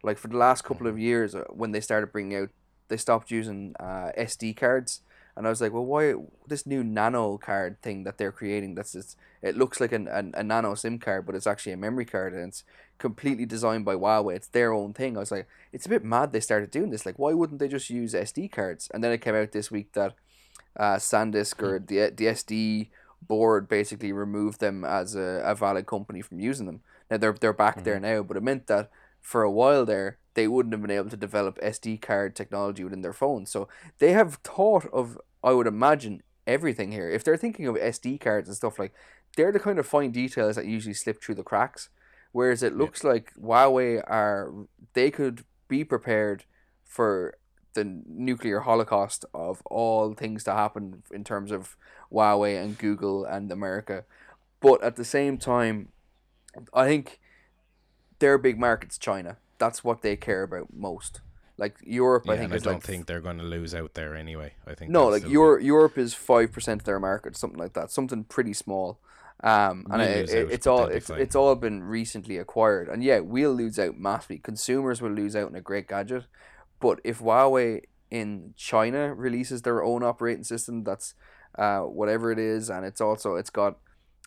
Like 0.02 0.18
for 0.18 0.28
the 0.28 0.36
last 0.36 0.64
couple 0.64 0.86
of 0.86 0.98
years, 0.98 1.34
uh, 1.34 1.44
when 1.50 1.72
they 1.72 1.80
started 1.80 2.12
bringing 2.12 2.38
out, 2.38 2.50
they 2.88 2.96
stopped 2.96 3.30
using 3.30 3.74
uh, 3.80 4.10
SD 4.18 4.56
cards 4.56 5.00
And 5.36 5.46
I 5.46 5.50
was 5.50 5.60
like, 5.60 5.72
well, 5.72 5.84
why 5.84 6.14
this 6.46 6.66
new 6.66 6.84
nano 6.84 7.38
card 7.38 7.80
thing 7.82 8.04
that 8.04 8.18
they're 8.18 8.32
creating? 8.32 8.74
That's 8.74 8.92
just, 8.92 9.16
it 9.42 9.56
looks 9.56 9.80
like 9.80 9.92
an, 9.92 10.06
an, 10.08 10.32
a 10.36 10.44
nano 10.44 10.74
SIM 10.74 10.98
card, 10.98 11.26
but 11.26 11.34
it's 11.34 11.46
actually 11.46 11.72
a 11.72 11.76
memory 11.76 12.04
card, 12.04 12.34
and 12.34 12.48
it's 12.48 12.64
completely 12.98 13.44
designed 13.46 13.84
by 13.84 13.94
Huawei. 13.96 14.36
It's 14.36 14.48
their 14.48 14.72
own 14.72 14.92
thing. 14.94 15.16
I 15.16 15.20
was 15.20 15.32
like, 15.32 15.48
it's 15.72 15.86
a 15.86 15.88
bit 15.88 16.04
mad 16.04 16.32
they 16.32 16.40
started 16.40 16.70
doing 16.70 16.90
this. 16.90 17.04
Like, 17.04 17.18
why 17.18 17.32
wouldn't 17.32 17.58
they 17.58 17.68
just 17.68 17.90
use 17.90 18.14
SD 18.14 18.52
cards? 18.52 18.88
And 18.94 19.02
then 19.02 19.12
it 19.12 19.22
came 19.22 19.34
out 19.34 19.52
this 19.52 19.70
week 19.70 19.92
that 19.94 20.14
uh, 20.76 20.96
SanDisk 20.96 21.62
or 21.62 21.78
the 21.78 22.10
the 22.10 22.26
SD 22.26 22.90
board 23.26 23.68
basically 23.68 24.12
removed 24.12 24.60
them 24.60 24.84
as 24.84 25.14
a, 25.14 25.42
a 25.44 25.54
valid 25.54 25.86
company 25.86 26.22
from 26.22 26.40
using 26.40 26.66
them. 26.66 26.80
Now 27.10 27.18
they're 27.18 27.32
they're 27.32 27.52
back 27.52 27.84
there 27.84 27.96
mm-hmm. 27.96 28.16
now, 28.16 28.22
but 28.22 28.36
it 28.36 28.42
meant 28.42 28.66
that 28.66 28.90
for 29.20 29.42
a 29.42 29.50
while 29.50 29.84
there 29.84 30.18
they 30.34 30.48
wouldn't 30.48 30.72
have 30.72 30.82
been 30.82 30.90
able 30.90 31.10
to 31.10 31.16
develop 31.16 31.60
SD 31.60 32.00
card 32.02 32.34
technology 32.34 32.84
within 32.84 33.02
their 33.02 33.12
phones. 33.12 33.50
So 33.50 33.68
they 33.98 34.12
have 34.12 34.36
thought 34.36 34.86
of 34.92 35.18
I 35.42 35.52
would 35.52 35.66
imagine 35.66 36.22
everything 36.46 36.92
here. 36.92 37.10
If 37.10 37.24
they're 37.24 37.36
thinking 37.36 37.66
of 37.66 37.76
SD 37.76 38.20
cards 38.20 38.48
and 38.48 38.56
stuff 38.56 38.78
like 38.78 38.92
they're 39.36 39.52
the 39.52 39.60
kind 39.60 39.78
of 39.78 39.86
fine 39.86 40.10
details 40.10 40.56
that 40.56 40.66
usually 40.66 40.94
slip 40.94 41.22
through 41.22 41.36
the 41.36 41.42
cracks. 41.42 41.88
Whereas 42.32 42.62
it 42.62 42.76
looks 42.76 43.04
like 43.04 43.32
Huawei 43.40 44.02
are 44.06 44.52
they 44.94 45.10
could 45.10 45.44
be 45.68 45.84
prepared 45.84 46.44
for 46.84 47.36
the 47.74 47.84
nuclear 48.06 48.60
holocaust 48.60 49.24
of 49.34 49.62
all 49.66 50.14
things 50.14 50.44
to 50.44 50.52
happen 50.52 51.02
in 51.12 51.24
terms 51.24 51.52
of 51.52 51.76
Huawei 52.12 52.62
and 52.62 52.78
Google 52.78 53.24
and 53.24 53.50
America. 53.52 54.04
But 54.60 54.82
at 54.82 54.96
the 54.96 55.04
same 55.04 55.36
time, 55.36 55.88
I 56.72 56.86
think 56.86 57.20
their 58.18 58.38
big 58.38 58.58
market's 58.58 58.98
China. 58.98 59.36
That's 59.58 59.84
what 59.84 60.02
they 60.02 60.16
care 60.16 60.42
about 60.42 60.72
most. 60.72 61.20
Like 61.56 61.76
Europe, 61.84 62.24
Yeah, 62.26 62.32
I 62.32 62.36
think 62.38 62.52
I 62.52 62.58
don't 62.58 62.74
like 62.74 62.82
think 62.82 63.06
they're 63.06 63.20
going 63.20 63.38
to 63.38 63.44
lose 63.44 63.74
out 63.74 63.94
there 63.94 64.16
anyway. 64.16 64.54
I 64.66 64.74
think 64.74 64.90
no, 64.90 65.06
like 65.08 65.28
Europe. 65.28 65.62
Europe 65.62 65.98
is 65.98 66.12
five 66.12 66.50
percent 66.50 66.82
of 66.82 66.84
their 66.84 66.98
market, 66.98 67.36
something 67.36 67.58
like 67.58 67.74
that, 67.74 67.92
something 67.92 68.24
pretty 68.24 68.54
small. 68.54 68.98
Um, 69.42 69.86
and 69.90 70.00
it, 70.00 70.30
it's 70.30 70.66
all 70.66 70.86
it's 70.86 71.10
it's 71.10 71.36
all 71.36 71.54
been 71.54 71.84
recently 71.84 72.38
acquired, 72.38 72.88
and 72.88 73.04
yeah, 73.04 73.20
we'll 73.20 73.52
lose 73.52 73.78
out 73.78 73.98
massively. 73.98 74.38
Consumers 74.38 75.00
will 75.02 75.10
lose 75.10 75.36
out 75.36 75.50
in 75.50 75.54
a 75.54 75.60
great 75.60 75.86
gadget, 75.86 76.24
but 76.80 77.00
if 77.04 77.20
Huawei 77.20 77.82
in 78.10 78.54
China 78.56 79.14
releases 79.14 79.62
their 79.62 79.82
own 79.82 80.02
operating 80.02 80.44
system, 80.44 80.84
that's 80.84 81.14
uh 81.58 81.80
whatever 81.80 82.32
it 82.32 82.38
is, 82.38 82.70
and 82.70 82.84
it's 82.84 83.00
also 83.00 83.36
it's 83.36 83.50
got 83.50 83.78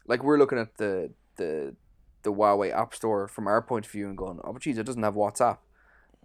like 0.07 0.23
we're 0.23 0.37
looking 0.37 0.59
at 0.59 0.77
the 0.77 1.11
the 1.37 1.75
the 2.23 2.33
Huawei 2.33 2.73
App 2.73 2.93
Store 2.93 3.27
from 3.27 3.47
our 3.47 3.61
point 3.61 3.85
of 3.85 3.91
view 3.91 4.07
and 4.07 4.17
going, 4.17 4.39
oh, 4.43 4.53
but 4.53 4.61
geez, 4.61 4.77
it 4.77 4.85
doesn't 4.85 5.03
have 5.03 5.13
WhatsApp, 5.15 5.59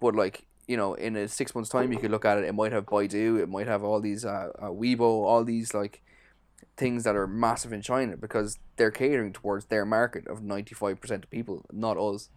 but 0.00 0.14
like 0.14 0.46
you 0.68 0.76
know, 0.76 0.94
in 0.94 1.16
a 1.16 1.28
six 1.28 1.54
months 1.54 1.70
time, 1.70 1.92
you 1.92 1.98
could 1.98 2.10
look 2.10 2.24
at 2.24 2.38
it. 2.38 2.44
It 2.44 2.54
might 2.54 2.72
have 2.72 2.86
Baidu. 2.86 3.40
It 3.40 3.48
might 3.48 3.66
have 3.66 3.82
all 3.82 4.00
these 4.00 4.24
uh, 4.24 4.50
uh 4.58 4.68
Weibo, 4.68 5.00
all 5.00 5.44
these 5.44 5.74
like 5.74 6.02
things 6.76 7.04
that 7.04 7.16
are 7.16 7.26
massive 7.26 7.72
in 7.72 7.82
China 7.82 8.16
because 8.16 8.58
they're 8.76 8.90
catering 8.90 9.32
towards 9.32 9.66
their 9.66 9.84
market 9.84 10.26
of 10.28 10.42
ninety 10.42 10.74
five 10.74 11.00
percent 11.00 11.24
of 11.24 11.30
people, 11.30 11.66
not 11.72 11.98
us. 11.98 12.28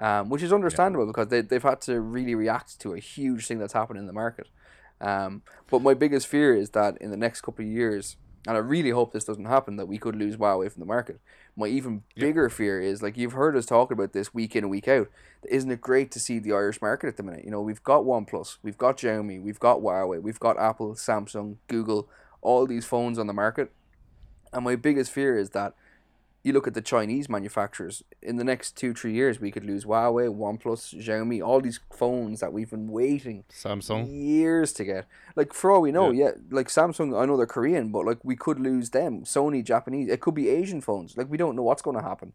Um, 0.00 0.30
which 0.30 0.42
is 0.42 0.50
understandable 0.50 1.06
because 1.06 1.28
they 1.28 1.42
they've 1.42 1.62
had 1.62 1.82
to 1.82 2.00
really 2.00 2.34
react 2.34 2.80
to 2.80 2.94
a 2.94 2.98
huge 2.98 3.46
thing 3.46 3.58
that's 3.58 3.74
happened 3.74 3.98
in 3.98 4.06
the 4.06 4.14
market. 4.14 4.48
Um, 4.98 5.42
but 5.70 5.82
my 5.82 5.92
biggest 5.92 6.26
fear 6.26 6.54
is 6.54 6.70
that 6.70 6.96
in 6.98 7.10
the 7.10 7.18
next 7.18 7.42
couple 7.42 7.64
of 7.64 7.70
years, 7.70 8.16
and 8.46 8.56
I 8.56 8.60
really 8.60 8.90
hope 8.90 9.12
this 9.12 9.24
doesn't 9.24 9.44
happen, 9.44 9.76
that 9.76 9.86
we 9.86 9.98
could 9.98 10.16
lose 10.16 10.36
Huawei 10.36 10.72
from 10.72 10.80
the 10.80 10.86
market. 10.86 11.20
My 11.56 11.66
even 11.66 12.02
bigger 12.14 12.48
fear 12.48 12.80
is 12.80 13.02
like 13.02 13.18
you've 13.18 13.32
heard 13.32 13.56
us 13.56 13.66
talking 13.66 13.94
about 13.94 14.12
this 14.14 14.32
week 14.32 14.56
in 14.56 14.64
and 14.64 14.70
week 14.70 14.88
out. 14.88 15.08
Isn't 15.48 15.70
it 15.70 15.80
great 15.80 16.10
to 16.12 16.20
see 16.20 16.38
the 16.38 16.52
Irish 16.52 16.80
market 16.80 17.08
at 17.08 17.16
the 17.16 17.22
minute? 17.22 17.44
You 17.44 17.50
know, 17.50 17.60
we've 17.60 17.82
got 17.82 18.04
OnePlus, 18.04 18.58
we've 18.62 18.78
got 18.78 18.96
Xiaomi, 18.96 19.42
we've 19.42 19.60
got 19.60 19.80
Huawei, 19.80 20.22
we've 20.22 20.40
got 20.40 20.58
Apple, 20.58 20.94
Samsung, 20.94 21.56
Google, 21.68 22.08
all 22.40 22.66
these 22.66 22.86
phones 22.86 23.18
on 23.18 23.26
the 23.26 23.34
market. 23.34 23.70
And 24.52 24.64
my 24.64 24.76
biggest 24.76 25.12
fear 25.12 25.36
is 25.38 25.50
that 25.50 25.74
you 26.42 26.52
look 26.52 26.66
at 26.66 26.74
the 26.74 26.80
Chinese 26.80 27.28
manufacturers, 27.28 28.02
in 28.22 28.36
the 28.36 28.44
next 28.44 28.76
two, 28.76 28.94
three 28.94 29.12
years, 29.12 29.40
we 29.40 29.50
could 29.50 29.64
lose 29.64 29.84
Huawei, 29.84 30.34
OnePlus, 30.34 30.98
Xiaomi, 31.04 31.46
all 31.46 31.60
these 31.60 31.80
phones 31.92 32.40
that 32.40 32.52
we've 32.52 32.70
been 32.70 32.88
waiting 32.88 33.44
Samsung. 33.52 34.08
years 34.10 34.72
to 34.74 34.84
get. 34.84 35.06
Like 35.36 35.52
for 35.52 35.70
all 35.70 35.82
we 35.82 35.92
know, 35.92 36.10
yeah. 36.10 36.30
like 36.50 36.68
Samsung, 36.68 37.20
I 37.20 37.26
know 37.26 37.36
they're 37.36 37.46
Korean, 37.46 37.90
but 37.92 38.06
like 38.06 38.18
we 38.24 38.36
could 38.36 38.58
lose 38.58 38.90
them. 38.90 39.24
Sony, 39.24 39.62
Japanese, 39.62 40.08
it 40.08 40.20
could 40.20 40.34
be 40.34 40.48
Asian 40.48 40.80
phones. 40.80 41.16
Like 41.16 41.30
we 41.30 41.36
don't 41.36 41.56
know 41.56 41.62
what's 41.62 41.82
going 41.82 41.96
to 41.96 42.02
happen. 42.02 42.32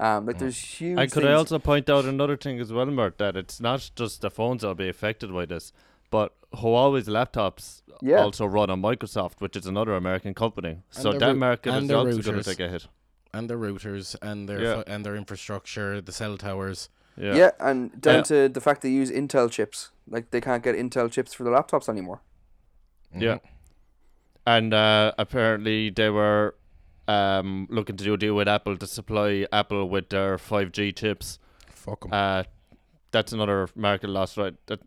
Um, 0.00 0.26
like 0.26 0.38
there's 0.38 0.58
huge. 0.58 0.98
And 0.98 1.12
could 1.12 1.26
I 1.26 1.34
also 1.34 1.58
point 1.58 1.90
out 1.90 2.06
another 2.06 2.36
thing 2.36 2.58
as 2.58 2.72
well, 2.72 2.86
Mert, 2.86 3.18
that 3.18 3.36
it's 3.36 3.60
not 3.60 3.90
just 3.94 4.22
the 4.22 4.30
phones 4.30 4.62
that'll 4.62 4.74
be 4.74 4.88
affected 4.88 5.32
by 5.32 5.44
this, 5.44 5.72
but 6.10 6.32
Huawei's 6.54 7.06
laptops 7.06 7.82
Yeah. 8.00 8.22
also 8.22 8.46
run 8.46 8.70
on 8.70 8.80
Microsoft, 8.80 9.40
which 9.40 9.56
is 9.56 9.66
another 9.66 9.94
American 9.94 10.32
company. 10.32 10.78
so 10.90 11.12
that 11.12 11.26
rou- 11.28 11.34
market 11.34 11.74
is 11.74 11.90
also 11.90 12.22
going 12.22 12.42
to 12.42 12.44
take 12.44 12.60
a 12.60 12.68
hit. 12.68 12.88
And 13.34 13.48
their 13.48 13.58
routers 13.58 14.14
and 14.22 14.48
their 14.48 14.60
Yeah. 14.62 14.74
fu- 14.76 14.84
and 14.90 15.04
their 15.04 15.16
infrastructure, 15.16 16.00
the 16.00 16.12
cell 16.12 16.36
towers. 16.36 16.88
Yeah. 17.16 17.34
Yeah. 17.34 17.50
and 17.60 18.00
down 18.00 18.16
Yeah. 18.16 18.22
to 18.22 18.48
the 18.48 18.60
fact 18.60 18.80
they 18.82 18.88
use 18.90 19.10
Intel 19.10 19.50
chips. 19.50 19.90
Like 20.08 20.30
they 20.30 20.40
can't 20.40 20.62
get 20.62 20.74
Intel 20.74 21.10
chips 21.10 21.34
for 21.34 21.44
their 21.44 21.52
laptops 21.52 21.88
anymore. 21.88 22.20
Yeah. 23.14 23.38
And 24.46 24.72
uh, 24.74 25.12
apparently 25.18 25.90
they 25.90 26.08
were 26.10 26.54
um, 27.08 27.66
looking 27.70 27.96
to 27.96 28.04
do 28.04 28.14
a 28.14 28.16
deal 28.16 28.34
with 28.34 28.48
Apple 28.48 28.76
to 28.78 28.86
supply 28.86 29.46
Apple 29.52 29.88
with 29.88 30.08
their 30.08 30.38
5G 30.38 30.92
chips. 30.96 31.38
Fuck 31.68 32.04
'em. 32.06 32.10
Uh, 32.12 32.42
that's 33.10 33.32
another 33.32 33.68
market 33.74 34.08
loss 34.08 34.36
right 34.38 34.54
that, 34.66 34.80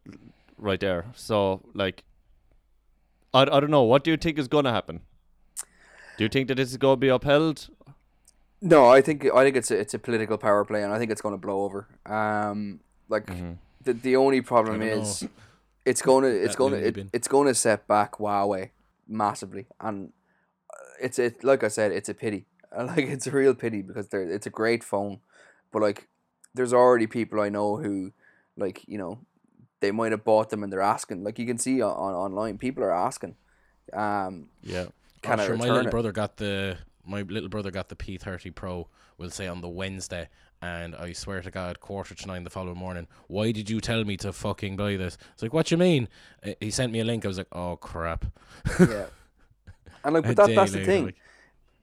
right 0.58 0.80
there. 0.80 1.06
So 1.14 1.62
like 1.74 2.04
I, 3.34 3.42
I 3.44 3.60
don't 3.60 3.70
know, 3.70 3.84
what 3.84 4.04
do 4.04 4.12
you 4.12 4.18
think 4.18 4.40
is 4.40 4.48
going 4.48 4.66
to 4.66 4.72
happen? 4.72 5.02
Do 6.18 6.24
you 6.24 6.30
think 6.30 6.48
that 6.48 6.56
this 6.56 6.72
is 6.72 6.78
going 6.78 6.96
to 6.96 7.00
be 7.00 7.10
upheld? 7.10 7.68
No, 8.62 8.88
I 8.88 9.02
think 9.02 9.26
I 9.26 9.44
think 9.44 9.56
it's 9.58 9.72
a, 9.72 9.80
it's 9.80 9.94
a 9.94 10.00
political 10.00 10.38
power 10.38 10.66
play, 10.66 10.84
and 10.84 10.94
I 10.94 10.98
think 10.98 11.12
it's 11.12 11.22
going 11.22 11.34
to 11.34 11.40
blow 11.42 11.64
over. 11.64 11.88
Um, 12.06 12.80
like 13.10 13.30
the 13.84 13.94
the 13.94 14.16
only 14.16 14.42
problem 14.42 14.82
is 14.82 15.24
know. 15.24 15.30
it's 15.86 16.02
going 16.02 16.24
to 16.24 16.30
it's 16.30 16.56
going 16.56 16.74
to 16.74 16.88
it, 16.88 17.10
it's 17.14 17.28
going 17.28 17.48
to 17.48 17.56
set 17.56 17.88
back 17.88 18.14
Huawei 18.14 18.72
massively, 19.08 19.68
and 19.80 20.12
uh, 20.74 20.78
it's 21.02 21.20
it 21.20 21.44
like 21.44 21.64
I 21.64 21.68
said, 21.68 21.92
it's 21.92 22.10
a 22.10 22.14
pity. 22.14 22.46
Like 22.78 23.08
it's 23.08 23.26
a 23.26 23.32
real 23.32 23.54
pity 23.54 23.82
because 23.82 24.10
they're 24.10 24.30
it's 24.30 24.48
a 24.48 24.50
great 24.50 24.84
phone, 24.84 25.22
but 25.72 25.82
like 25.82 26.10
there's 26.54 26.74
already 26.74 27.08
people 27.08 27.40
I 27.40 27.48
know 27.48 27.78
who 27.78 28.12
like 28.58 28.84
you 28.86 28.98
know 28.98 29.20
they 29.80 29.92
might 29.92 30.12
have 30.12 30.26
bought 30.26 30.50
them 30.50 30.62
and 30.62 30.74
they're 30.74 30.82
asking 30.82 31.24
like 31.24 31.40
you 31.40 31.46
can 31.46 31.58
see 31.58 31.82
on, 31.82 31.92
on 31.92 32.14
online 32.14 32.58
people 32.58 32.84
are 32.84 32.94
asking 32.94 33.36
um 33.94 34.50
Yeah. 34.62 34.88
can 35.22 35.40
oh, 35.40 35.44
I 35.44 35.46
sure, 35.46 35.56
my 35.58 35.68
little 35.68 35.88
it 35.88 35.92
brother 35.92 36.12
got 36.12 36.38
the 36.38 36.80
my 37.06 37.22
little 37.22 37.50
brother 37.50 37.72
got 37.72 37.90
the 37.90 37.96
P30 37.96 38.54
Pro. 38.56 38.88
We'll 39.18 39.30
say 39.30 39.48
on 39.48 39.62
the 39.62 39.70
Wednesday, 39.70 40.30
and 40.62 40.96
I 40.96 41.14
swear 41.14 41.42
to 41.42 41.52
God, 41.52 41.80
quarter 41.80 42.14
to 42.16 42.28
nine 42.28 42.44
the 42.44 42.50
following 42.50 42.78
morning. 42.78 43.08
Why 43.28 43.52
did 43.52 43.70
you 43.70 43.80
tell 43.80 44.04
me 44.04 44.18
to 44.18 44.34
fucking 44.34 44.76
buy 44.76 44.98
this? 44.98 45.18
It's 45.34 45.42
like, 45.44 45.54
what 45.54 45.72
you 45.72 45.78
mean? 45.78 46.08
Uh, 46.46 46.52
He 46.60 46.72
sent 46.72 46.92
me 46.92 47.00
a 47.00 47.06
link. 47.06 47.24
I 47.26 47.28
was 47.30 47.38
like, 47.38 47.48
oh 47.54 47.78
crap. 47.78 48.26
yeah 48.80 49.06
and 50.04 50.14
like 50.14 50.24
but 50.26 50.36
that, 50.36 50.56
that's 50.56 50.72
the 50.74 50.86
thing 50.86 51.06
like- 51.06 51.16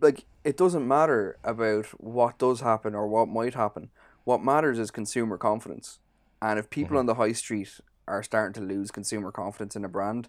like 0.01 0.25
it 0.45 0.57
doesn't 0.57 0.87
matter 0.87 1.37
about 1.45 1.87
what 2.01 2.37
does 2.39 2.61
happen 2.61 2.95
or 2.95 3.07
what 3.07 3.29
might 3.29 3.55
happen. 3.55 3.91
What 4.25 4.43
matters 4.43 4.79
is 4.79 4.91
consumer 4.91 5.37
confidence. 5.39 6.01
And 6.41 6.59
if 6.59 6.69
people 6.71 6.97
Mhm. 6.97 7.01
on 7.01 7.07
the 7.07 7.15
high 7.15 7.33
street 7.33 7.81
are 8.09 8.23
starting 8.25 8.53
to 8.55 8.61
lose 8.61 8.91
consumer 8.91 9.31
confidence 9.31 9.77
in 9.77 9.85
a 9.85 9.89
brand, 9.89 10.29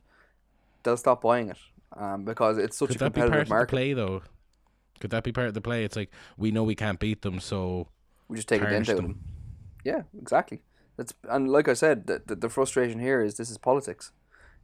they'll 0.84 0.98
stop 0.98 1.22
buying 1.24 1.50
it. 1.50 1.58
Um, 1.96 2.24
because 2.24 2.58
it's 2.60 2.78
such 2.78 2.90
Could 2.90 2.96
a 2.98 3.00
that 3.06 3.14
be 3.14 3.22
part 3.22 3.28
competitive 3.32 3.50
market. 3.50 3.70
play 3.70 3.94
though? 3.94 4.22
Could 5.04 5.12
that 5.12 5.26
be 5.26 5.34
part 5.34 5.50
of 5.50 5.54
the 5.54 5.60
play? 5.60 5.84
It's 5.84 5.98
like 5.98 6.12
we 6.38 6.50
know 6.50 6.64
we 6.64 6.76
can't 6.76 6.98
beat 6.98 7.24
them, 7.24 7.42
so 7.42 7.90
We 8.30 8.38
just 8.38 8.48
take 8.48 8.62
a 8.62 8.70
dent 8.70 8.88
out 8.88 8.96
them. 8.96 9.06
them. 9.06 9.20
Yeah, 9.84 10.04
exactly. 10.18 10.62
That's 10.96 11.14
and 11.30 11.52
like 11.52 11.68
I 11.68 11.74
said, 11.74 12.08
the, 12.08 12.22
the, 12.26 12.36
the 12.36 12.48
frustration 12.48 13.02
here 13.02 13.22
is 13.22 13.36
this 13.36 13.50
is 13.50 13.58
politics. 13.58 14.14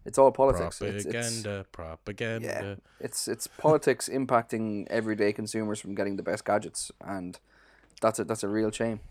It's 0.05 0.17
all 0.17 0.31
politics. 0.31 0.79
It's, 0.81 1.03
propaganda, 1.03 1.59
it's, 1.59 1.69
propaganda. 1.73 2.47
yeah, 2.47 2.75
it's 3.01 3.27
it's 3.27 3.47
politics 3.57 4.07
impacting 4.07 4.87
everyday 4.87 5.33
consumers 5.33 5.81
from 5.81 5.93
getting 5.93 6.15
the 6.15 6.23
best 6.23 6.45
gadgets, 6.45 6.89
and 7.01 7.37
that's 7.99 8.17
a 8.19 8.23
that's 8.23 8.41
a 8.41 8.47
real 8.47 8.71
shame. 8.71 9.01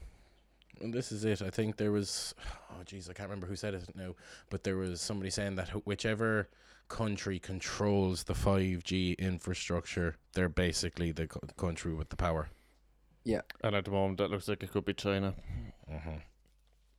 And 0.80 0.94
this 0.94 1.12
is 1.12 1.26
it. 1.26 1.42
I 1.42 1.50
think 1.50 1.76
there 1.76 1.92
was, 1.92 2.34
oh 2.70 2.84
jeez, 2.86 3.10
I 3.10 3.12
can't 3.12 3.28
remember 3.28 3.48
who 3.48 3.56
said 3.56 3.74
it 3.74 3.94
now, 3.94 4.14
but 4.48 4.64
there 4.64 4.78
was 4.78 5.02
somebody 5.02 5.28
saying 5.28 5.56
that 5.56 5.68
whichever 5.84 6.48
country 6.88 7.38
controls 7.38 8.24
the 8.24 8.34
5G 8.34 9.18
infrastructure, 9.18 10.16
they're 10.32 10.48
basically 10.48 11.12
the 11.12 11.26
co- 11.26 11.40
country 11.56 11.94
with 11.94 12.08
the 12.08 12.16
power. 12.16 12.48
Yeah. 13.24 13.42
And 13.62 13.74
at 13.74 13.84
the 13.84 13.90
moment, 13.90 14.18
that 14.18 14.30
looks 14.30 14.48
like 14.48 14.62
it 14.62 14.72
could 14.72 14.84
be 14.84 14.94
China. 14.94 15.34
Mm-hmm. 15.90 16.18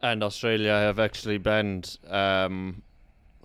And 0.01 0.23
Australia 0.23 0.71
have 0.71 0.99
actually 0.99 1.37
banned 1.37 1.97
um, 2.07 2.83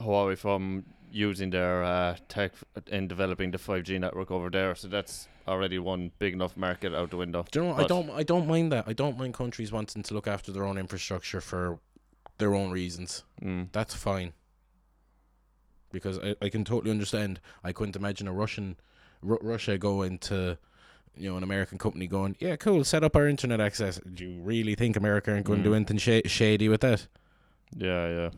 Huawei 0.01 0.37
from 0.37 0.85
using 1.11 1.51
their 1.51 1.83
uh, 1.85 2.17
tech 2.29 2.53
in 2.89 3.09
developing 3.09 3.51
the 3.51 3.59
5G 3.59 3.99
network 4.01 4.31
over 4.31 4.51
there. 4.51 4.75
So 4.75 4.89
that's 4.89 5.29
already 5.47 5.79
one 5.79 6.11
big 6.19 6.35
enough 6.35 6.57
market 6.57 6.95
out 6.95 7.11
the 7.11 7.17
window. 7.17 7.45
Do 7.51 7.61
you 7.61 7.67
know? 7.67 7.75
what? 7.75 7.85
I 7.85 7.87
don't. 7.87 8.11
I 8.11 8.23
don't 8.23 8.47
mind 8.47 8.73
that. 8.73 8.85
I 8.87 8.93
don't 8.93 9.19
mind 9.19 9.35
countries 9.35 9.73
wanting 9.73 10.03
to 10.03 10.15
look 10.15 10.27
after 10.27 10.53
their 10.53 10.65
own 10.65 10.79
infrastructure 10.79 11.41
for 11.41 11.79
their 12.39 12.55
own 12.55 12.71
reasons. 12.71 13.25
Mm. 13.43 13.69
That's 13.73 13.95
fine. 13.95 14.33
Because 15.95 16.19
I, 16.19 16.35
I 16.43 16.49
can 16.51 16.65
totally 16.65 16.91
understand. 16.91 17.41
I 17.63 17.73
couldn't 17.73 17.97
imagine 17.97 18.29
a 18.29 18.33
Russian 18.33 18.77
Ru- 19.23 19.39
Russia 19.41 19.79
going 19.79 20.19
to 20.19 20.59
you 21.17 21.31
know 21.31 21.37
an 21.39 21.43
American 21.45 21.79
company 21.79 22.07
going, 22.07 22.37
yeah, 22.41 22.57
cool, 22.57 22.85
set 22.85 23.03
up 23.05 23.17
our 23.17 23.27
internet 23.27 23.61
access. 23.61 23.99
Do 24.13 24.25
you 24.25 24.41
really 24.43 24.75
think 24.75 24.97
America 24.97 25.31
aren't 25.33 25.47
going 25.47 25.61
to 25.63 25.65
do 25.65 25.71
Mm. 25.73 25.77
anything 25.77 25.99
sh- 25.99 26.29
shady 26.31 26.69
with 26.69 26.83
that? 26.83 27.07
Yeah, 27.77 28.09
yeah. 28.09 28.31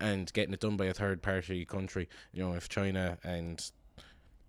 and 0.00 0.32
getting 0.32 0.52
it 0.54 0.60
done 0.60 0.76
by 0.76 0.86
a 0.86 0.94
third 0.94 1.22
party 1.22 1.64
country. 1.64 2.08
You 2.32 2.42
know, 2.44 2.52
if 2.54 2.68
China 2.68 3.18
and 3.24 3.70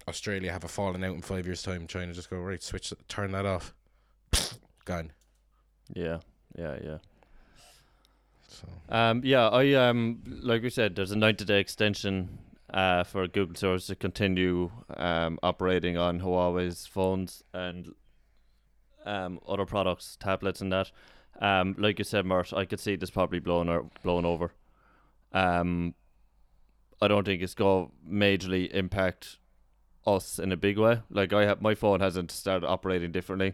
Australia 0.08 0.52
have 0.52 0.64
a 0.64 0.68
falling 0.68 1.04
out 1.04 1.16
in 1.16 1.22
five 1.22 1.46
years' 1.46 1.64
time, 1.64 1.88
China 1.88 2.14
just 2.14 2.30
go 2.30 2.38
right, 2.38 2.62
switch, 2.62 2.94
turn 3.08 3.32
that 3.32 3.46
off, 3.46 3.74
gone. 4.86 5.12
Yeah, 5.94 6.20
yeah, 6.58 6.78
yeah. 6.84 6.98
So 8.62 8.68
Um, 8.90 9.22
yeah, 9.24 9.48
I 9.50 9.74
um, 9.74 10.22
like 10.26 10.64
we 10.64 10.70
said, 10.70 10.96
there's 10.96 11.12
a 11.12 11.16
90 11.16 11.46
day 11.46 11.60
extension 11.60 12.40
uh 12.74 13.04
for 13.06 13.26
Google 13.30 13.56
stores 13.56 13.88
to 13.88 13.96
continue 13.96 14.70
um 14.98 15.40
operating 15.42 15.98
on 15.98 16.20
Huawei's 16.20 16.86
phones 16.86 17.44
and 17.54 17.94
um 19.06 19.40
other 19.48 19.66
products, 19.66 20.18
tablets, 20.20 20.62
and 20.62 20.72
that. 20.72 20.92
Um, 21.40 21.76
like 21.78 22.00
you 22.00 22.04
said, 22.04 22.26
Mert, 22.26 22.52
I 22.54 22.66
could 22.66 22.80
see 22.80 22.96
this 22.96 23.12
probably 23.12 23.40
blowing 23.40 23.70
or 23.70 23.90
blowing 24.04 24.26
over. 24.26 24.52
Um, 25.34 25.94
I 27.00 27.08
don't 27.08 27.26
think 27.26 27.44
it's 27.44 27.54
going 27.54 27.88
to 27.88 27.92
majorly 28.12 28.72
impact 28.72 29.38
us 30.06 30.40
in 30.40 30.52
a 30.52 30.58
big 30.58 30.80
way. 30.80 31.02
Like 31.12 31.34
I 31.34 31.46
have, 31.46 31.62
my 31.62 31.76
phone 31.76 32.00
hasn't 32.00 32.32
started 32.32 32.66
operating 32.66 33.12
differently. 33.12 33.54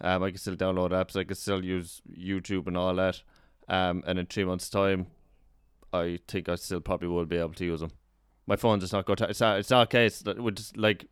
Um, 0.00 0.22
I 0.22 0.30
can 0.30 0.38
still 0.38 0.56
download 0.56 0.90
apps. 0.90 1.16
I 1.16 1.24
can 1.24 1.36
still 1.36 1.64
use 1.64 2.02
YouTube 2.10 2.66
and 2.66 2.76
all 2.76 2.94
that. 2.96 3.22
Um, 3.68 4.02
and 4.06 4.18
in 4.18 4.26
three 4.26 4.44
months' 4.44 4.68
time, 4.68 5.06
I 5.92 6.18
think 6.28 6.48
I 6.48 6.56
still 6.56 6.80
probably 6.80 7.08
will 7.08 7.24
be 7.24 7.36
able 7.36 7.54
to 7.54 7.64
use 7.64 7.80
them. 7.80 7.92
My 8.46 8.56
phone's 8.56 8.82
just 8.82 8.92
not 8.92 9.06
going 9.06 9.16
to. 9.16 9.28
It's 9.30 9.40
not. 9.40 9.58
It's 9.58 9.70
not 9.70 9.84
a 9.84 9.86
case 9.86 10.20
that 10.20 10.38
would 10.38 10.56
just 10.56 10.76
like 10.76 11.06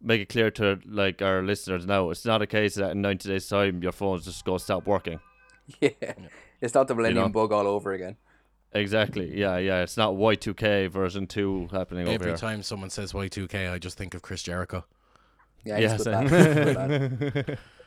make 0.00 0.20
it 0.20 0.28
clear 0.28 0.50
to 0.52 0.78
like 0.86 1.22
our 1.22 1.42
listeners 1.42 1.86
now. 1.86 2.10
It's 2.10 2.24
not 2.24 2.40
a 2.42 2.46
case 2.46 2.76
that 2.76 2.92
in 2.92 3.02
ninety 3.02 3.28
days' 3.28 3.48
time 3.48 3.82
your 3.82 3.92
phone's 3.92 4.24
just 4.24 4.44
going 4.44 4.58
to 4.58 4.64
stop 4.64 4.86
working. 4.86 5.20
Yeah. 5.82 6.14
It's 6.62 6.72
not 6.72 6.88
the 6.88 6.94
Millennium 6.94 7.24
know? 7.24 7.28
Bug 7.28 7.52
all 7.52 7.66
over 7.66 7.92
again. 7.92 8.16
Exactly. 8.72 9.38
Yeah. 9.38 9.58
Yeah. 9.58 9.82
It's 9.82 9.98
not 9.98 10.16
Y 10.16 10.34
two 10.34 10.54
K 10.54 10.86
version 10.86 11.26
two 11.26 11.68
happening 11.70 12.08
over 12.08 12.24
here. 12.24 12.32
every 12.32 12.38
time 12.38 12.62
someone 12.62 12.88
says 12.88 13.12
Y2K, 13.12 13.70
I 13.70 13.78
just 13.78 13.98
think 13.98 14.14
of 14.14 14.22
Chris 14.22 14.42
Jericho. 14.42 14.86
Yeah, 15.64 15.78
he's 15.78 16.06
Yes. 16.06 17.58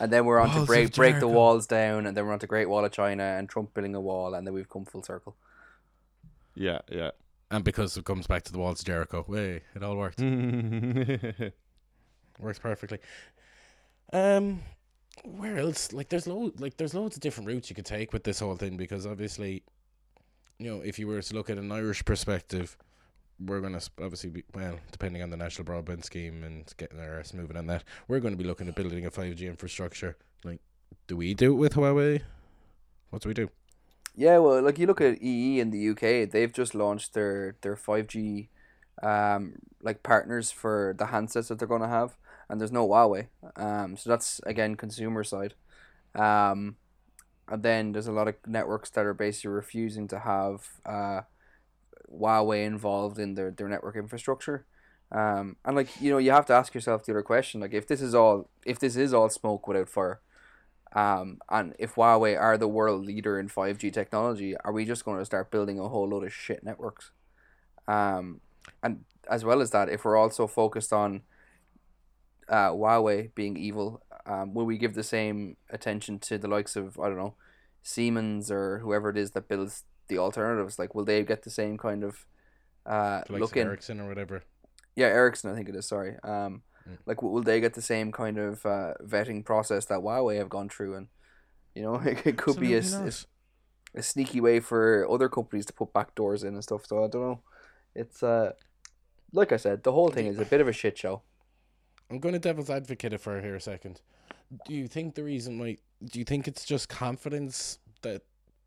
And 0.00 0.10
then 0.12 0.24
we're 0.24 0.40
on 0.40 0.50
to 0.54 0.64
break 0.64 0.94
break 0.94 1.20
the 1.20 1.28
walls 1.28 1.66
down, 1.66 2.06
and 2.06 2.16
then 2.16 2.26
we're 2.26 2.32
on 2.32 2.38
to 2.38 2.46
Great 2.46 2.68
Wall 2.68 2.84
of 2.84 2.92
China 2.92 3.22
and 3.22 3.48
Trump 3.48 3.74
building 3.74 3.94
a 3.94 4.00
wall, 4.00 4.34
and 4.34 4.46
then 4.46 4.54
we've 4.54 4.68
come 4.68 4.84
full 4.84 5.02
circle. 5.02 5.36
yeah. 6.54 6.80
Yeah. 6.90 7.10
And 7.50 7.62
because 7.62 7.96
it 7.96 8.04
comes 8.04 8.26
back 8.26 8.42
to 8.44 8.52
the 8.52 8.58
walls 8.58 8.80
of 8.80 8.86
Jericho, 8.86 9.24
way 9.28 9.62
it 9.74 9.82
all 9.82 9.96
worked. 9.96 10.20
Works 12.40 12.58
perfectly. 12.58 12.98
Um, 14.12 14.62
where 15.24 15.58
else? 15.58 15.92
Like, 15.92 16.08
there's 16.08 16.26
loads. 16.26 16.60
Like, 16.60 16.78
there's 16.78 16.94
loads 16.94 17.16
of 17.16 17.20
different 17.20 17.48
routes 17.48 17.70
you 17.70 17.76
could 17.76 17.86
take 17.86 18.12
with 18.12 18.24
this 18.24 18.40
whole 18.40 18.56
thing 18.56 18.76
because 18.76 19.06
obviously, 19.06 19.62
you 20.58 20.68
know, 20.70 20.80
if 20.80 20.98
you 20.98 21.06
were 21.06 21.22
to 21.22 21.34
look 21.34 21.48
at 21.50 21.58
an 21.58 21.70
Irish 21.70 22.04
perspective, 22.04 22.76
we're 23.40 23.60
gonna 23.60 23.80
sp- 23.82 24.00
obviously 24.02 24.30
be 24.30 24.44
well, 24.54 24.78
depending 24.92 25.22
on 25.22 25.30
the 25.30 25.36
national 25.36 25.66
broadband 25.66 26.04
scheme 26.04 26.44
and 26.44 26.72
getting 26.76 27.00
our 27.00 27.18
ass 27.18 27.32
moving 27.32 27.56
on 27.56 27.66
that, 27.66 27.84
we're 28.08 28.20
going 28.20 28.34
to 28.34 28.42
be 28.42 28.48
looking 28.48 28.68
at 28.68 28.74
building 28.74 29.06
a 29.06 29.10
five 29.10 29.34
G 29.36 29.46
infrastructure. 29.46 30.16
Like, 30.44 30.60
do 31.06 31.16
we 31.16 31.34
do 31.34 31.52
it 31.52 31.56
with 31.56 31.74
Huawei? 31.74 32.22
What 33.10 33.22
do 33.22 33.28
we 33.28 33.34
do? 33.34 33.50
Yeah, 34.16 34.38
well, 34.38 34.62
like 34.62 34.78
you 34.78 34.86
look 34.86 35.00
at 35.00 35.20
EE 35.20 35.60
in 35.60 35.70
the 35.70 35.90
UK, 35.90 36.30
they've 36.30 36.52
just 36.52 36.74
launched 36.74 37.14
their 37.14 37.56
their 37.62 37.76
five 37.76 38.06
G, 38.06 38.48
um, 39.02 39.54
like 39.82 40.02
partners 40.02 40.50
for 40.50 40.94
the 40.98 41.06
handsets 41.06 41.48
that 41.48 41.58
they're 41.58 41.68
gonna 41.68 41.88
have, 41.88 42.16
and 42.48 42.60
there's 42.60 42.72
no 42.72 42.86
Huawei. 42.86 43.28
Um, 43.56 43.96
so 43.96 44.10
that's 44.10 44.40
again 44.46 44.76
consumer 44.76 45.24
side. 45.24 45.54
Um, 46.14 46.76
and 47.48 47.62
then 47.62 47.92
there's 47.92 48.06
a 48.06 48.12
lot 48.12 48.28
of 48.28 48.36
networks 48.46 48.90
that 48.90 49.04
are 49.04 49.14
basically 49.14 49.50
refusing 49.50 50.08
to 50.08 50.20
have 50.20 50.68
uh, 50.86 51.22
Huawei 52.18 52.64
involved 52.64 53.18
in 53.18 53.34
their 53.34 53.50
their 53.50 53.68
network 53.68 53.96
infrastructure. 53.96 54.66
Um, 55.12 55.56
and 55.64 55.76
like 55.76 55.88
you 56.00 56.10
know, 56.10 56.18
you 56.18 56.30
have 56.32 56.46
to 56.46 56.54
ask 56.54 56.74
yourself 56.74 57.04
the 57.04 57.12
other 57.12 57.22
question: 57.22 57.60
like 57.60 57.74
if 57.74 57.86
this 57.86 58.00
is 58.00 58.14
all 58.14 58.50
if 58.64 58.78
this 58.78 58.96
is 58.96 59.14
all 59.14 59.28
smoke 59.28 59.66
without 59.68 59.88
fire, 59.88 60.20
um, 60.94 61.38
and 61.50 61.74
if 61.78 61.96
Huawei 61.96 62.40
are 62.40 62.56
the 62.56 62.68
world 62.68 63.04
leader 63.04 63.38
in 63.38 63.48
5G 63.48 63.92
technology, 63.92 64.56
are 64.64 64.72
we 64.72 64.84
just 64.84 65.04
going 65.04 65.18
to 65.18 65.24
start 65.24 65.50
building 65.50 65.78
a 65.78 65.88
whole 65.88 66.08
load 66.08 66.24
of 66.24 66.32
shit 66.32 66.62
networks? 66.62 67.10
Um, 67.88 68.40
and 68.82 69.04
as 69.28 69.44
well 69.44 69.60
as 69.60 69.70
that, 69.72 69.88
if 69.88 70.04
we're 70.04 70.16
also 70.16 70.46
focused 70.46 70.92
on 70.92 71.22
uh, 72.48 72.70
Huawei 72.70 73.34
being 73.34 73.56
evil, 73.56 74.02
um, 74.26 74.54
will 74.54 74.66
we 74.66 74.78
give 74.78 74.94
the 74.94 75.02
same 75.02 75.56
attention 75.68 76.18
to 76.20 76.38
the 76.38 76.48
likes 76.48 76.76
of, 76.76 76.98
I 76.98 77.08
don't 77.08 77.18
know, 77.18 77.34
Siemens 77.82 78.50
or 78.50 78.78
whoever 78.78 79.10
it 79.10 79.16
is 79.16 79.32
that 79.32 79.48
builds 79.48 79.84
the 80.08 80.18
alternatives? 80.18 80.78
Like, 80.78 80.94
will 80.94 81.04
they 81.04 81.22
get 81.24 81.42
the 81.42 81.50
same 81.50 81.76
kind 81.78 82.04
of 82.04 82.26
uh, 82.86 83.22
Like 83.28 83.40
look 83.40 83.56
in? 83.56 83.66
Ericsson 83.66 84.00
or 84.00 84.08
whatever. 84.08 84.42
Yeah, 84.96 85.06
Ericsson, 85.06 85.50
I 85.50 85.54
think 85.54 85.68
it 85.68 85.76
is. 85.76 85.86
Sorry. 85.86 86.16
Um, 86.22 86.62
Mm. 86.86 86.98
like, 87.06 87.22
will 87.22 87.42
they 87.42 87.60
get 87.62 87.72
the 87.72 87.80
same 87.80 88.12
kind 88.12 88.36
of 88.36 88.66
uh, 88.66 88.92
vetting 89.02 89.42
process 89.42 89.86
that 89.86 90.00
Huawei 90.00 90.36
have 90.36 90.50
gone 90.50 90.68
through? 90.68 90.96
And 90.96 91.08
you 91.74 91.82
know, 91.82 91.94
it, 92.04 92.26
it 92.26 92.36
could 92.36 92.60
be 92.60 92.74
a, 92.74 92.82
not. 92.82 93.24
a 93.94 94.02
sneaky 94.02 94.38
way 94.42 94.60
for 94.60 95.10
other 95.10 95.30
companies 95.30 95.64
to 95.64 95.72
put 95.72 95.94
back 95.94 96.14
doors 96.14 96.42
in 96.44 96.52
and 96.52 96.62
stuff. 96.62 96.84
So 96.84 97.02
I 97.02 97.08
don't 97.08 97.22
know. 97.22 97.40
It's 97.94 98.22
uh, 98.22 98.52
like 99.32 99.50
I 99.50 99.56
said, 99.56 99.82
the 99.82 99.92
whole 99.92 100.10
thing 100.10 100.26
is 100.26 100.38
a 100.38 100.44
bit 100.44 100.60
of 100.60 100.68
a 100.68 100.74
shit 100.74 100.98
show. 100.98 101.22
I'm 102.10 102.18
going 102.20 102.34
to 102.34 102.38
devil's 102.38 102.68
advocate 102.68 103.14
it 103.14 103.20
for 103.22 103.40
here 103.40 103.56
a 103.56 103.60
second. 103.62 104.02
Do 104.66 104.74
you 104.74 104.86
think 104.86 105.14
the 105.14 105.24
reason 105.24 105.58
why? 105.58 105.78
Do 106.04 106.18
you 106.18 106.24
think 106.26 106.46
it's 106.46 106.66
just 106.66 106.90
confidence 106.90 107.78
that 108.02 108.20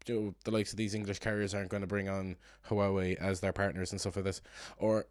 you 0.07 0.19
know, 0.19 0.35
the 0.43 0.51
likes 0.51 0.71
of 0.71 0.77
these 0.77 0.95
English 0.95 1.19
carriers 1.19 1.53
aren't 1.53 1.69
going 1.69 1.81
to 1.81 1.87
bring 1.87 2.09
on 2.09 2.35
Huawei 2.69 3.15
as 3.15 3.39
their 3.39 3.53
partners 3.53 3.91
and 3.91 3.99
stuff 3.99 4.15
like 4.15 4.25
this, 4.25 4.41
or 4.77 5.05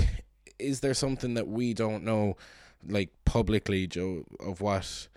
is 0.58 0.80
there 0.80 0.94
something 0.94 1.34
that 1.34 1.48
we 1.48 1.74
don't 1.74 2.04
know, 2.04 2.36
like 2.86 3.10
publicly, 3.24 3.86
Joe, 3.86 4.24
of 4.40 4.60
what 4.60 5.08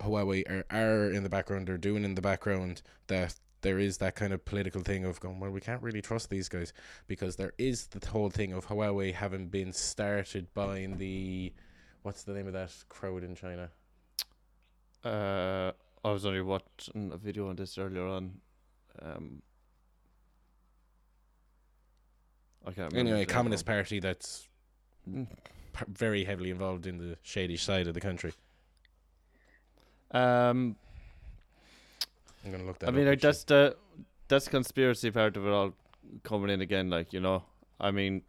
Huawei 0.00 0.48
are, 0.50 0.64
are 0.70 1.10
in 1.10 1.22
the 1.22 1.28
background 1.28 1.70
or 1.70 1.78
doing 1.78 2.04
in 2.04 2.14
the 2.14 2.22
background 2.22 2.82
that 3.06 3.34
there 3.62 3.78
is 3.78 3.98
that 3.98 4.14
kind 4.14 4.32
of 4.32 4.44
political 4.44 4.82
thing 4.82 5.04
of 5.04 5.18
going, 5.18 5.40
well, 5.40 5.50
we 5.50 5.60
can't 5.60 5.82
really 5.82 6.02
trust 6.02 6.30
these 6.30 6.48
guys 6.48 6.72
because 7.06 7.36
there 7.36 7.52
is 7.58 7.86
the 7.88 8.06
whole 8.08 8.30
thing 8.30 8.52
of 8.52 8.66
Huawei 8.68 9.12
having 9.12 9.48
been 9.48 9.72
started 9.72 10.46
by 10.54 10.88
the 10.98 11.52
what's 12.02 12.22
the 12.22 12.32
name 12.32 12.46
of 12.46 12.52
that 12.52 12.72
crowd 12.88 13.24
in 13.24 13.34
China? 13.34 13.70
Uh, 15.04 15.72
I 16.04 16.12
was 16.12 16.24
only 16.24 16.42
watching 16.42 17.10
a 17.12 17.16
video 17.16 17.48
on 17.48 17.56
this 17.56 17.78
earlier 17.78 18.06
on. 18.06 18.40
Um, 19.02 19.42
I 22.66 22.72
can't. 22.72 22.94
Anyway, 22.94 23.24
Communist 23.24 23.62
of 23.62 23.66
Party 23.66 24.00
that's 24.00 24.48
very 25.88 26.24
heavily 26.24 26.50
involved 26.50 26.86
in 26.86 26.98
the 26.98 27.16
shady 27.22 27.56
side 27.56 27.86
of 27.86 27.94
the 27.94 28.00
country. 28.00 28.32
Um, 30.10 30.76
I'm 32.44 32.52
gonna 32.52 32.64
look 32.64 32.78
that. 32.80 32.88
I 32.88 32.92
mean, 32.92 33.06
like 33.06 33.20
that's 33.20 33.44
the 33.44 33.76
that's 34.28 34.48
conspiracy 34.48 35.10
part 35.10 35.36
of 35.36 35.46
it 35.46 35.50
all 35.50 35.74
coming 36.22 36.50
in 36.50 36.60
again. 36.60 36.90
Like 36.90 37.12
you 37.12 37.20
know, 37.20 37.44
I 37.80 37.90
mean, 37.90 38.22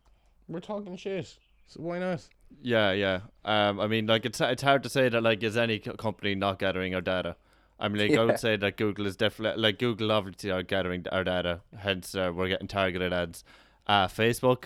we're 0.47 0.59
talking 0.59 0.97
shit, 0.97 1.37
so 1.67 1.81
why 1.81 1.99
not? 1.99 2.27
yeah, 2.61 2.91
yeah. 2.91 3.19
Um, 3.45 3.79
I 3.79 3.87
mean, 3.87 4.07
like 4.07 4.25
it's 4.25 4.41
it's 4.41 4.63
hard 4.63 4.83
to 4.83 4.89
say 4.89 5.09
that 5.09 5.21
like 5.21 5.43
is 5.43 5.57
any 5.57 5.79
company 5.79 6.35
not 6.35 6.59
gathering 6.59 6.95
our 6.95 7.01
data. 7.01 7.35
I 7.79 7.87
mean, 7.89 8.09
like 8.09 8.17
I 8.19 8.25
would 8.25 8.39
say 8.39 8.55
that 8.55 8.75
Google 8.77 9.05
is 9.05 9.15
definitely 9.15 9.61
like 9.61 9.77
Google 9.79 10.11
obviously 10.11 10.51
are 10.51 10.63
gathering 10.63 11.05
our 11.11 11.23
data. 11.23 11.61
Hence, 11.77 12.15
uh, 12.15 12.31
we're 12.33 12.47
getting 12.47 12.67
targeted 12.67 13.13
ads. 13.13 13.43
Uh, 13.85 14.07
Facebook 14.07 14.65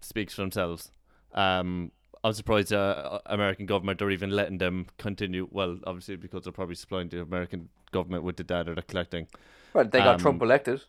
speaks 0.00 0.34
for 0.34 0.42
themselves. 0.42 0.90
Um, 1.34 1.92
I'm 2.24 2.32
surprised 2.32 2.72
uh, 2.72 3.18
American 3.26 3.66
government 3.66 4.00
are 4.02 4.10
even 4.10 4.30
letting 4.30 4.58
them 4.58 4.86
continue. 4.98 5.48
Well, 5.50 5.78
obviously 5.86 6.16
because 6.16 6.44
they're 6.44 6.52
probably 6.52 6.74
supplying 6.74 7.08
the 7.08 7.20
American 7.20 7.68
government 7.92 8.24
with 8.24 8.36
the 8.36 8.44
data 8.44 8.74
they're 8.74 8.82
collecting. 8.82 9.26
Well, 9.72 9.84
they 9.84 9.98
got 9.98 10.14
Um, 10.16 10.20
Trump 10.20 10.42
elected. 10.42 10.82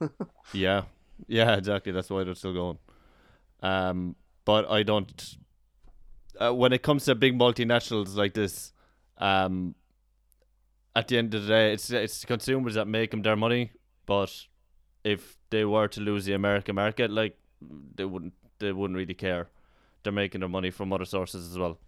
Yeah, 0.52 0.82
yeah, 1.26 1.56
exactly. 1.56 1.92
That's 1.92 2.08
why 2.10 2.24
they're 2.24 2.34
still 2.34 2.54
going. 2.54 2.78
Um, 3.62 4.14
but 4.44 4.70
I 4.70 4.82
don't. 4.84 5.36
Uh, 6.40 6.54
when 6.54 6.72
it 6.72 6.82
comes 6.82 7.04
to 7.06 7.14
big 7.16 7.36
multinationals 7.36 8.14
like 8.14 8.34
this, 8.34 8.72
um, 9.18 9.74
at 10.98 11.06
the 11.06 11.16
end 11.16 11.32
of 11.34 11.42
the 11.42 11.48
day, 11.48 11.72
it's 11.72 11.90
it's 11.90 12.24
consumers 12.24 12.74
that 12.74 12.88
make 12.88 13.12
them 13.12 13.22
their 13.22 13.36
money. 13.36 13.70
But 14.04 14.32
if 15.04 15.36
they 15.50 15.64
were 15.64 15.88
to 15.88 16.00
lose 16.00 16.24
the 16.24 16.32
American 16.32 16.74
market, 16.74 17.10
like 17.10 17.38
they 17.94 18.04
wouldn't, 18.04 18.34
they 18.58 18.72
wouldn't 18.72 18.96
really 18.96 19.14
care. 19.14 19.48
They're 20.02 20.12
making 20.12 20.40
their 20.40 20.48
money 20.48 20.70
from 20.70 20.92
other 20.92 21.04
sources 21.04 21.50
as 21.50 21.56
well, 21.56 21.78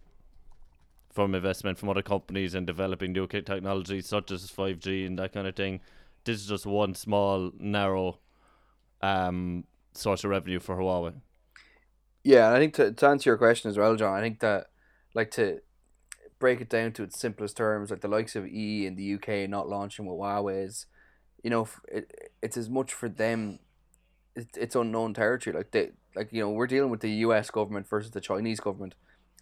from 1.11 1.35
investment 1.35 1.77
from 1.77 1.89
other 1.89 2.01
companies 2.01 2.55
and 2.55 2.65
developing 2.65 3.11
new 3.11 3.27
technologies 3.27 4.07
such 4.07 4.31
as 4.31 4.49
five 4.49 4.79
G 4.79 5.05
and 5.05 5.19
that 5.19 5.33
kind 5.33 5.47
of 5.47 5.55
thing. 5.55 5.81
This 6.23 6.39
is 6.39 6.47
just 6.47 6.65
one 6.65 6.95
small 6.95 7.51
narrow 7.59 8.19
um 9.01 9.65
source 9.93 10.23
of 10.23 10.29
revenue 10.29 10.59
for 10.59 10.77
Huawei. 10.77 11.13
Yeah, 12.23 12.53
I 12.53 12.59
think 12.59 12.75
to, 12.75 12.91
to 12.93 13.07
answer 13.07 13.31
your 13.31 13.37
question 13.37 13.69
as 13.71 13.77
well, 13.77 13.95
John, 13.97 14.13
I 14.13 14.21
think 14.21 14.39
that 14.39 14.67
like 15.13 15.31
to 15.31 15.59
break 16.41 16.59
it 16.59 16.69
down 16.69 16.91
to 16.93 17.03
its 17.03 17.17
simplest 17.17 17.55
terms, 17.55 17.91
like 17.91 18.01
the 18.01 18.07
likes 18.09 18.35
of 18.35 18.45
E 18.45 18.85
in 18.85 18.95
the 18.95 19.13
UK 19.13 19.49
not 19.49 19.69
launching 19.69 20.05
with 20.05 20.17
Huawei 20.17 20.65
is, 20.65 20.87
you 21.43 21.49
know, 21.49 21.69
it, 21.87 22.33
it's 22.41 22.57
as 22.57 22.69
much 22.69 22.93
for 22.93 23.07
them. 23.07 23.59
It, 24.35 24.47
it's 24.57 24.75
unknown 24.75 25.13
territory. 25.13 25.55
Like 25.55 25.71
they, 25.71 25.91
like 26.15 26.33
you 26.33 26.41
know, 26.41 26.49
we're 26.49 26.67
dealing 26.67 26.89
with 26.89 26.99
the 26.99 27.11
U.S. 27.25 27.49
government 27.49 27.87
versus 27.87 28.11
the 28.11 28.19
Chinese 28.19 28.59
government. 28.59 28.95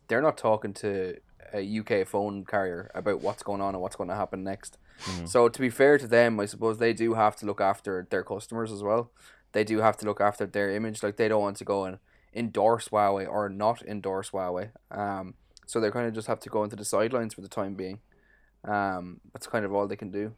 They're 0.07 0.21
not 0.21 0.37
talking 0.37 0.73
to 0.75 1.17
a 1.53 1.79
UK 1.79 2.07
phone 2.07 2.45
carrier 2.45 2.91
about 2.93 3.21
what's 3.21 3.43
going 3.43 3.61
on 3.61 3.73
and 3.73 3.81
what's 3.81 3.95
going 3.95 4.09
to 4.09 4.15
happen 4.15 4.43
next. 4.43 4.77
Mm-hmm. 5.05 5.25
So 5.25 5.49
to 5.49 5.59
be 5.59 5.69
fair 5.69 5.97
to 5.97 6.07
them, 6.07 6.39
I 6.39 6.45
suppose 6.45 6.77
they 6.77 6.93
do 6.93 7.13
have 7.13 7.35
to 7.37 7.45
look 7.45 7.61
after 7.61 8.07
their 8.09 8.23
customers 8.23 8.71
as 8.71 8.83
well. 8.83 9.11
They 9.53 9.63
do 9.63 9.79
have 9.79 9.97
to 9.97 10.05
look 10.05 10.21
after 10.21 10.45
their 10.45 10.69
image. 10.71 11.01
Like 11.01 11.17
they 11.17 11.27
don't 11.27 11.41
want 11.41 11.57
to 11.57 11.65
go 11.65 11.85
and 11.85 11.99
endorse 12.33 12.89
Huawei 12.89 13.27
or 13.27 13.49
not 13.49 13.81
endorse 13.83 14.31
Huawei. 14.31 14.71
Um, 14.91 15.35
so 15.69 15.79
they 15.79 15.91
kind 15.91 16.07
of 16.07 16.15
just 16.15 16.27
have 16.27 16.39
to 16.39 16.49
go 16.49 16.63
into 16.63 16.75
the 16.75 16.83
sidelines 16.83 17.35
for 17.35 17.41
the 17.41 17.47
time 17.47 17.75
being. 17.75 17.99
Um, 18.63 19.19
that's 19.31 19.45
kind 19.45 19.63
of 19.63 19.71
all 19.71 19.85
they 19.85 19.95
can 19.95 20.09
do. 20.09 20.33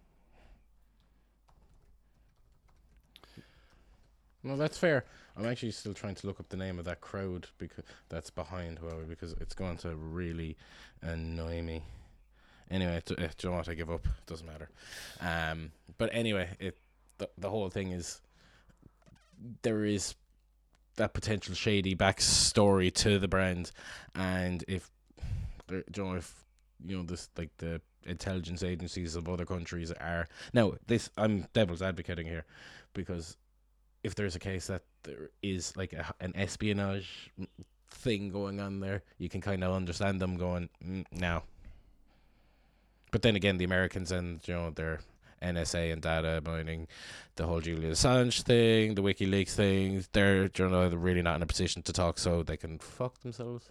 No, 4.44 4.58
that's 4.58 4.78
fair. 4.78 5.06
I'm 5.38 5.46
actually 5.46 5.72
still 5.72 5.94
trying 5.94 6.16
to 6.16 6.28
look 6.28 6.42
up 6.42 6.50
the 6.50 6.58
name 6.58 6.80
of 6.80 6.84
that 6.84 7.00
crowd 7.00 7.48
because 7.60 7.86
that's 8.10 8.30
behind 8.30 8.82
Huawei 8.82 9.08
because 9.08 9.32
it's 9.40 9.54
going 9.54 9.78
to 9.78 9.96
really 9.96 10.58
annoy 11.02 11.62
me. 11.62 11.82
Anyway, 12.70 13.02
t- 13.06 13.16
uh, 13.16 13.30
do 13.38 13.48
you 13.48 13.52
know 13.52 13.56
what? 13.56 13.70
I 13.70 13.74
give 13.74 13.90
up. 13.90 14.06
It 14.06 14.26
Doesn't 14.28 14.46
matter. 14.46 14.70
Um, 15.22 15.72
but 15.98 16.10
anyway, 16.12 16.50
it 16.60 16.78
the 17.20 17.30
the 17.38 17.50
whole 17.50 17.70
thing 17.70 17.92
is 17.92 18.20
there 19.62 19.86
is 19.86 20.14
that 20.98 21.14
potential 21.14 21.56
shady 21.56 21.96
backstory 21.96 22.94
to 22.96 23.18
the 23.18 23.30
brand, 23.30 23.72
and 24.14 24.66
if 24.68 24.90
do 24.90 25.01
you 25.74 26.04
know 26.04 26.14
if 26.14 26.44
you 26.86 26.98
know 26.98 27.04
this 27.04 27.30
like 27.38 27.50
the 27.58 27.82
intelligence 28.06 28.64
agencies 28.64 29.16
of 29.16 29.30
other 29.30 29.46
countries 29.46 29.92
are 29.92 30.28
now 30.54 30.74
this 30.88 31.10
I'm 31.18 31.46
devil's 31.54 31.82
advocating 31.82 32.26
here 32.26 32.46
because 32.94 33.38
if 34.04 34.16
there's 34.16 34.36
a 34.36 34.40
case 34.40 34.68
that 34.68 34.82
there 35.04 35.30
is 35.42 35.76
like 35.78 35.94
a, 35.94 36.14
an 36.20 36.34
espionage 36.36 37.32
thing 37.90 38.30
going 38.30 38.60
on 38.60 38.80
there, 38.80 39.04
you 39.18 39.30
can 39.30 39.42
kind 39.42 39.64
of 39.64 39.74
understand 39.74 40.20
them 40.20 40.38
going 40.38 40.70
mm, 40.84 41.06
now. 41.12 41.44
But 43.12 43.22
then 43.22 43.36
again, 43.36 43.58
the 43.58 43.66
Americans 43.66 44.12
and 44.12 44.40
you 44.48 44.54
know 44.54 44.72
their 44.72 45.00
NSA 45.42 45.92
and 45.92 46.02
data 46.02 46.42
mining, 46.46 46.88
the 47.36 47.46
whole 47.46 47.60
Julian 47.60 47.92
Assange 47.92 48.42
thing, 48.44 48.96
the 48.96 49.04
WikiLeaks 49.04 49.52
thing, 49.52 50.06
they're 50.14 50.44
you 50.44 50.70
know 50.70 50.90
they're 50.90 50.98
really 50.98 51.22
not 51.22 51.36
in 51.36 51.44
a 51.44 51.48
position 51.48 51.82
to 51.84 51.94
talk, 51.94 52.18
so 52.18 52.44
they 52.44 52.58
can 52.58 52.80
fuck 52.80 53.20
themselves. 53.20 53.70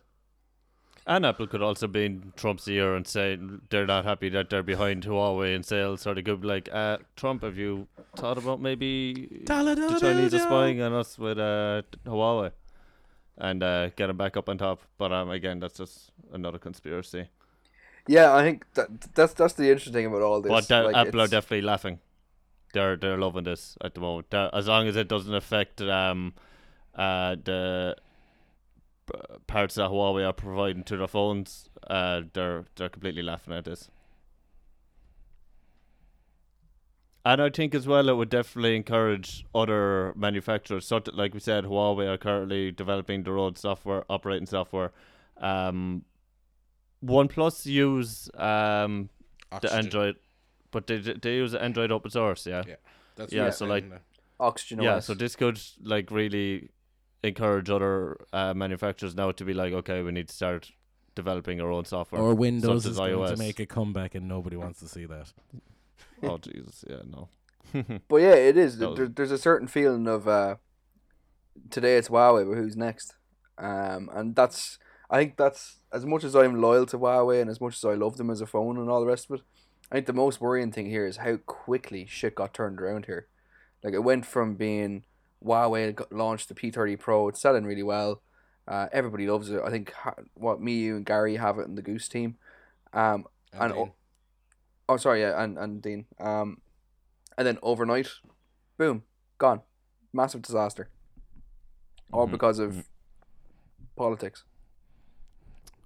And 1.07 1.25
Apple 1.27 1.47
could 1.47 1.63
also 1.63 1.87
be 1.87 2.05
in 2.05 2.33
Trump's 2.37 2.69
ear 2.69 2.95
and 2.95 3.07
say 3.07 3.39
they're 3.71 3.87
not 3.87 4.05
happy 4.05 4.29
that 4.29 4.51
they're 4.51 4.63
behind 4.63 5.05
Huawei 5.05 5.55
in 5.55 5.63
sales. 5.63 6.03
So 6.03 6.15
they 6.15 6.23
could 6.23 6.43
be 6.43 6.47
like, 6.49 6.69
uh, 6.73 6.99
Trump, 7.17 7.43
have 7.43 7.57
you 7.57 7.89
thought 8.17 8.39
about 8.39 8.61
maybe 8.61 9.43
the 9.47 9.99
Chinese 10.01 10.35
are 10.35 10.39
spying 10.41 10.81
on 10.83 10.93
us 10.93 11.19
with 11.19 11.39
uh, 11.39 11.83
Huawei? 12.07 12.53
And 13.39 13.63
uh, 13.63 13.89
get 13.97 14.09
them 14.09 14.19
back 14.19 14.37
up 14.37 14.49
on 14.51 14.59
top. 14.59 14.83
But 14.99 15.13
um, 15.13 15.31
again, 15.31 15.59
that's 15.61 15.79
just 15.79 16.11
another 16.33 16.59
conspiracy. 16.59 17.29
Yeah, 18.07 18.35
I 18.35 18.43
think 18.43 18.67
that 18.75 18.89
that's 19.15 19.33
that's 19.33 19.55
the 19.55 19.65
interesting 19.69 19.93
thing 19.95 20.07
about 20.07 20.23
all 20.23 20.41
this. 20.43 20.51
But 20.51 20.71
uh, 20.71 20.85
like, 20.85 20.97
Apple 20.97 21.23
are 21.23 21.29
definitely 21.29 21.63
laughing. 21.63 22.01
They're 22.75 22.97
they're 22.97 23.19
loving 23.19 23.45
this 23.45 23.77
at 23.83 23.95
the 23.95 24.01
moment. 24.01 24.31
They're- 24.31 24.51
as 24.53 24.69
long 24.69 24.87
as 24.87 24.97
it 24.97 25.09
doesn't 25.09 25.35
affect 25.35 25.81
um, 25.81 26.35
uh, 26.95 27.37
the 27.43 27.97
parts 29.47 29.75
that 29.77 29.91
Huawei 29.91 30.27
are 30.27 30.33
providing 30.33 30.85
to 30.85 30.97
their 30.97 31.09
phones, 31.09 31.69
uh, 31.89 32.23
they're 32.33 32.65
they're 32.77 32.89
completely 32.89 33.23
laughing 33.23 33.55
at 33.55 33.65
this. 33.65 33.91
And 37.25 37.43
I 37.43 37.51
think 37.51 37.75
as 37.75 37.87
well, 37.87 38.09
it 38.09 38.17
would 38.17 38.31
definitely 38.31 38.77
encourage 38.77 39.45
other 39.55 40.15
manufacturers. 40.17 40.87
So, 40.87 41.01
t- 41.01 41.13
like 41.13 41.35
we 41.35 41.41
said, 41.41 41.65
Huawei 41.65 42.09
are 42.09 42.17
currently 42.17 42.73
developing 42.73 43.25
their 43.25 43.37
own 43.37 43.57
software, 43.57 44.05
operating 44.09 44.47
software. 44.47 44.93
Um, 45.37 46.05
OnePlus 47.05 47.67
use 47.67 48.31
um, 48.37 49.11
the 49.61 49.73
Android, 49.73 50.17
but 50.71 50.87
they 50.87 50.97
they 50.99 51.35
use 51.37 51.55
Android 51.55 51.93
open 51.93 52.11
source, 52.11 52.47
yeah. 52.47 52.63
Yeah. 52.67 52.77
That's 53.17 53.33
Yeah, 53.33 53.51
so 53.51 53.67
like- 53.67 53.85
saying, 53.85 54.01
Oxygen 54.39 54.83
Yeah, 54.83 55.01
so 55.01 55.13
this 55.13 55.37
could 55.37 55.61
like 55.83 56.11
really 56.11 56.71
encourage 57.23 57.71
other 57.71 58.17
uh, 58.33 58.55
manufacturers 58.55 59.15
now 59.15 59.31
to 59.33 59.45
be 59.45 59.55
like, 59.55 59.73
okay, 59.73 60.03
we 60.03 60.13
need 60.13 60.29
to 60.29 60.35
start 60.35 60.71
developing 61.15 61.61
our 61.61 61.71
own 61.71 61.85
software. 61.85 62.21
or 62.21 62.35
Windows 62.35 62.87
is 62.87 62.93
as 62.93 62.97
going 62.99 63.13
iOS. 63.13 63.31
to 63.33 63.37
make 63.37 63.61
a 63.61 63.67
comeback, 63.67 64.15
and 64.15 64.29
nobody 64.29 64.57
wants 64.57 64.81
to 64.81 64.89
see 64.89 65.07
that. 65.07 65.33
oh 66.23 66.39
Jesus, 66.39 66.85
yeah, 66.89 67.03
no. 67.07 67.29
But 68.09 68.17
yeah, 68.17 68.35
it 68.35 68.57
is. 68.57 68.79
There, 68.79 69.09
there's 69.09 69.31
a 69.31 69.39
certain 69.39 69.69
feeling 69.69 70.09
of 70.09 70.27
uh, 70.27 70.57
today 71.71 71.97
it's 71.97 72.09
Huawei, 72.09 72.49
but 72.49 72.57
who's 72.57 72.77
next? 72.77 73.15
Um, 73.59 74.11
and 74.13 74.35
that's 74.35 74.79
I 75.11 75.19
think 75.19 75.37
that's 75.37 75.81
as 75.93 76.07
much 76.07 76.25
as 76.25 76.35
I'm 76.35 76.61
loyal 76.61 76.87
to 76.87 76.99
Huawei 76.99 77.41
and 77.41 77.51
as 77.51 77.61
much 77.61 77.77
as 77.77 77.85
I 77.85 77.95
love 77.95 78.17
them 78.17 78.31
as 78.31 78.41
a 78.41 78.47
phone 78.47 78.79
and 78.79 78.89
all 78.89 79.01
the 79.01 79.07
rest 79.07 79.31
of 79.31 79.41
it. 79.41 79.47
I 79.91 79.97
think 79.97 80.07
the 80.07 80.13
most 80.13 80.41
worrying 80.41 80.71
thing 80.71 80.87
here 80.87 81.07
is 81.07 81.19
how 81.19 81.37
quickly 81.37 82.07
shit 82.09 82.37
got 82.37 82.55
turned 82.55 82.81
around 82.81 83.07
here. 83.07 83.27
Like 83.83 83.95
it 83.95 84.05
went 84.05 84.25
from 84.25 84.55
being 84.55 85.05
Huawei 85.45 85.99
launched 86.11 86.49
the 86.49 86.55
P30 86.55 86.99
Pro, 86.99 87.29
it's 87.29 87.41
selling 87.41 87.65
really 87.65 87.83
well. 87.83 88.23
Uh, 88.69 88.89
everybody 88.93 89.29
loves 89.29 89.51
it. 89.51 89.61
I 89.65 89.71
think 89.71 89.93
what 90.35 90.61
me, 90.61 90.75
you, 90.81 90.97
and 90.97 91.07
Gary 91.07 91.37
have 91.37 91.59
it 91.59 91.67
in 91.67 91.75
the 91.75 91.83
Goose 91.83 92.09
team. 92.09 92.37
Um, 92.93 93.27
And 93.53 93.73
Dean, 93.73 93.83
o- 93.83 93.95
Oh, 94.89 94.97
sorry, 94.97 95.21
yeah, 95.23 95.43
and 95.43 95.59
and 95.59 95.81
Dean. 95.83 96.07
Um, 96.19 96.61
and 97.39 97.47
then 97.47 97.59
overnight, 97.63 98.09
boom, 98.77 99.03
gone, 99.39 99.63
massive 100.13 100.43
disaster, 100.43 100.89
all 102.13 102.27
Mhm, 102.27 102.33
because 102.33 102.59
of 102.59 102.73
mhm. 102.73 102.85
politics. 103.97 104.45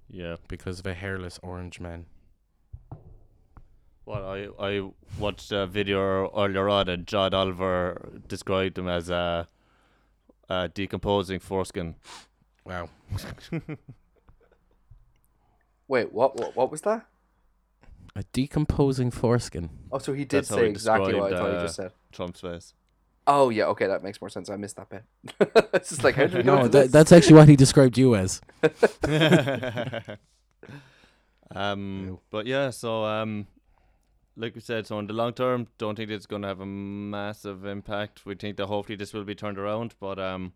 Yeah. 0.09 0.37
because 0.47 0.79
of 0.79 0.85
a 0.85 0.93
hairless 0.93 1.39
orange 1.41 1.79
man. 1.79 2.05
Well, 4.05 4.23
I 4.23 4.47
I 4.59 4.87
watched 5.17 5.51
a 5.51 5.65
video 5.65 6.29
earlier 6.35 6.69
on, 6.69 6.87
and 6.89 7.07
John 7.07 7.33
Oliver 7.33 8.21
described 8.27 8.75
them 8.75 8.87
as 8.87 9.09
a, 9.09 9.47
a 10.47 10.69
decomposing 10.69 11.39
foreskin. 11.39 11.95
Wow. 12.65 12.89
Wait, 15.87 16.11
what? 16.13 16.39
What, 16.39 16.55
what 16.55 16.71
was 16.71 16.81
that? 16.81 17.05
A 18.15 18.23
decomposing 18.31 19.11
foreskin. 19.11 19.69
Oh, 19.91 19.97
so 19.97 20.13
he 20.13 20.23
did 20.23 20.37
That's 20.37 20.49
say 20.49 20.63
he 20.65 20.69
exactly 20.69 21.15
what 21.15 21.25
I 21.25 21.29
described, 21.29 21.37
thought 21.37 21.51
he 21.51 21.57
uh, 21.57 21.63
just 21.63 21.75
said. 21.75 21.91
Trump's 22.11 22.41
face. 22.41 22.73
Oh 23.27 23.49
yeah, 23.49 23.65
okay, 23.65 23.87
that 23.87 24.03
makes 24.03 24.21
more 24.21 24.29
sense. 24.29 24.49
I 24.51 24.55
missed 24.55 24.75
that 24.77 24.89
bit. 24.89 25.03
it's 25.73 25.89
just 25.89 26.03
like 26.03 26.13
how 26.15 26.27
did 26.27 26.35
we 26.35 26.43
go 26.43 26.55
No, 26.61 26.67
that, 26.67 26.91
that's 26.91 27.11
actually 27.11 27.37
what 27.37 27.49
he 27.49 27.55
described 27.55 27.97
you 27.97 28.15
as. 28.15 28.39
um, 31.55 32.05
Ew. 32.05 32.19
but 32.29 32.45
yeah, 32.45 32.69
so 32.69 33.03
um, 33.03 33.47
like 34.37 34.55
we 34.55 34.61
said, 34.61 34.85
so 34.85 34.99
in 34.99 35.07
the 35.07 35.13
long 35.13 35.33
term, 35.33 35.67
don't 35.77 35.95
think 35.95 36.11
it's 36.11 36.25
going 36.25 36.41
to 36.41 36.47
have 36.47 36.59
a 36.59 36.65
massive 36.65 37.65
impact. 37.65 38.25
We 38.25 38.35
think 38.35 38.57
that 38.57 38.67
hopefully 38.67 38.95
this 38.95 39.13
will 39.13 39.23
be 39.23 39.35
turned 39.35 39.57
around, 39.57 39.95
but 39.99 40.19
um, 40.19 40.53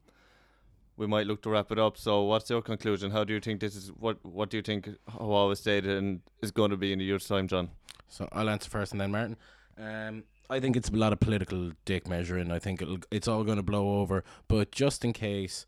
we 0.97 1.07
might 1.07 1.27
look 1.27 1.41
to 1.43 1.49
wrap 1.49 1.71
it 1.71 1.79
up. 1.79 1.97
So, 1.97 2.23
what's 2.23 2.49
your 2.49 2.61
conclusion? 2.61 3.11
How 3.11 3.23
do 3.23 3.33
you 3.33 3.39
think 3.39 3.61
this 3.61 3.75
is? 3.75 3.89
What 3.89 4.23
What 4.25 4.49
do 4.49 4.57
you 4.57 4.63
think 4.63 4.89
Huawei 5.09 5.55
State 5.55 5.85
is 5.85 6.51
going 6.51 6.71
to 6.71 6.77
be 6.77 6.91
in 6.91 6.99
a 6.99 7.03
year's 7.03 7.27
time, 7.27 7.47
John? 7.47 7.69
So 8.09 8.27
I'll 8.31 8.49
answer 8.49 8.69
first 8.69 8.91
and 8.91 8.99
then 8.99 9.11
Martin. 9.11 9.37
Um, 9.77 10.23
I 10.49 10.59
think 10.59 10.75
it's 10.75 10.89
a 10.89 10.95
lot 10.95 11.13
of 11.13 11.19
political 11.19 11.71
dick 11.85 12.07
measuring. 12.07 12.51
I 12.51 12.59
think 12.59 12.81
it'll, 12.81 12.97
it's 13.11 13.27
all 13.27 13.43
going 13.43 13.57
to 13.57 13.63
blow 13.63 14.01
over. 14.01 14.23
But 14.47 14.71
just 14.71 15.05
in 15.05 15.13
case, 15.13 15.67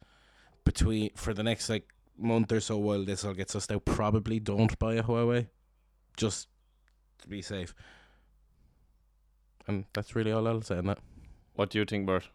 between 0.66 1.12
for 1.16 1.34
the 1.34 1.44
next 1.44 1.70
like 1.70 1.88
month 2.18 2.52
or 2.52 2.60
so, 2.60 2.78
while 2.78 3.06
this 3.06 3.24
all 3.24 3.34
gets 3.34 3.56
sussed 3.56 3.74
out, 3.74 3.86
probably 3.86 4.40
don't 4.40 4.78
buy 4.80 4.96
a 4.96 5.04
Huawei, 5.04 5.48
just 6.18 6.48
to 7.20 7.28
be 7.30 7.42
safe. 7.42 7.74
And 9.68 9.86
that's 9.94 10.16
really 10.16 10.32
all 10.32 10.48
I'll 10.48 10.62
say 10.62 10.78
on 10.78 10.86
that. 10.88 11.00
What 11.56 11.70
do 11.70 11.80
you 11.80 11.86
think, 11.86 12.06
Bert? 12.06 12.30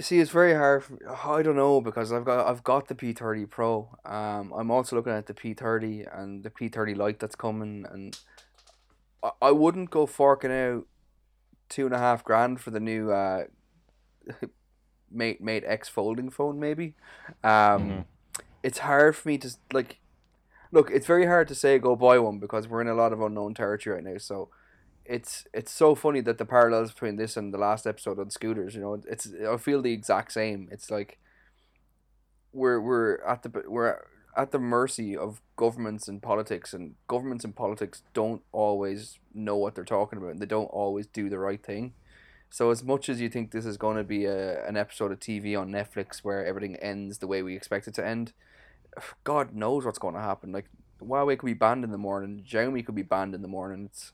See, 0.00 0.20
it's 0.20 0.30
very 0.30 0.54
hard. 0.54 0.84
For, 0.84 0.98
I 1.10 1.42
don't 1.42 1.56
know 1.56 1.80
because 1.80 2.12
I've 2.12 2.24
got 2.24 2.46
I've 2.46 2.62
got 2.62 2.86
the 2.88 2.94
P 2.94 3.12
thirty 3.12 3.46
Pro. 3.46 3.96
Um, 4.04 4.52
I'm 4.56 4.70
also 4.70 4.94
looking 4.96 5.12
at 5.12 5.26
the 5.26 5.34
P 5.34 5.54
thirty 5.54 6.04
and 6.04 6.44
the 6.44 6.50
P 6.50 6.68
thirty 6.68 6.94
Lite 6.94 7.18
that's 7.18 7.34
coming, 7.34 7.84
and 7.90 8.16
I, 9.22 9.30
I 9.42 9.50
wouldn't 9.50 9.90
go 9.90 10.06
forking 10.06 10.52
out 10.52 10.86
two 11.68 11.84
and 11.86 11.94
a 11.94 11.98
half 11.98 12.22
grand 12.24 12.60
for 12.60 12.70
the 12.70 12.80
new 12.80 13.10
uh, 13.10 13.44
Mate 15.10 15.40
Mate 15.40 15.64
X 15.66 15.88
folding 15.88 16.30
phone. 16.30 16.60
Maybe, 16.60 16.94
um, 17.42 17.50
Mhm. 17.90 18.04
it's 18.62 18.78
hard 18.78 19.16
for 19.16 19.28
me 19.28 19.38
to 19.38 19.50
like. 19.72 19.98
Look, 20.70 20.90
it's 20.90 21.06
very 21.06 21.26
hard 21.26 21.48
to 21.48 21.54
say 21.54 21.78
go 21.78 21.96
buy 21.96 22.18
one 22.18 22.38
because 22.38 22.68
we're 22.68 22.82
in 22.82 22.88
a 22.88 22.94
lot 22.94 23.12
of 23.12 23.20
unknown 23.20 23.54
territory 23.54 23.96
right 23.96 24.04
now. 24.04 24.18
So, 24.18 24.50
it's 25.08 25.46
it's 25.54 25.72
so 25.72 25.94
funny 25.94 26.20
that 26.20 26.36
the 26.36 26.44
parallels 26.44 26.92
between 26.92 27.16
this 27.16 27.36
and 27.36 27.52
the 27.52 27.58
last 27.58 27.86
episode 27.86 28.18
on 28.18 28.30
scooters, 28.30 28.74
you 28.74 28.80
know, 28.82 29.00
it's 29.08 29.32
I 29.48 29.56
feel 29.56 29.80
the 29.80 29.92
exact 29.92 30.32
same. 30.32 30.68
It's 30.70 30.90
like 30.90 31.18
we're 32.52 32.78
we're 32.78 33.22
at 33.24 33.42
the 33.42 33.64
we're 33.66 34.02
at 34.36 34.52
the 34.52 34.58
mercy 34.58 35.16
of 35.16 35.40
governments 35.56 36.08
and 36.08 36.22
politics, 36.22 36.74
and 36.74 36.94
governments 37.08 37.44
and 37.44 37.56
politics 37.56 38.02
don't 38.12 38.42
always 38.52 39.18
know 39.32 39.56
what 39.56 39.74
they're 39.74 39.84
talking 39.84 40.18
about, 40.18 40.30
and 40.32 40.40
they 40.40 40.46
don't 40.46 40.66
always 40.66 41.06
do 41.06 41.30
the 41.30 41.38
right 41.38 41.64
thing. 41.64 41.94
So 42.50 42.70
as 42.70 42.84
much 42.84 43.08
as 43.08 43.20
you 43.20 43.30
think 43.30 43.50
this 43.50 43.66
is 43.66 43.78
going 43.78 43.96
to 43.96 44.04
be 44.04 44.26
a 44.26 44.66
an 44.66 44.76
episode 44.76 45.10
of 45.10 45.20
TV 45.20 45.58
on 45.58 45.70
Netflix 45.70 46.18
where 46.18 46.44
everything 46.44 46.76
ends 46.76 47.18
the 47.18 47.26
way 47.26 47.42
we 47.42 47.56
expect 47.56 47.88
it 47.88 47.94
to 47.94 48.06
end, 48.06 48.34
God 49.24 49.54
knows 49.54 49.86
what's 49.86 49.98
going 49.98 50.14
to 50.14 50.20
happen. 50.20 50.52
Like 50.52 50.66
Huawei 51.00 51.38
could 51.38 51.46
be 51.46 51.54
banned 51.54 51.84
in 51.84 51.92
the 51.92 51.98
morning, 51.98 52.44
Xiaomi 52.46 52.84
could 52.84 52.94
be 52.94 53.02
banned 53.02 53.34
in 53.34 53.40
the 53.40 53.48
morning. 53.48 53.86
It's 53.86 54.12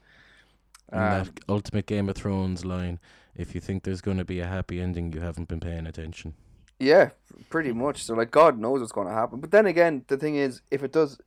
um, 0.93 1.01
that 1.01 1.30
ultimate 1.49 1.87
Game 1.87 2.09
of 2.09 2.16
Thrones 2.16 2.64
line: 2.64 2.99
"If 3.35 3.55
you 3.55 3.61
think 3.61 3.82
there's 3.82 4.01
going 4.01 4.18
to 4.18 4.24
be 4.24 4.41
a 4.41 4.47
happy 4.47 4.80
ending, 4.80 5.12
you 5.12 5.20
haven't 5.20 5.49
been 5.49 5.61
paying 5.61 5.87
attention." 5.87 6.35
Yeah, 6.78 7.11
pretty 7.51 7.72
much. 7.72 8.03
So 8.05 8.14
like 8.14 8.30
God 8.30 8.59
knows 8.59 8.80
what's 8.80 8.93
going 8.93 9.09
to 9.09 9.14
happen. 9.14 9.41
But 9.41 9.51
then 9.51 9.66
again, 9.66 10.05
the 10.09 10.16
thing 10.16 10.37
is, 10.37 10.61
if 10.70 10.82
it 10.82 10.93
does, 10.93 11.18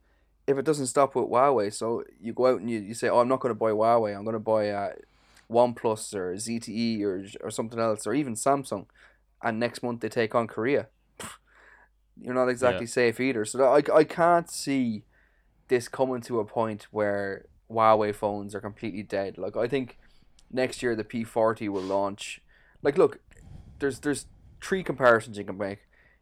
if 0.46 0.58
it 0.58 0.64
doesn't 0.64 0.86
stop 0.86 1.14
with 1.14 1.26
Huawei, 1.26 1.72
so 1.72 2.04
you 2.20 2.32
go 2.32 2.46
out 2.46 2.60
and 2.60 2.70
you, 2.70 2.80
you 2.80 2.94
say, 2.94 3.08
oh, 3.08 3.20
I'm 3.20 3.28
not 3.28 3.40
going 3.40 3.50
to 3.50 3.58
buy 3.58 3.70
Huawei. 3.70 4.16
I'm 4.16 4.24
going 4.24 4.34
to 4.34 4.40
buy 4.40 4.70
uh, 4.70 4.92
OnePlus 5.50 6.14
or 6.14 6.34
ZTE 6.34 7.02
or 7.02 7.24
or 7.40 7.50
something 7.50 7.78
else 7.78 8.06
or 8.06 8.14
even 8.14 8.34
Samsung, 8.34 8.86
and 9.42 9.58
next 9.58 9.82
month 9.82 10.00
they 10.00 10.08
take 10.08 10.34
on 10.34 10.46
Korea. 10.46 10.88
You're 12.20 12.34
not 12.34 12.48
exactly 12.48 12.86
safe 12.86 13.18
either. 13.20 13.44
So 13.44 13.64
I 13.64 13.82
I 13.94 14.04
can't 14.04 14.50
see 14.50 15.04
this 15.68 15.88
coming 15.88 16.20
to 16.22 16.40
a 16.40 16.44
point 16.44 16.88
where 16.90 17.46
Huawei 17.70 18.14
phones 18.14 18.54
are 18.54 18.60
completely 18.60 19.02
dead. 19.02 19.38
Like 19.38 19.56
I 19.56 19.68
think 19.68 19.98
next 20.50 20.82
year 20.82 20.94
the 20.96 21.04
P40 21.04 21.68
will 21.68 21.82
launch. 21.82 22.40
Like 22.82 22.96
look, 22.98 23.20
there's 23.78 24.00
there's 24.00 24.26
three 24.60 24.82
comparisons 24.82 25.38
you 25.38 25.44
can 25.44 25.58
make. 25.58 25.80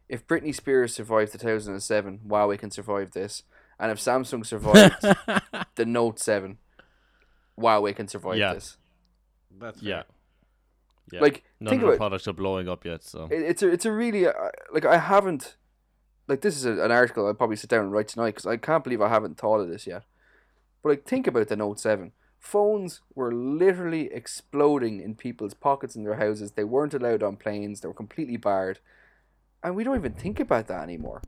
If 0.09 0.25
Britney 0.27 0.55
Spears 0.55 0.93
survived 0.95 1.33
2007, 1.33 2.21
Huawei 2.27 2.57
can 2.57 2.71
survive 2.71 3.11
this. 3.11 3.43
And 3.79 3.91
if 3.91 3.99
Samsung 3.99 4.45
survived 4.45 4.95
the 5.75 5.85
Note 5.85 6.17
7, 6.19 6.57
Huawei 7.59 7.95
can 7.95 8.07
survive 8.07 8.37
Yeah. 8.37 8.53
this. 8.53 8.77
That's 9.59 9.81
Yeah. 9.81 10.03
Yeah. 11.11 11.21
Like, 11.21 11.43
None 11.59 11.69
think 11.71 11.81
of 11.83 11.87
the 11.87 11.93
about 11.93 11.97
products 11.99 12.27
are 12.27 12.33
blowing 12.33 12.67
up 12.67 12.83
yet, 12.85 13.03
so 13.03 13.27
it, 13.31 13.41
it's 13.41 13.63
a 13.63 13.69
it's 13.69 13.85
a 13.85 13.91
really 13.91 14.27
uh, 14.27 14.33
like 14.73 14.85
I 14.85 14.97
haven't 14.97 15.55
like 16.27 16.41
this 16.41 16.57
is 16.57 16.65
a, 16.65 16.83
an 16.83 16.91
article 16.91 17.25
I'll 17.25 17.33
probably 17.33 17.55
sit 17.55 17.69
down 17.69 17.81
and 17.85 17.91
write 17.93 18.09
tonight 18.09 18.31
because 18.31 18.45
I 18.45 18.57
can't 18.57 18.83
believe 18.83 19.01
I 19.01 19.07
haven't 19.07 19.37
thought 19.37 19.59
of 19.61 19.69
this 19.69 19.87
yet. 19.87 20.03
But 20.87 20.91
like 20.91 21.05
think 21.05 21.27
about 21.27 21.49
the 21.49 21.57
Note 21.57 21.81
Seven. 21.81 22.13
Phones 22.39 23.01
were 23.13 23.33
literally 23.33 24.09
exploding 24.13 25.01
in 25.01 25.15
people's 25.15 25.53
pockets 25.53 25.97
in 25.97 26.05
their 26.05 26.15
houses. 26.15 26.53
They 26.53 26.63
weren't 26.63 26.93
allowed 26.93 27.21
on 27.23 27.35
planes. 27.35 27.81
They 27.81 27.89
were 27.89 27.93
completely 27.93 28.37
barred, 28.37 28.79
and 29.61 29.75
we 29.75 29.83
don't 29.83 29.97
even 29.97 30.13
think 30.13 30.39
about 30.39 30.67
that 30.67 30.83
anymore. 30.83 31.21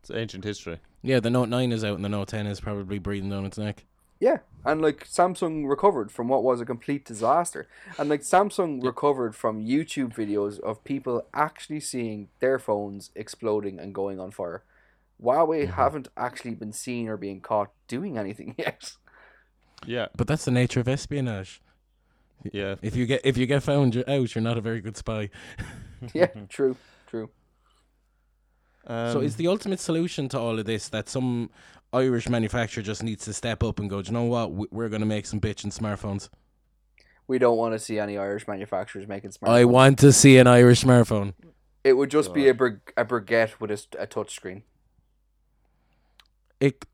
it's 0.00 0.10
ancient 0.10 0.42
history. 0.42 0.80
Yeah, 1.00 1.20
the 1.20 1.30
Note 1.30 1.48
Nine 1.48 1.70
is 1.70 1.84
out, 1.84 1.94
and 1.94 2.04
the 2.04 2.08
Note 2.08 2.26
Ten 2.26 2.48
is 2.48 2.58
probably 2.58 2.98
breathing 2.98 3.30
down 3.30 3.46
its 3.46 3.56
neck. 3.56 3.84
Yeah, 4.18 4.38
and 4.64 4.82
like 4.82 5.06
Samsung 5.06 5.68
recovered 5.68 6.10
from 6.10 6.26
what 6.26 6.42
was 6.42 6.60
a 6.60 6.66
complete 6.66 7.04
disaster, 7.04 7.68
and 8.00 8.08
like 8.08 8.22
Samsung 8.22 8.82
recovered 8.82 9.36
from 9.36 9.64
YouTube 9.64 10.12
videos 10.12 10.58
of 10.58 10.82
people 10.82 11.24
actually 11.32 11.78
seeing 11.78 12.30
their 12.40 12.58
phones 12.58 13.12
exploding 13.14 13.78
and 13.78 13.94
going 13.94 14.18
on 14.18 14.32
fire. 14.32 14.64
Huawei 15.22 15.68
haven't 15.70 16.08
actually 16.16 16.54
been 16.54 16.72
seen 16.72 17.08
or 17.08 17.16
being 17.16 17.40
caught 17.40 17.70
doing 17.88 18.18
anything 18.18 18.54
yet. 18.58 18.92
Yeah. 19.86 20.06
But 20.16 20.26
that's 20.26 20.44
the 20.44 20.50
nature 20.50 20.80
of 20.80 20.88
espionage. 20.88 21.60
Yeah. 22.52 22.76
If 22.82 22.94
you 22.94 23.06
get 23.06 23.20
if 23.24 23.36
you 23.36 23.46
get 23.46 23.62
found 23.62 23.94
you're 23.94 24.08
out, 24.08 24.34
you're 24.34 24.42
not 24.42 24.58
a 24.58 24.60
very 24.60 24.80
good 24.80 24.96
spy. 24.96 25.30
yeah, 26.14 26.26
true, 26.48 26.76
true. 27.08 27.30
Um, 28.86 29.12
so 29.12 29.20
is 29.20 29.36
the 29.36 29.48
ultimate 29.48 29.80
solution 29.80 30.28
to 30.30 30.38
all 30.38 30.58
of 30.58 30.64
this 30.64 30.88
that 30.90 31.08
some 31.08 31.50
Irish 31.92 32.28
manufacturer 32.28 32.82
just 32.82 33.02
needs 33.02 33.24
to 33.24 33.32
step 33.32 33.62
up 33.62 33.78
and 33.80 33.90
go, 33.90 34.00
"Do 34.02 34.08
you 34.08 34.12
know 34.14 34.24
what? 34.24 34.52
We- 34.52 34.66
We're 34.70 34.88
going 34.88 35.00
to 35.00 35.06
make 35.06 35.26
some 35.26 35.40
bitchin' 35.40 35.76
smartphones. 35.76 36.28
We 37.26 37.38
don't 37.38 37.58
want 37.58 37.74
to 37.74 37.78
see 37.78 37.98
any 37.98 38.16
Irish 38.16 38.46
manufacturers 38.48 39.06
making 39.06 39.30
smartphones. 39.30 39.48
I 39.48 39.64
want 39.64 39.98
to 39.98 40.12
see 40.12 40.38
an 40.38 40.46
Irish 40.46 40.82
smartphone." 40.84 41.34
it 41.84 41.92
would 41.94 42.10
just 42.10 42.34
be 42.34 42.48
a 42.48 42.54
brig- 42.54 42.92
a 42.96 43.04
baguette 43.04 43.60
with 43.60 43.70
a, 43.70 44.02
a 44.02 44.06
touch 44.06 44.34
screen. 44.34 44.62
It 46.60 46.84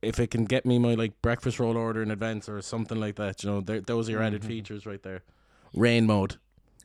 if 0.00 0.20
it 0.20 0.30
can 0.30 0.44
get 0.44 0.64
me 0.64 0.78
my 0.78 0.94
like 0.94 1.20
breakfast 1.22 1.58
roll 1.58 1.76
order 1.76 2.02
in 2.02 2.10
advance 2.12 2.48
or 2.48 2.62
something 2.62 3.00
like 3.00 3.16
that, 3.16 3.42
you 3.42 3.50
know, 3.50 3.60
there- 3.60 3.80
those 3.80 4.08
are 4.08 4.12
your 4.12 4.22
added 4.22 4.44
features 4.44 4.86
right 4.86 5.02
there. 5.02 5.22
Rain 5.74 6.06
mode. 6.06 6.36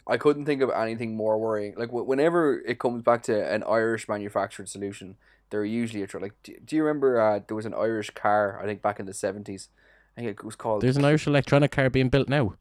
I 0.07 0.17
couldn't 0.17 0.45
think 0.45 0.61
of 0.61 0.71
anything 0.71 1.15
more 1.15 1.37
worrying. 1.37 1.75
Like 1.77 1.89
wh- 1.89 2.07
whenever 2.07 2.59
it 2.61 2.79
comes 2.79 3.03
back 3.03 3.21
to 3.23 3.53
an 3.53 3.63
Irish 3.63 4.07
manufactured 4.07 4.67
solution, 4.69 5.17
they're 5.49 5.65
usually 5.65 6.01
a 6.01 6.07
tr- 6.07 6.19
like. 6.19 6.33
Do, 6.43 6.55
do 6.65 6.75
you 6.75 6.83
remember 6.83 7.19
uh, 7.21 7.39
there 7.45 7.55
was 7.55 7.65
an 7.65 7.73
Irish 7.73 8.09
car? 8.11 8.59
I 8.61 8.65
think 8.65 8.81
back 8.81 8.99
in 8.99 9.05
the 9.05 9.13
seventies. 9.13 9.69
I 10.17 10.21
think 10.21 10.39
it 10.39 10.43
was 10.45 10.55
called. 10.55 10.81
There's 10.81 10.97
an 10.97 11.05
Irish 11.05 11.27
electronic 11.27 11.71
car 11.71 11.89
being 11.91 12.09
built 12.09 12.27
now. 12.29 12.55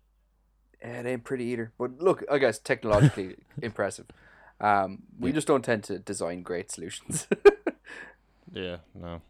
It 0.82 1.06
ain't 1.06 1.24
pretty 1.24 1.44
either. 1.44 1.72
But 1.78 1.98
look, 2.02 2.22
I 2.30 2.36
guess 2.38 2.58
technologically 2.58 3.36
impressive. 3.62 4.06
Um, 4.60 5.04
we 5.18 5.32
just 5.32 5.46
don't 5.46 5.64
tend 5.64 5.84
to 5.84 5.98
design 5.98 6.42
great 6.42 6.70
solutions. 6.70 7.26
Yeah, 8.52 8.76
no. 8.94 9.20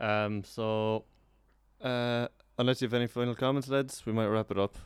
Um, 0.00 0.42
so, 0.44 1.04
uh, 1.82 2.28
unless 2.58 2.80
you 2.80 2.86
have 2.86 2.94
any 2.94 3.06
final 3.06 3.34
comments, 3.34 3.68
lads, 3.68 4.04
we 4.06 4.12
might 4.12 4.26
wrap 4.26 4.50
it 4.50 4.58
up. 4.58 4.76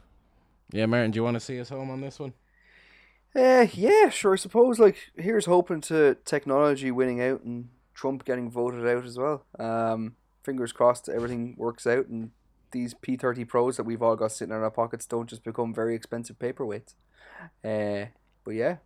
Yeah, 0.72 0.86
Martin, 0.86 1.12
do 1.12 1.16
you 1.16 1.24
want 1.24 1.34
to 1.34 1.40
see 1.40 1.60
us 1.60 1.68
home 1.68 1.90
on 1.90 2.00
this 2.00 2.18
one? 2.18 2.32
Uh, 3.36 3.66
yeah, 3.72 4.10
sure. 4.10 4.34
I 4.34 4.36
suppose 4.36 4.78
like 4.78 4.96
here's 5.16 5.46
hoping 5.46 5.80
to 5.82 6.16
technology 6.24 6.90
winning 6.90 7.20
out 7.20 7.42
and 7.42 7.68
Trump 7.92 8.24
getting 8.24 8.50
voted 8.50 8.86
out 8.86 9.04
as 9.04 9.18
well. 9.18 9.44
Um, 9.58 10.14
fingers 10.44 10.72
crossed 10.72 11.08
everything 11.08 11.54
works 11.56 11.86
out 11.86 12.06
and 12.06 12.30
these 12.70 12.94
P 12.94 13.16
thirty 13.16 13.44
Pros 13.44 13.76
that 13.76 13.84
we've 13.84 14.02
all 14.02 14.14
got 14.14 14.32
sitting 14.32 14.54
in 14.54 14.62
our 14.62 14.70
pockets 14.70 15.06
don't 15.06 15.28
just 15.28 15.42
become 15.42 15.74
very 15.74 15.96
expensive 15.96 16.38
paperweights. 16.38 16.94
Uh, 17.64 18.10
but 18.44 18.52
yeah, 18.52 18.76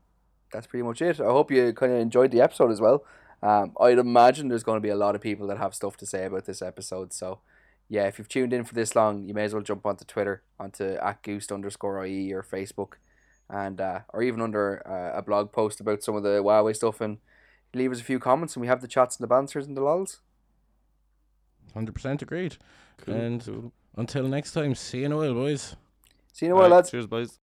that's 0.52 0.66
pretty 0.66 0.82
much 0.82 1.02
it. 1.02 1.20
I 1.20 1.24
hope 1.24 1.50
you 1.50 1.72
kind 1.74 1.92
of 1.92 1.98
enjoyed 1.98 2.30
the 2.30 2.40
episode 2.40 2.70
as 2.70 2.80
well. 2.80 3.04
Um, 3.42 3.72
I'd 3.80 3.98
imagine 3.98 4.48
there's 4.48 4.64
going 4.64 4.76
to 4.76 4.80
be 4.82 4.88
a 4.88 4.96
lot 4.96 5.14
of 5.14 5.20
people 5.20 5.46
that 5.48 5.58
have 5.58 5.74
stuff 5.74 5.96
to 5.98 6.06
say 6.06 6.24
about 6.24 6.44
this 6.44 6.60
episode. 6.62 7.12
So 7.12 7.40
yeah, 7.88 8.06
if 8.06 8.18
you've 8.18 8.28
tuned 8.28 8.52
in 8.52 8.64
for 8.64 8.74
this 8.74 8.94
long, 8.96 9.26
you 9.26 9.34
may 9.34 9.44
as 9.44 9.54
well 9.54 9.62
jump 9.62 9.86
onto 9.86 10.04
Twitter, 10.04 10.42
onto 10.58 10.84
at 10.84 11.22
goose 11.22 11.50
underscore 11.50 12.04
IE 12.04 12.32
or 12.32 12.42
Facebook 12.42 12.94
and 13.48 13.80
uh, 13.80 14.00
or 14.12 14.22
even 14.22 14.40
under 14.42 14.82
uh, 14.86 15.16
a 15.18 15.22
blog 15.22 15.52
post 15.52 15.80
about 15.80 16.02
some 16.02 16.14
of 16.16 16.22
the 16.22 16.42
Huawei 16.42 16.74
stuff 16.76 17.00
and 17.00 17.18
leave 17.74 17.92
us 17.92 18.00
a 18.00 18.04
few 18.04 18.18
comments 18.18 18.56
and 18.56 18.60
we 18.60 18.66
have 18.66 18.80
the 18.82 18.88
chats 18.88 19.16
and 19.16 19.22
the 19.22 19.28
banters 19.28 19.66
and 19.66 19.76
the 19.76 19.82
lols. 19.82 20.20
Hundred 21.74 21.94
percent 21.94 22.22
agreed. 22.22 22.56
Cool, 22.98 23.14
And 23.14 23.44
cool. 23.44 23.72
until 23.96 24.24
next 24.26 24.52
time, 24.52 24.74
see 24.74 24.98
you 25.00 25.06
in 25.06 25.12
a 25.12 25.16
while, 25.16 25.34
boys. 25.34 25.76
See 26.32 26.46
you 26.46 26.52
in 26.52 26.52
a 26.52 26.54
while, 26.56 26.70
Right, 26.70 26.76
lads. 26.76 26.90
Cheers, 26.90 27.06
boys. 27.06 27.38